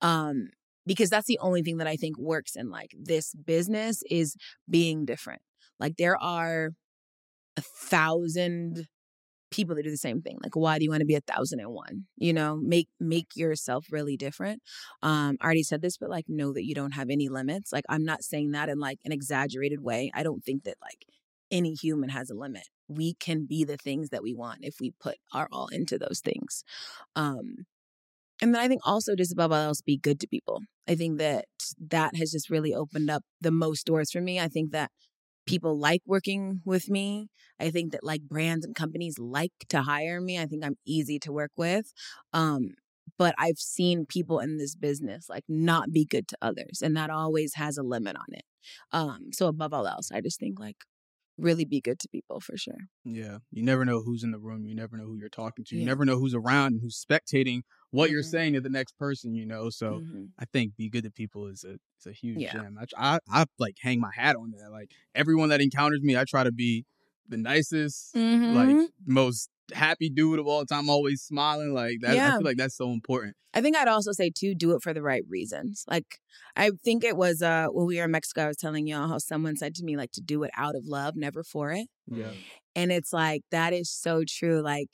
Um, 0.00 0.48
because 0.86 1.10
that's 1.10 1.26
the 1.28 1.38
only 1.40 1.62
thing 1.62 1.78
that 1.78 1.86
I 1.86 1.96
think 1.96 2.18
works 2.18 2.56
in 2.56 2.70
like 2.70 2.90
this 2.98 3.34
business 3.34 4.02
is 4.10 4.36
being 4.68 5.04
different. 5.04 5.42
Like 5.78 5.96
there 5.96 6.20
are 6.20 6.70
a 7.56 7.62
thousand 7.62 8.86
people 9.54 9.76
that 9.76 9.84
do 9.84 9.90
the 9.90 9.96
same 9.96 10.20
thing. 10.20 10.38
Like, 10.42 10.56
why 10.56 10.78
do 10.78 10.84
you 10.84 10.90
want 10.90 11.00
to 11.00 11.06
be 11.06 11.14
a 11.14 11.20
thousand 11.20 11.60
and 11.60 11.70
one? 11.70 12.06
You 12.16 12.32
know, 12.32 12.56
make 12.56 12.88
make 12.98 13.28
yourself 13.36 13.86
really 13.90 14.16
different. 14.16 14.62
Um, 15.02 15.36
I 15.40 15.44
already 15.44 15.62
said 15.62 15.82
this, 15.82 15.96
but 15.96 16.10
like 16.10 16.24
know 16.28 16.52
that 16.52 16.64
you 16.64 16.74
don't 16.74 16.92
have 16.94 17.10
any 17.10 17.28
limits. 17.28 17.72
Like, 17.72 17.84
I'm 17.88 18.04
not 18.04 18.24
saying 18.24 18.50
that 18.52 18.68
in 18.68 18.78
like 18.78 18.98
an 19.04 19.12
exaggerated 19.12 19.80
way. 19.80 20.10
I 20.14 20.22
don't 20.22 20.44
think 20.44 20.64
that 20.64 20.76
like 20.82 21.06
any 21.50 21.74
human 21.74 22.08
has 22.10 22.30
a 22.30 22.34
limit. 22.34 22.64
We 22.88 23.14
can 23.14 23.46
be 23.46 23.64
the 23.64 23.76
things 23.76 24.10
that 24.10 24.22
we 24.22 24.34
want 24.34 24.58
if 24.62 24.76
we 24.80 24.92
put 25.00 25.16
our 25.32 25.48
all 25.52 25.68
into 25.68 25.98
those 25.98 26.20
things. 26.20 26.64
Um, 27.14 27.66
and 28.42 28.54
then 28.54 28.60
I 28.60 28.68
think 28.68 28.82
also 28.84 29.14
just 29.14 29.32
above 29.32 29.52
all 29.52 29.58
else, 29.58 29.80
be 29.80 29.96
good 29.96 30.18
to 30.20 30.26
people. 30.26 30.60
I 30.88 30.96
think 30.96 31.18
that 31.18 31.46
that 31.78 32.16
has 32.16 32.32
just 32.32 32.50
really 32.50 32.74
opened 32.74 33.08
up 33.08 33.22
the 33.40 33.52
most 33.52 33.86
doors 33.86 34.10
for 34.10 34.20
me. 34.20 34.40
I 34.40 34.48
think 34.48 34.72
that 34.72 34.90
people 35.46 35.78
like 35.78 36.02
working 36.06 36.60
with 36.64 36.88
me. 36.88 37.28
I 37.60 37.70
think 37.70 37.92
that 37.92 38.04
like 38.04 38.22
brands 38.22 38.64
and 38.64 38.74
companies 38.74 39.18
like 39.18 39.52
to 39.68 39.82
hire 39.82 40.20
me. 40.20 40.38
I 40.38 40.46
think 40.46 40.64
I'm 40.64 40.76
easy 40.86 41.18
to 41.20 41.32
work 41.32 41.52
with. 41.56 41.92
Um, 42.32 42.74
but 43.18 43.34
I've 43.38 43.58
seen 43.58 44.06
people 44.06 44.40
in 44.40 44.58
this 44.58 44.74
business 44.74 45.28
like 45.28 45.44
not 45.48 45.92
be 45.92 46.04
good 46.04 46.26
to 46.28 46.36
others, 46.42 46.80
and 46.82 46.96
that 46.96 47.10
always 47.10 47.54
has 47.54 47.76
a 47.78 47.82
limit 47.82 48.16
on 48.16 48.26
it. 48.30 48.44
Um, 48.92 49.30
so 49.32 49.46
above 49.46 49.72
all 49.72 49.86
else, 49.86 50.10
I 50.12 50.20
just 50.20 50.40
think 50.40 50.58
like 50.58 50.76
really 51.38 51.64
be 51.64 51.80
good 51.80 51.98
to 52.00 52.08
people 52.08 52.40
for 52.40 52.56
sure. 52.56 52.78
Yeah, 53.06 53.38
you 53.50 53.62
never 53.62 53.84
know 53.84 54.00
who's 54.02 54.22
in 54.24 54.30
the 54.30 54.38
room. 54.38 54.64
You 54.64 54.74
never 54.74 54.96
know 54.96 55.04
who 55.04 55.16
you're 55.16 55.28
talking 55.28 55.64
to. 55.66 55.76
You 55.76 55.82
Yeah. 55.82 55.84
never 55.84 56.06
know 56.06 56.18
who's 56.18 56.34
around 56.34 56.68
and 56.72 56.80
who's 56.80 57.04
spectating 57.04 57.60
what 57.90 58.08
you're 58.10 58.22
Mhm. 58.22 58.22
saying 58.22 58.54
to 58.54 58.60
the 58.62 58.70
next 58.70 58.96
person. 58.96 59.34
You 59.34 59.44
know, 59.44 59.68
so 59.68 60.00
Mhm. 60.00 60.34
I 60.38 60.46
think 60.46 60.74
be 60.76 60.88
good 60.88 61.04
to 61.04 61.10
people 61.10 61.46
is 61.46 61.64
a 61.64 61.74
is 61.98 62.06
a 62.06 62.12
huge 62.12 62.46
Yeah. 62.46 62.50
gem. 62.50 62.78
I, 62.80 62.86
I 63.16 63.18
I 63.30 63.44
like 63.58 63.76
hang 63.80 64.00
my 64.00 64.10
hat 64.14 64.36
on 64.36 64.52
that. 64.52 64.70
Like 64.70 64.90
everyone 65.14 65.50
that 65.50 65.60
encounters 65.60 66.00
me, 66.02 66.16
I 66.16 66.24
try 66.26 66.44
to 66.44 66.52
be 66.52 66.86
the 67.28 67.36
nicest, 67.36 68.16
Mhm. 68.16 68.48
like 68.48 68.78
most 69.06 69.50
happy 69.72 70.10
dude 70.10 70.38
of 70.38 70.46
all 70.46 70.64
time, 70.66 70.88
always 70.90 71.22
smiling. 71.22 71.72
Like 71.72 71.98
that, 72.02 72.18
I 72.18 72.36
feel 72.36 72.46
like 72.46 72.56
that's 72.56 72.76
so 72.76 72.90
important. 72.90 73.36
I 73.52 73.60
think 73.60 73.76
I'd 73.76 73.88
also 73.88 74.12
say 74.12 74.30
too, 74.36 74.54
do 74.54 74.72
it 74.74 74.82
for 74.82 74.92
the 74.92 75.02
right 75.02 75.22
reasons. 75.28 75.84
Like 75.88 76.18
I 76.56 76.70
think 76.84 77.04
it 77.04 77.16
was 77.16 77.40
uh 77.42 77.68
when 77.70 77.86
we 77.86 77.98
were 77.98 78.04
in 78.04 78.10
Mexico, 78.10 78.44
I 78.44 78.48
was 78.48 78.56
telling 78.56 78.86
y'all 78.86 79.08
how 79.08 79.18
someone 79.18 79.56
said 79.56 79.74
to 79.76 79.84
me 79.84 79.96
like 79.96 80.10
to 80.12 80.20
do 80.20 80.42
it 80.42 80.50
out 80.56 80.74
of 80.76 80.86
love, 80.86 81.14
never 81.16 81.42
for 81.44 81.70
it. 81.72 81.86
Yeah, 82.06 82.32
And 82.74 82.92
it's 82.92 83.12
like 83.12 83.42
that 83.50 83.72
is 83.72 83.90
so 83.90 84.24
true. 84.28 84.60
Like 84.60 84.88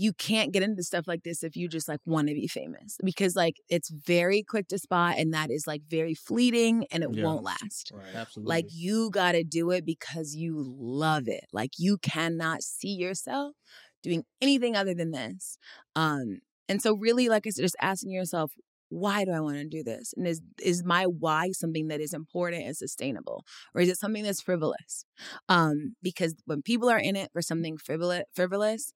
you 0.00 0.12
can't 0.12 0.52
get 0.52 0.62
into 0.62 0.82
stuff 0.84 1.08
like 1.08 1.24
this 1.24 1.42
if 1.42 1.56
you 1.56 1.68
just 1.68 1.88
like 1.88 1.98
want 2.06 2.28
to 2.28 2.34
be 2.34 2.46
famous 2.46 2.96
because 3.04 3.34
like 3.34 3.56
it's 3.68 3.90
very 3.90 4.44
quick 4.44 4.68
to 4.68 4.78
spot 4.78 5.16
and 5.18 5.34
that 5.34 5.50
is 5.50 5.66
like 5.66 5.82
very 5.88 6.14
fleeting 6.14 6.86
and 6.92 7.02
it 7.02 7.10
Yeah. 7.12 7.24
won't 7.24 7.42
last. 7.42 7.90
Right. 7.92 8.14
absolutely. 8.14 8.48
Like 8.48 8.66
you 8.70 9.10
got 9.10 9.32
to 9.32 9.42
do 9.42 9.72
it 9.72 9.84
because 9.84 10.36
you 10.36 10.54
love 10.78 11.26
it. 11.26 11.46
Like 11.52 11.72
you 11.78 11.98
cannot 11.98 12.62
see 12.62 12.92
yourself 12.94 13.56
doing 14.02 14.24
anything 14.40 14.76
other 14.76 14.94
than 14.94 15.10
this. 15.12 15.58
Um 15.96 16.40
and 16.68 16.82
so 16.82 16.94
really 16.94 17.28
like 17.28 17.46
I 17.46 17.50
said 17.50 17.62
just 17.62 17.76
asking 17.80 18.12
yourself 18.12 18.52
why 18.90 19.24
do 19.26 19.32
I 19.32 19.40
want 19.40 19.56
to 19.58 19.64
do 19.66 19.82
this? 19.82 20.14
And 20.16 20.26
is 20.26 20.40
is 20.62 20.84
my 20.84 21.04
why 21.06 21.50
something 21.52 21.88
that 21.88 22.00
is 22.00 22.14
important 22.14 22.64
and 22.64 22.76
sustainable 22.76 23.44
or 23.74 23.80
is 23.82 23.88
it 23.88 23.98
something 23.98 24.22
that's 24.24 24.40
frivolous? 24.42 25.04
Um 25.48 25.96
because 26.02 26.34
when 26.46 26.62
people 26.62 26.88
are 26.90 26.98
in 26.98 27.16
it 27.16 27.30
for 27.32 27.42
something 27.42 27.76
frivolous 27.78 28.24
frivolous, 28.34 28.92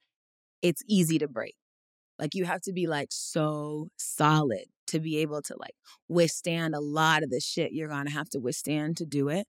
it's 0.62 0.82
easy 0.88 1.18
to 1.18 1.28
break. 1.28 1.56
Like 2.18 2.34
you 2.34 2.44
have 2.44 2.62
to 2.62 2.72
be 2.72 2.86
like 2.86 3.08
so 3.10 3.88
solid 3.98 4.66
to 4.92 5.00
be 5.00 5.18
able 5.18 5.42
to 5.42 5.56
like 5.58 5.74
withstand 6.08 6.74
a 6.74 6.80
lot 6.80 7.22
of 7.22 7.30
the 7.30 7.40
shit 7.40 7.72
you're 7.72 7.88
gonna 7.88 8.10
have 8.10 8.28
to 8.30 8.38
withstand 8.38 8.96
to 8.98 9.04
do 9.06 9.28
it. 9.28 9.46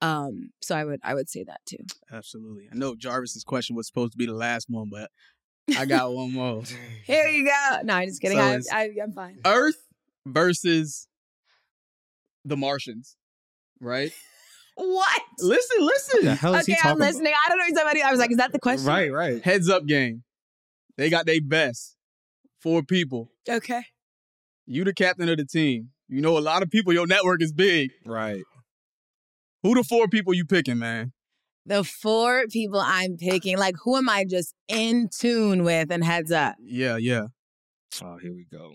Um, 0.00 0.50
so 0.60 0.76
I 0.76 0.84
would 0.84 1.00
I 1.04 1.14
would 1.14 1.28
say 1.28 1.44
that 1.44 1.60
too. 1.66 1.84
absolutely. 2.12 2.68
I 2.72 2.74
know 2.76 2.94
Jarvis's 2.94 3.44
question 3.44 3.76
was 3.76 3.86
supposed 3.86 4.12
to 4.12 4.18
be 4.18 4.26
the 4.26 4.34
last 4.34 4.66
one, 4.68 4.88
but 4.90 5.10
I 5.76 5.84
got 5.84 6.12
one 6.12 6.32
more. 6.32 6.62
Here 7.04 7.26
you 7.28 7.44
go. 7.44 7.78
No, 7.84 7.94
I'm 7.94 8.08
just 8.08 8.20
kidding. 8.20 8.38
So 8.38 8.74
I, 8.74 8.82
I, 8.82 8.90
I'm 9.02 9.12
fine. 9.12 9.38
Earth 9.44 9.82
versus 10.26 11.08
the 12.44 12.56
Martians, 12.56 13.16
right? 13.80 14.10
What? 14.78 15.22
Listen, 15.38 15.78
the 15.78 15.84
listen. 15.86 16.36
hell 16.36 16.54
is 16.56 16.66
he 16.66 16.74
Okay, 16.74 16.80
talking 16.82 17.02
I'm 17.02 17.08
listening. 17.08 17.32
I 17.32 17.48
don't 17.48 17.56
know 17.56 17.64
what 17.66 17.76
somebody. 17.76 18.02
I 18.02 18.10
was 18.10 18.20
like, 18.20 18.30
is 18.30 18.36
that 18.36 18.52
the 18.52 18.58
question? 18.58 18.86
Right, 18.86 19.10
right. 19.10 19.42
Heads 19.42 19.70
up 19.70 19.86
game. 19.86 20.22
They 20.98 21.08
got 21.08 21.24
their 21.24 21.40
best. 21.40 21.96
Four 22.60 22.82
people. 22.82 23.30
Okay. 23.48 23.86
You 24.66 24.84
the 24.84 24.92
captain 24.94 25.28
of 25.28 25.36
the 25.38 25.44
team. 25.44 25.90
You 26.08 26.20
know 26.20 26.36
a 26.36 26.40
lot 26.40 26.62
of 26.62 26.70
people. 26.70 26.92
Your 26.92 27.06
network 27.06 27.42
is 27.42 27.52
big. 27.52 27.90
Right. 28.04 28.42
Who 29.62 29.74
the 29.74 29.82
four 29.84 30.08
people 30.08 30.34
you 30.34 30.44
picking, 30.44 30.78
man? 30.78 31.12
The 31.64 31.82
four 31.82 32.44
people 32.48 32.80
I'm 32.80 33.16
picking, 33.16 33.58
like, 33.58 33.74
who 33.82 33.96
am 33.96 34.08
I 34.08 34.24
just 34.24 34.54
in 34.68 35.08
tune 35.12 35.64
with? 35.64 35.90
And 35.90 36.04
heads 36.04 36.30
up, 36.30 36.54
Yeah, 36.60 36.96
yeah. 36.96 37.22
Oh, 38.02 38.18
here 38.18 38.32
we 38.34 38.46
go. 38.52 38.74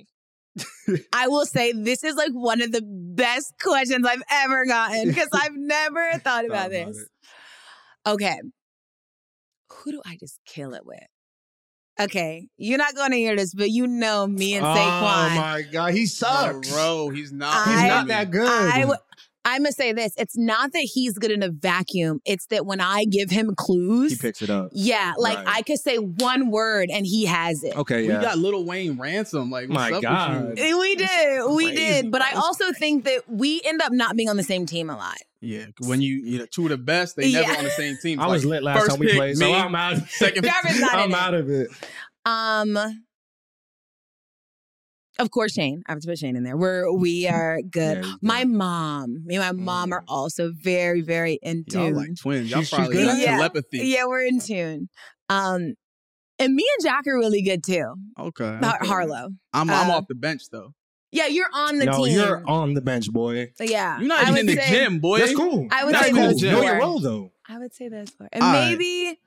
I 1.13 1.29
will 1.29 1.45
say 1.45 1.71
this 1.71 2.03
is 2.03 2.15
like 2.15 2.31
one 2.33 2.61
of 2.61 2.73
the 2.73 2.81
best 2.83 3.53
questions 3.61 4.05
I've 4.05 4.23
ever 4.29 4.65
gotten 4.65 5.07
because 5.07 5.29
I've 5.33 5.55
never 5.55 6.11
thought 6.13 6.21
Thought 6.23 6.45
about 6.45 6.67
about 6.67 6.71
this. 6.71 6.97
it. 6.97 8.09
Okay. 8.09 8.35
Who 9.69 9.91
do 9.93 10.01
I 10.05 10.17
just 10.19 10.39
kill 10.45 10.73
it 10.73 10.85
with? 10.85 10.99
Okay, 11.99 12.47
you're 12.57 12.77
not 12.77 12.95
going 12.95 13.11
to 13.11 13.17
hear 13.17 13.35
this, 13.35 13.53
but 13.53 13.69
you 13.69 13.85
know 13.85 14.25
me 14.25 14.55
and 14.55 14.65
Saquon. 14.65 15.31
Oh 15.31 15.35
my 15.35 15.63
god, 15.71 15.93
he 15.93 16.05
sucks. 16.05 16.71
Bro, 16.71 17.09
he's 17.09 17.31
not. 17.31 17.67
I- 17.67 17.71
He's 17.71 17.79
I- 17.81 17.87
not 17.87 18.07
that 18.07 18.31
good. 18.31 18.47
I 18.49 18.85
w- 19.43 19.55
I'm 19.55 19.63
gonna 19.63 19.71
say 19.73 19.93
this: 19.93 20.13
it's 20.17 20.37
not 20.37 20.71
that 20.73 20.79
he's 20.93 21.13
good 21.17 21.31
in 21.31 21.43
a 21.43 21.49
vacuum. 21.49 22.19
It's 22.25 22.45
that 22.47 22.65
when 22.65 22.79
I 22.81 23.05
give 23.05 23.29
him 23.29 23.53
clues, 23.55 24.11
he 24.13 24.17
picks 24.17 24.41
it 24.41 24.49
up. 24.49 24.69
yeah, 24.73 25.13
like 25.17 25.37
Right. 25.37 25.47
I 25.47 25.61
could 25.63 25.79
say 25.79 25.97
one 25.97 26.51
word 26.51 26.89
and 26.91 27.05
he 27.05 27.25
has 27.25 27.63
it. 27.63 27.75
Okay, 27.75 28.03
We 28.03 28.07
got 28.09 28.37
Little 28.37 28.65
Wayne 28.65 28.97
ransom. 28.99 29.49
Like, 29.51 29.69
what's 29.69 29.91
My 29.91 29.91
up 29.97 30.01
God. 30.01 30.49
with 30.49 30.59
you? 30.59 30.79
We 30.79 30.95
did, 30.95 31.51
we 31.55 31.75
did, 31.75 32.11
but 32.11 32.21
I 32.21 32.31
That 32.31 32.35
was 32.35 32.43
also 32.45 32.71
think 32.73 33.05
that 33.05 33.23
we 33.27 33.61
end 33.65 33.81
up 33.81 33.91
not 33.91 34.15
being 34.15 34.29
on 34.29 34.37
the 34.37 34.43
same 34.43 34.65
team 34.65 34.89
a 34.89 34.95
lot. 34.95 35.17
Yeah, 35.43 35.65
when 35.79 36.01
you, 36.01 36.21
you 36.23 36.37
know, 36.37 36.45
two 36.45 36.63
of 36.65 36.69
the 36.69 36.77
best, 36.77 37.15
they 37.15 37.31
never 37.31 37.51
Yeah. 37.51 37.57
on 37.57 37.63
the 37.63 37.71
same 37.71 37.97
team. 38.01 38.19
I 38.19 38.27
was 38.27 38.45
lit 38.45 38.61
last 38.61 38.87
time 38.87 38.99
we 38.99 39.07
pick, 39.07 39.15
played, 39.15 39.37
so 39.37 39.51
I'm 39.51 39.73
out. 39.73 39.97
second 40.09 40.43
pick- 40.43 40.51
Jarvis 40.51 40.83
I'm 40.91 41.15
out 41.15 41.33
of 41.33 41.49
it. 41.49 41.69
Um, 42.25 42.77
of 45.21 45.31
course, 45.31 45.53
Shane. 45.53 45.81
I 45.87 45.93
have 45.93 46.01
to 46.01 46.07
put 46.07 46.17
Shane 46.19 46.35
in 46.35 46.43
there. 46.43 46.57
We're 46.57 46.91
we 46.93 47.27
are 47.27 47.61
good. 47.61 48.03
Yeah, 48.05 48.13
my 48.21 48.43
good. 48.43 48.51
mom, 48.53 49.23
me 49.25 49.35
and 49.37 49.57
my 49.57 49.63
mom 49.63 49.93
are 49.93 50.01
Mm. 50.01 50.05
also 50.09 50.51
very, 50.53 51.01
very 51.01 51.39
in 51.41 51.63
Y'all 51.71 51.85
tune. 51.87 51.95
like 51.95 52.09
twins. 52.19 52.49
Y'all 52.49 52.59
She's- 52.61 52.69
she's 52.69 52.77
probably 52.77 52.95
good 52.97 53.05
got 53.05 53.19
at 53.19 53.25
that? 53.25 53.37
telepathy. 53.37 53.79
Yeah, 53.87 54.05
we're 54.07 54.25
in 54.25 54.39
tune. 54.39 54.89
Um, 55.29 55.73
and 56.39 56.55
me 56.55 56.65
and 56.77 56.83
Jack 56.85 57.05
are 57.07 57.17
really 57.17 57.41
good 57.43 57.63
too. 57.63 57.93
Okay. 58.19 58.57
Har- 58.61 58.75
okay. 58.81 58.87
Harlow. 58.87 59.29
I'm 59.53 59.69
I'm 59.69 59.89
Uh, 59.89 59.93
off 59.95 60.05
the 60.09 60.15
bench 60.15 60.43
though. 60.51 60.73
Yeah, 61.13 61.27
you're 61.27 61.49
on 61.53 61.77
the 61.77 61.85
no, 61.85 62.05
team. 62.05 62.15
you're 62.15 62.41
on 62.49 62.73
the 62.73 62.81
bench, 62.81 63.11
boy. 63.11 63.51
yeah, 63.59 63.99
You're 63.99 64.07
not 64.07 64.25
I 64.25 64.29
even 64.29 64.39
in 64.39 64.45
the 64.55 64.61
say- 64.61 64.69
gym, 64.69 64.99
boy. 64.99 65.19
That's 65.19 65.35
cool. 65.35 65.67
I 65.69 65.83
would 65.83 65.93
That's 65.93 66.05
say 66.05 66.11
cool. 66.13 66.21
those 66.21 66.41
Know 66.41 66.61
your 66.61 66.77
role, 66.79 66.99
though. 66.99 67.31
I 67.49 67.59
would 67.59 67.73
say 67.73 67.89
that's 67.89 68.11
four, 68.11 68.29
and 68.31 68.41
All 68.41 68.53
right. 68.53 68.69
maybe. 68.71 69.19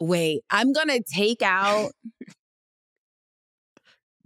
Wait, 0.00 0.42
I'm 0.50 0.72
gonna 0.72 1.00
take 1.14 1.42
out. 1.42 1.92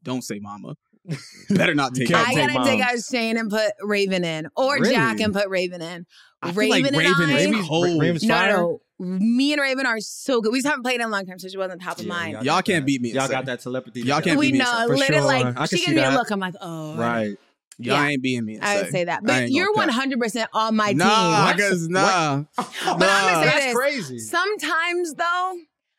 Don't 0.02 0.22
say 0.22 0.38
mama. 0.40 0.76
Better 1.50 1.74
not 1.74 1.94
take 1.94 2.08
You 2.08 2.14
it. 2.16 2.18
can't 2.18 2.28
I 2.28 2.34
gotta 2.34 2.68
take 2.70 2.78
mom. 2.80 2.88
out 2.88 2.98
Shane 3.02 3.36
and 3.36 3.50
put 3.50 3.72
Raven 3.82 4.24
in, 4.24 4.48
or 4.56 4.74
Really? 4.74 4.94
Jack 4.94 5.20
and 5.20 5.32
put 5.34 5.48
Raven 5.48 5.82
in. 5.82 6.06
I 6.40 6.52
feel 6.52 6.68
like 6.70 6.84
Raven 6.84 6.94
and 6.94 6.96
Raven 7.18 7.30
I- 7.30 7.38
is 7.38 7.46
Raven's- 7.46 7.68
cold. 7.68 8.00
Raven's 8.00 8.22
No, 8.24 8.34
fire. 8.34 8.52
no, 8.56 8.80
me 9.00 9.52
and 9.52 9.60
Raven 9.60 9.84
are 9.86 9.98
so 10.00 10.40
good. 10.40 10.52
We 10.52 10.58
just 10.58 10.68
haven't 10.68 10.84
played 10.84 10.96
in 10.96 11.02
a 11.02 11.08
long 11.08 11.26
time, 11.26 11.38
so 11.40 11.48
she 11.48 11.56
wasn't 11.58 11.82
top 11.82 11.98
of 11.98 12.04
Yeah, 12.04 12.08
mind. 12.12 12.32
y'all 12.34 12.44
Y'all 12.44 12.62
can't 12.62 12.82
that. 12.82 12.86
beat 12.86 13.00
me 13.00 13.12
Y'all 13.12 13.26
got 13.28 13.46
that 13.46 13.60
telepathy. 13.60 14.02
Y'all 14.02 14.20
can't 14.20 14.38
we 14.38 14.48
beat 14.52 14.52
me 14.54 14.58
We 14.60 14.64
know. 14.64 14.86
For 14.86 14.96
literally, 14.96 15.38
sure. 15.40 15.46
I 15.48 15.50
like 15.50 15.56
can 15.56 15.66
she 15.66 15.76
see 15.78 15.86
gave 15.86 15.94
me 15.96 16.00
a 16.02 16.04
that. 16.10 16.14
look. 16.14 16.30
I'm 16.30 16.40
like, 16.40 16.54
oh, 16.60 16.94
Right. 16.96 17.36
Y'all 17.78 17.96
Yeah. 17.96 18.06
ain't 18.08 18.22
beating 18.22 18.44
me. 18.44 18.58
I 18.60 18.74
would 18.74 18.78
second. 18.80 18.92
say 18.92 19.04
that, 19.04 19.24
but 19.24 19.50
you're 19.50 19.72
100 19.72 20.20
percent 20.20 20.50
on 20.52 20.76
my 20.76 20.92
Nah, 20.92 21.46
team. 21.48 21.56
because 21.56 21.88
nah. 21.88 22.44
But 22.56 22.66
I'm 22.86 22.98
gonna 22.98 23.34
say 23.34 23.44
That's 23.50 23.64
this. 23.64 23.74
crazy. 23.74 24.18
Sometimes 24.20 25.14
though, 25.14 25.54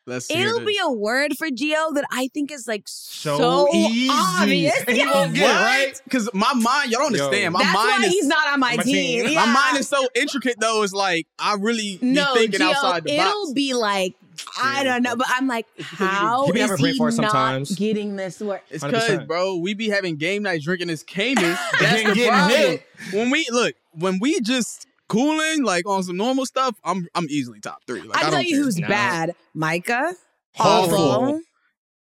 Let's 0.06 0.28
hear 0.28 0.46
it'll 0.48 0.60
this. 0.60 0.66
be 0.66 0.78
a 0.82 0.90
word 0.90 1.36
for 1.38 1.48
Gio 1.48 1.94
that 1.94 2.04
I 2.10 2.28
think 2.34 2.52
is 2.52 2.68
like 2.68 2.82
so, 2.86 3.38
So 3.38 3.68
easy. 3.74 4.08
obvious. 4.12 4.84
And 4.86 4.96
he 4.96 5.06
won't 5.06 5.34
get 5.34 5.50
it, 5.50 5.54
right? 5.64 6.00
Because 6.04 6.28
my 6.34 6.52
mind, 6.52 6.90
y'all 6.90 7.00
don't 7.00 7.14
Yo. 7.14 7.24
understand. 7.24 7.54
My 7.54 7.62
That's 7.62 7.74
mind 7.74 8.02
why 8.02 8.06
is 8.06 8.12
he's 8.12 8.26
not 8.26 8.48
on 8.52 8.60
my, 8.60 8.76
my 8.76 8.82
team. 8.82 9.24
team. 9.24 9.32
Yeah. 9.32 9.46
my 9.46 9.52
mind 9.52 9.78
is 9.78 9.88
so 9.88 10.06
intricate 10.14 10.56
though. 10.60 10.82
It's 10.82 10.92
like 10.92 11.26
I 11.38 11.54
really 11.58 11.98
no, 12.02 12.34
be 12.34 12.40
thinking 12.40 12.60
Gio, 12.60 12.70
outside 12.74 13.04
the 13.04 13.12
it'll 13.12 13.46
box. 13.46 13.52
be 13.54 13.72
like 13.74 14.14
I 14.60 14.82
don't 14.84 15.02
know, 15.02 15.14
but 15.16 15.28
I'm 15.30 15.46
like, 15.46 15.64
how 15.80 16.46
He 16.46 16.58
is 16.58 16.60
having 16.70 16.74
a 16.74 16.78
brain 16.80 16.94
he 16.94 16.98
not 17.00 17.12
sometimes. 17.14 17.74
getting 17.76 18.16
this 18.16 18.40
word? 18.40 18.60
It's 18.68 18.82
because, 18.84 19.24
bro, 19.26 19.56
we 19.56 19.74
be 19.74 19.88
having 19.88 20.16
game 20.16 20.42
night 20.42 20.60
drinking 20.60 20.88
this 20.88 21.04
Caymus. 21.04 21.38
That's 21.80 22.02
Getting- 22.02 22.14
the 22.14 22.28
problem. 22.28 22.50
hit. 22.60 22.86
When 23.12 23.30
we 23.30 23.46
look, 23.50 23.74
when 23.92 24.18
we 24.18 24.40
just 24.40 24.86
cooling 25.08 25.62
like 25.64 25.86
on 25.88 26.02
some 26.02 26.16
normal 26.16 26.46
stuff, 26.46 26.76
I'm 26.84 27.06
I'm 27.14 27.26
easily 27.30 27.60
top 27.60 27.78
three. 27.86 28.02
Like, 28.02 28.16
I, 28.16 28.20
I 28.20 28.22
tell 28.24 28.30
don't 28.32 28.46
you 28.46 28.56
care. 28.56 28.64
who's 28.64 28.78
Nah. 28.78 28.88
bad, 28.88 29.34
Micah. 29.54 30.14
Horrible. 30.54 30.96
Awful. 30.96 31.40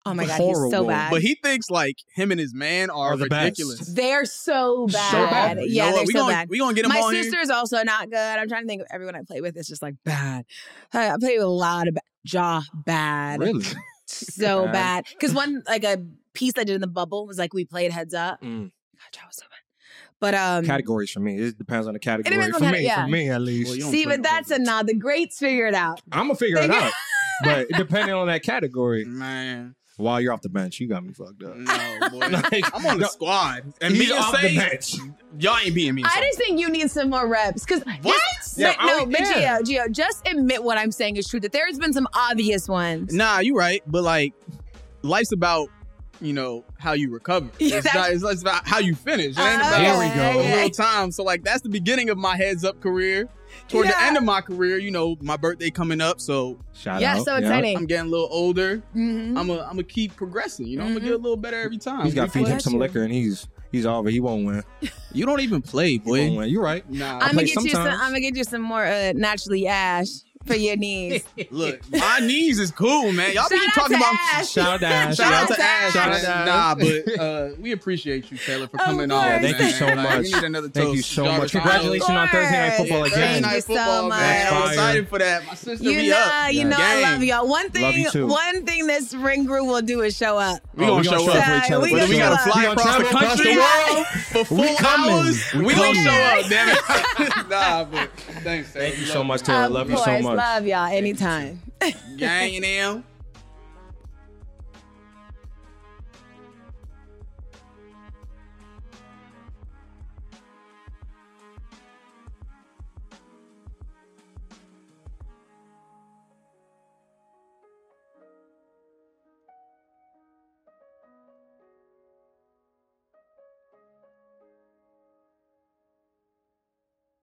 Oh 0.06 0.14
my 0.14 0.24
god, 0.24 0.40
he's 0.40 0.56
so 0.70 0.86
bad. 0.86 1.10
But 1.10 1.20
he 1.20 1.34
thinks 1.34 1.68
like 1.68 1.96
him 2.14 2.30
and 2.30 2.40
his 2.40 2.54
man 2.54 2.88
are, 2.88 3.12
Are 3.12 3.16
the 3.18 3.26
best. 3.26 3.58
ridiculous. 3.58 3.94
they're 3.94 4.24
so 4.24 4.86
bad. 4.86 5.56
bad. 5.58 5.58
You 5.58 5.66
Yeah, 5.66 5.90
know 5.90 5.96
they're 5.96 6.04
we 6.06 6.12
so 6.14 6.20
gonna, 6.20 6.32
bad. 6.32 6.48
We 6.48 6.58
gonna 6.58 6.74
get 6.74 6.86
him 6.86 6.88
My 6.92 7.00
on 7.00 7.12
here. 7.12 7.22
sister's 7.22 7.50
also 7.50 7.82
not 7.82 8.08
good. 8.10 8.16
I'm 8.16 8.48
trying 8.48 8.62
to 8.62 8.66
think 8.66 8.80
of 8.80 8.86
everyone 8.90 9.14
I 9.14 9.20
play 9.26 9.42
with 9.42 9.56
is 9.58 9.66
just 9.68 9.82
like 9.82 9.94
bad. 10.04 10.46
I 10.94 11.10
I 11.10 11.16
play 11.20 11.36
with 11.36 11.44
a 11.44 11.48
lot 11.48 11.86
of 11.86 11.94
ba- 11.94 12.00
Ja 12.24 12.62
bad. 12.74 13.40
Really? 13.40 13.64
So 14.12 14.64
Bad. 14.64 14.72
bad. 14.72 15.04
Because 15.12 15.32
one 15.32 15.62
like 15.68 15.84
a 15.84 16.04
piece 16.34 16.54
I 16.58 16.64
did 16.64 16.74
in 16.74 16.80
the 16.80 16.88
bubble 16.88 17.28
was 17.28 17.38
like 17.38 17.54
we 17.54 17.64
played 17.64 17.92
heads 17.92 18.12
up. 18.12 18.42
Mm. 18.42 18.64
God, 18.64 19.14
Ja 19.14 19.20
was 19.28 19.36
so 19.36 19.44
bad. 19.44 19.59
But 20.20 20.34
um, 20.34 20.64
Categories 20.66 21.10
for 21.10 21.20
me. 21.20 21.38
It 21.38 21.56
depends 21.58 21.86
on 21.86 21.94
the 21.94 21.98
category. 21.98 22.36
depends 22.36 22.54
on 22.56 22.60
For 22.60 22.66
cate- 22.72 22.80
me, 22.80 22.84
yeah. 22.84 23.04
for 23.04 23.10
me 23.10 23.30
at 23.30 23.40
least. 23.40 23.80
Well, 23.80 23.90
see, 23.90 24.04
but 24.04 24.22
that's 24.22 24.50
a 24.50 24.58
nah. 24.58 24.82
The 24.82 24.94
greats 24.94 25.38
figure 25.38 25.66
it 25.66 25.74
out. 25.74 26.02
I'm 26.12 26.26
gonna 26.26 26.34
figure 26.36 26.58
it 26.58 26.70
out. 26.70 26.92
but 27.42 27.68
depending 27.70 28.14
on 28.14 28.26
that 28.26 28.42
category, 28.42 29.06
Man, 29.06 29.74
while 29.96 30.20
you're 30.20 30.34
off 30.34 30.42
the 30.42 30.50
bench, 30.50 30.78
you 30.78 30.88
got 30.88 31.04
me 31.04 31.14
fucked 31.14 31.42
up. 31.42 31.56
no, 31.56 32.08
boy. 32.10 32.18
Like, 32.52 32.64
I'm 32.74 32.84
on 32.86 32.98
the 32.98 33.04
no. 33.04 33.08
squad. 33.08 33.72
And 33.80 33.94
me 33.98 34.10
and 34.10 34.18
off 34.20 34.32
the 34.38 34.54
bench. 34.56 34.96
y'all 35.38 35.56
ain't 35.56 35.74
beating 35.74 35.94
me. 35.94 36.02
I 36.04 36.20
just 36.20 36.36
think 36.36 36.60
you 36.60 36.68
need 36.68 36.90
some 36.90 37.08
more 37.08 37.26
reps 37.26 37.64
because 37.64 37.82
What? 38.02 38.20
Yeah, 38.56 38.74
but 38.78 38.86
no, 38.86 39.06
but 39.06 39.20
yeah. 39.20 39.60
Gio, 39.60 39.86
Gio, 39.86 39.90
just 39.90 40.26
admit 40.28 40.62
what 40.62 40.76
I'm 40.76 40.92
saying 40.92 41.16
is 41.16 41.26
true. 41.26 41.40
That 41.40 41.52
there's 41.52 41.78
been 41.78 41.94
some 41.94 42.08
obvious 42.14 42.68
ones. 42.68 43.14
Nah, 43.14 43.38
you 43.38 43.56
right. 43.56 43.82
But 43.86 44.02
like, 44.02 44.34
life's 45.02 45.32
about 45.32 45.68
you 46.20 46.32
know 46.32 46.64
how 46.78 46.92
you 46.92 47.10
recover. 47.10 47.48
Yeah, 47.58 47.76
it's, 47.76 47.84
that's- 47.86 47.94
not, 47.94 48.10
it's, 48.12 48.22
it's 48.24 48.42
about 48.42 48.66
how 48.66 48.78
you 48.78 48.94
finish. 48.94 49.36
It 49.36 49.40
ain't 49.40 49.62
Oh, 49.62 49.68
about 49.68 49.80
Here 49.80 49.98
we 49.98 50.08
go. 50.14 50.42
the 50.42 50.56
real 50.56 50.70
time. 50.70 51.10
So 51.12 51.22
like, 51.22 51.42
that's 51.44 51.62
the 51.62 51.68
beginning 51.68 52.10
of 52.10 52.18
my 52.18 52.36
heads 52.36 52.64
up 52.64 52.80
career. 52.80 53.28
Toward 53.68 53.88
the 53.88 54.00
end 54.02 54.16
of 54.16 54.22
my 54.22 54.40
career, 54.40 54.78
you 54.78 54.90
know, 54.92 55.16
my 55.20 55.36
birthday 55.36 55.70
coming 55.70 56.00
up, 56.00 56.20
so 56.20 56.56
Shout 56.72 57.00
Yeah, 57.00 57.16
out. 57.16 57.24
so 57.24 57.32
Yeah. 57.32 57.38
exciting. 57.40 57.76
I'm 57.76 57.86
getting 57.86 58.06
a 58.06 58.10
little 58.10 58.28
older. 58.30 58.82
Mhm. 58.94 59.36
I'm 59.36 59.46
gonna 59.48 59.62
I'm 59.62 59.70
gonna 59.70 59.82
keep 59.82 60.14
progressing. 60.16 60.66
You 60.66 60.78
know, 60.78 60.84
I'm 60.84 60.90
Mhm. 60.90 60.94
gonna 60.94 61.04
get 61.06 61.14
a 61.14 61.18
little 61.22 61.36
better 61.36 61.60
every 61.60 61.78
time. 61.78 62.04
He's 62.04 62.14
got 62.14 62.26
to 62.26 62.30
feed 62.30 62.46
him 62.46 62.60
some 62.60 62.74
you. 62.74 62.78
liquor, 62.78 63.02
and 63.02 63.12
he's 63.12 63.48
he's 63.72 63.86
over. 63.86 64.08
He 64.08 64.20
won't 64.20 64.44
win. 64.46 64.62
You 65.12 65.26
don't 65.26 65.40
even 65.40 65.60
play, 65.62 65.90
He 65.92 65.98
won't 65.98 66.06
boy. 66.34 66.38
win. 66.38 66.48
You're 66.50 66.62
right. 66.62 66.88
Nah, 66.88 67.18
I'm 67.18 67.34
gonna 67.34 67.44
get 67.44 67.62
you 67.64 67.70
some. 67.70 67.86
I'm 67.88 67.98
gonna 68.10 68.20
get 68.20 68.36
you 68.36 68.44
some 68.44 68.62
more 68.62 68.84
uh, 68.86 69.12
naturally 69.16 69.66
ash 69.66 70.06
for 70.46 70.54
your 70.54 70.76
knees. 70.76 71.22
look, 71.50 71.80
my 71.90 72.18
knees 72.20 72.58
is 72.58 72.70
cool, 72.70 73.12
man. 73.12 73.34
Y'all 73.34 73.48
be 73.50 73.56
Shout 73.58 73.66
out 73.68 73.74
talking 73.74 73.96
about 73.96 74.14
Ash. 74.34 74.50
Shout 74.50 74.82
out. 74.82 75.14
Shout 75.14 75.32
out 75.32 75.48
to 75.48 75.60
Ash. 75.62 75.92
Shout 75.92 76.12
out 76.12 76.20
to 76.20 76.28
Ash. 76.28 76.46
Nah, 76.46 76.74
but 76.74 77.20
uh, 77.20 77.48
we 77.60 77.72
appreciate 77.72 78.30
you, 78.30 78.38
Taylor, 78.38 78.66
for 78.66 78.78
coming 78.78 79.10
on. 79.10 79.22
Yeah, 79.24 79.38
thank 79.40 79.58
you 79.58 79.64
man. 79.64 79.72
so 79.74 79.86
Like, 79.86 79.96
much. 79.96 80.22
We 80.24 80.32
need 80.32 80.44
another 80.44 80.68
Thank 80.70 80.96
you 80.96 81.02
so 81.02 81.24
Jarvis 81.24 81.40
much. 81.40 81.52
Congratulations 81.52 82.08
on 82.10 82.28
Thursday 82.28 82.56
Night 82.68 82.76
Football 82.76 83.02
again. 83.04 83.18
Thank 83.18 83.34
you 83.36 83.40
Night 83.42 83.64
so 83.64 83.74
football, 83.74 84.08
much. 84.08 84.18
man. 84.20 84.52
I'm 84.54 84.68
excited 84.70 85.08
for 85.08 85.18
that. 85.18 85.46
My 85.46 85.54
sister, 85.54 85.84
You 85.90 85.96
we 85.98 86.08
know, 86.08 86.16
up. 86.18 86.52
you 86.52 86.64
know, 86.64 86.76
I 86.78 87.02
love 87.02 87.22
y'all. 87.22 87.46
One 87.48 87.70
thing, 87.70 88.06
one 88.28 88.64
thing 88.66 88.86
this 88.86 89.14
ring 89.14 89.44
group 89.44 89.66
will 89.66 89.82
do 89.82 90.00
is 90.00 90.16
show 90.16 90.38
up. 90.38 90.60
We 90.74 90.86
gonna 90.86 91.04
show 91.04 91.30
up. 91.30 91.44
for 91.44 91.56
each 91.66 91.70
other. 91.70 91.84
We 91.84 91.92
Whether 91.92 92.06
gonna 92.06 92.18
gotta 92.18 92.50
fly 92.50 92.64
across 92.64 92.96
the 92.96 93.02
We 93.02 93.54
country 93.54 94.04
for 94.32 94.44
full 94.46 94.58
We 94.58 94.76
coming. 94.76 95.10
hours, 95.10 95.52
We 95.54 95.64
we 95.66 95.74
gonna 95.74 95.94
show 95.94 96.10
up. 96.10 96.46
Damn 96.48 96.68
it. 96.70 97.48
nah, 97.50 97.84
but 97.90 98.10
thanks. 98.42 98.70
Thank 98.70 98.98
you 98.98 99.04
so 99.06 99.22
much, 99.22 99.42
Taylor. 99.42 99.68
Love 99.68 99.90
you 99.90 99.96
course, 99.96 100.06
so 100.06 100.12
much. 100.36 100.44
love 100.44 100.66
y'all 100.66 100.86
anytime. 100.92 101.60
Gang 102.16 102.56
and 102.56 102.64
them. 102.64 103.04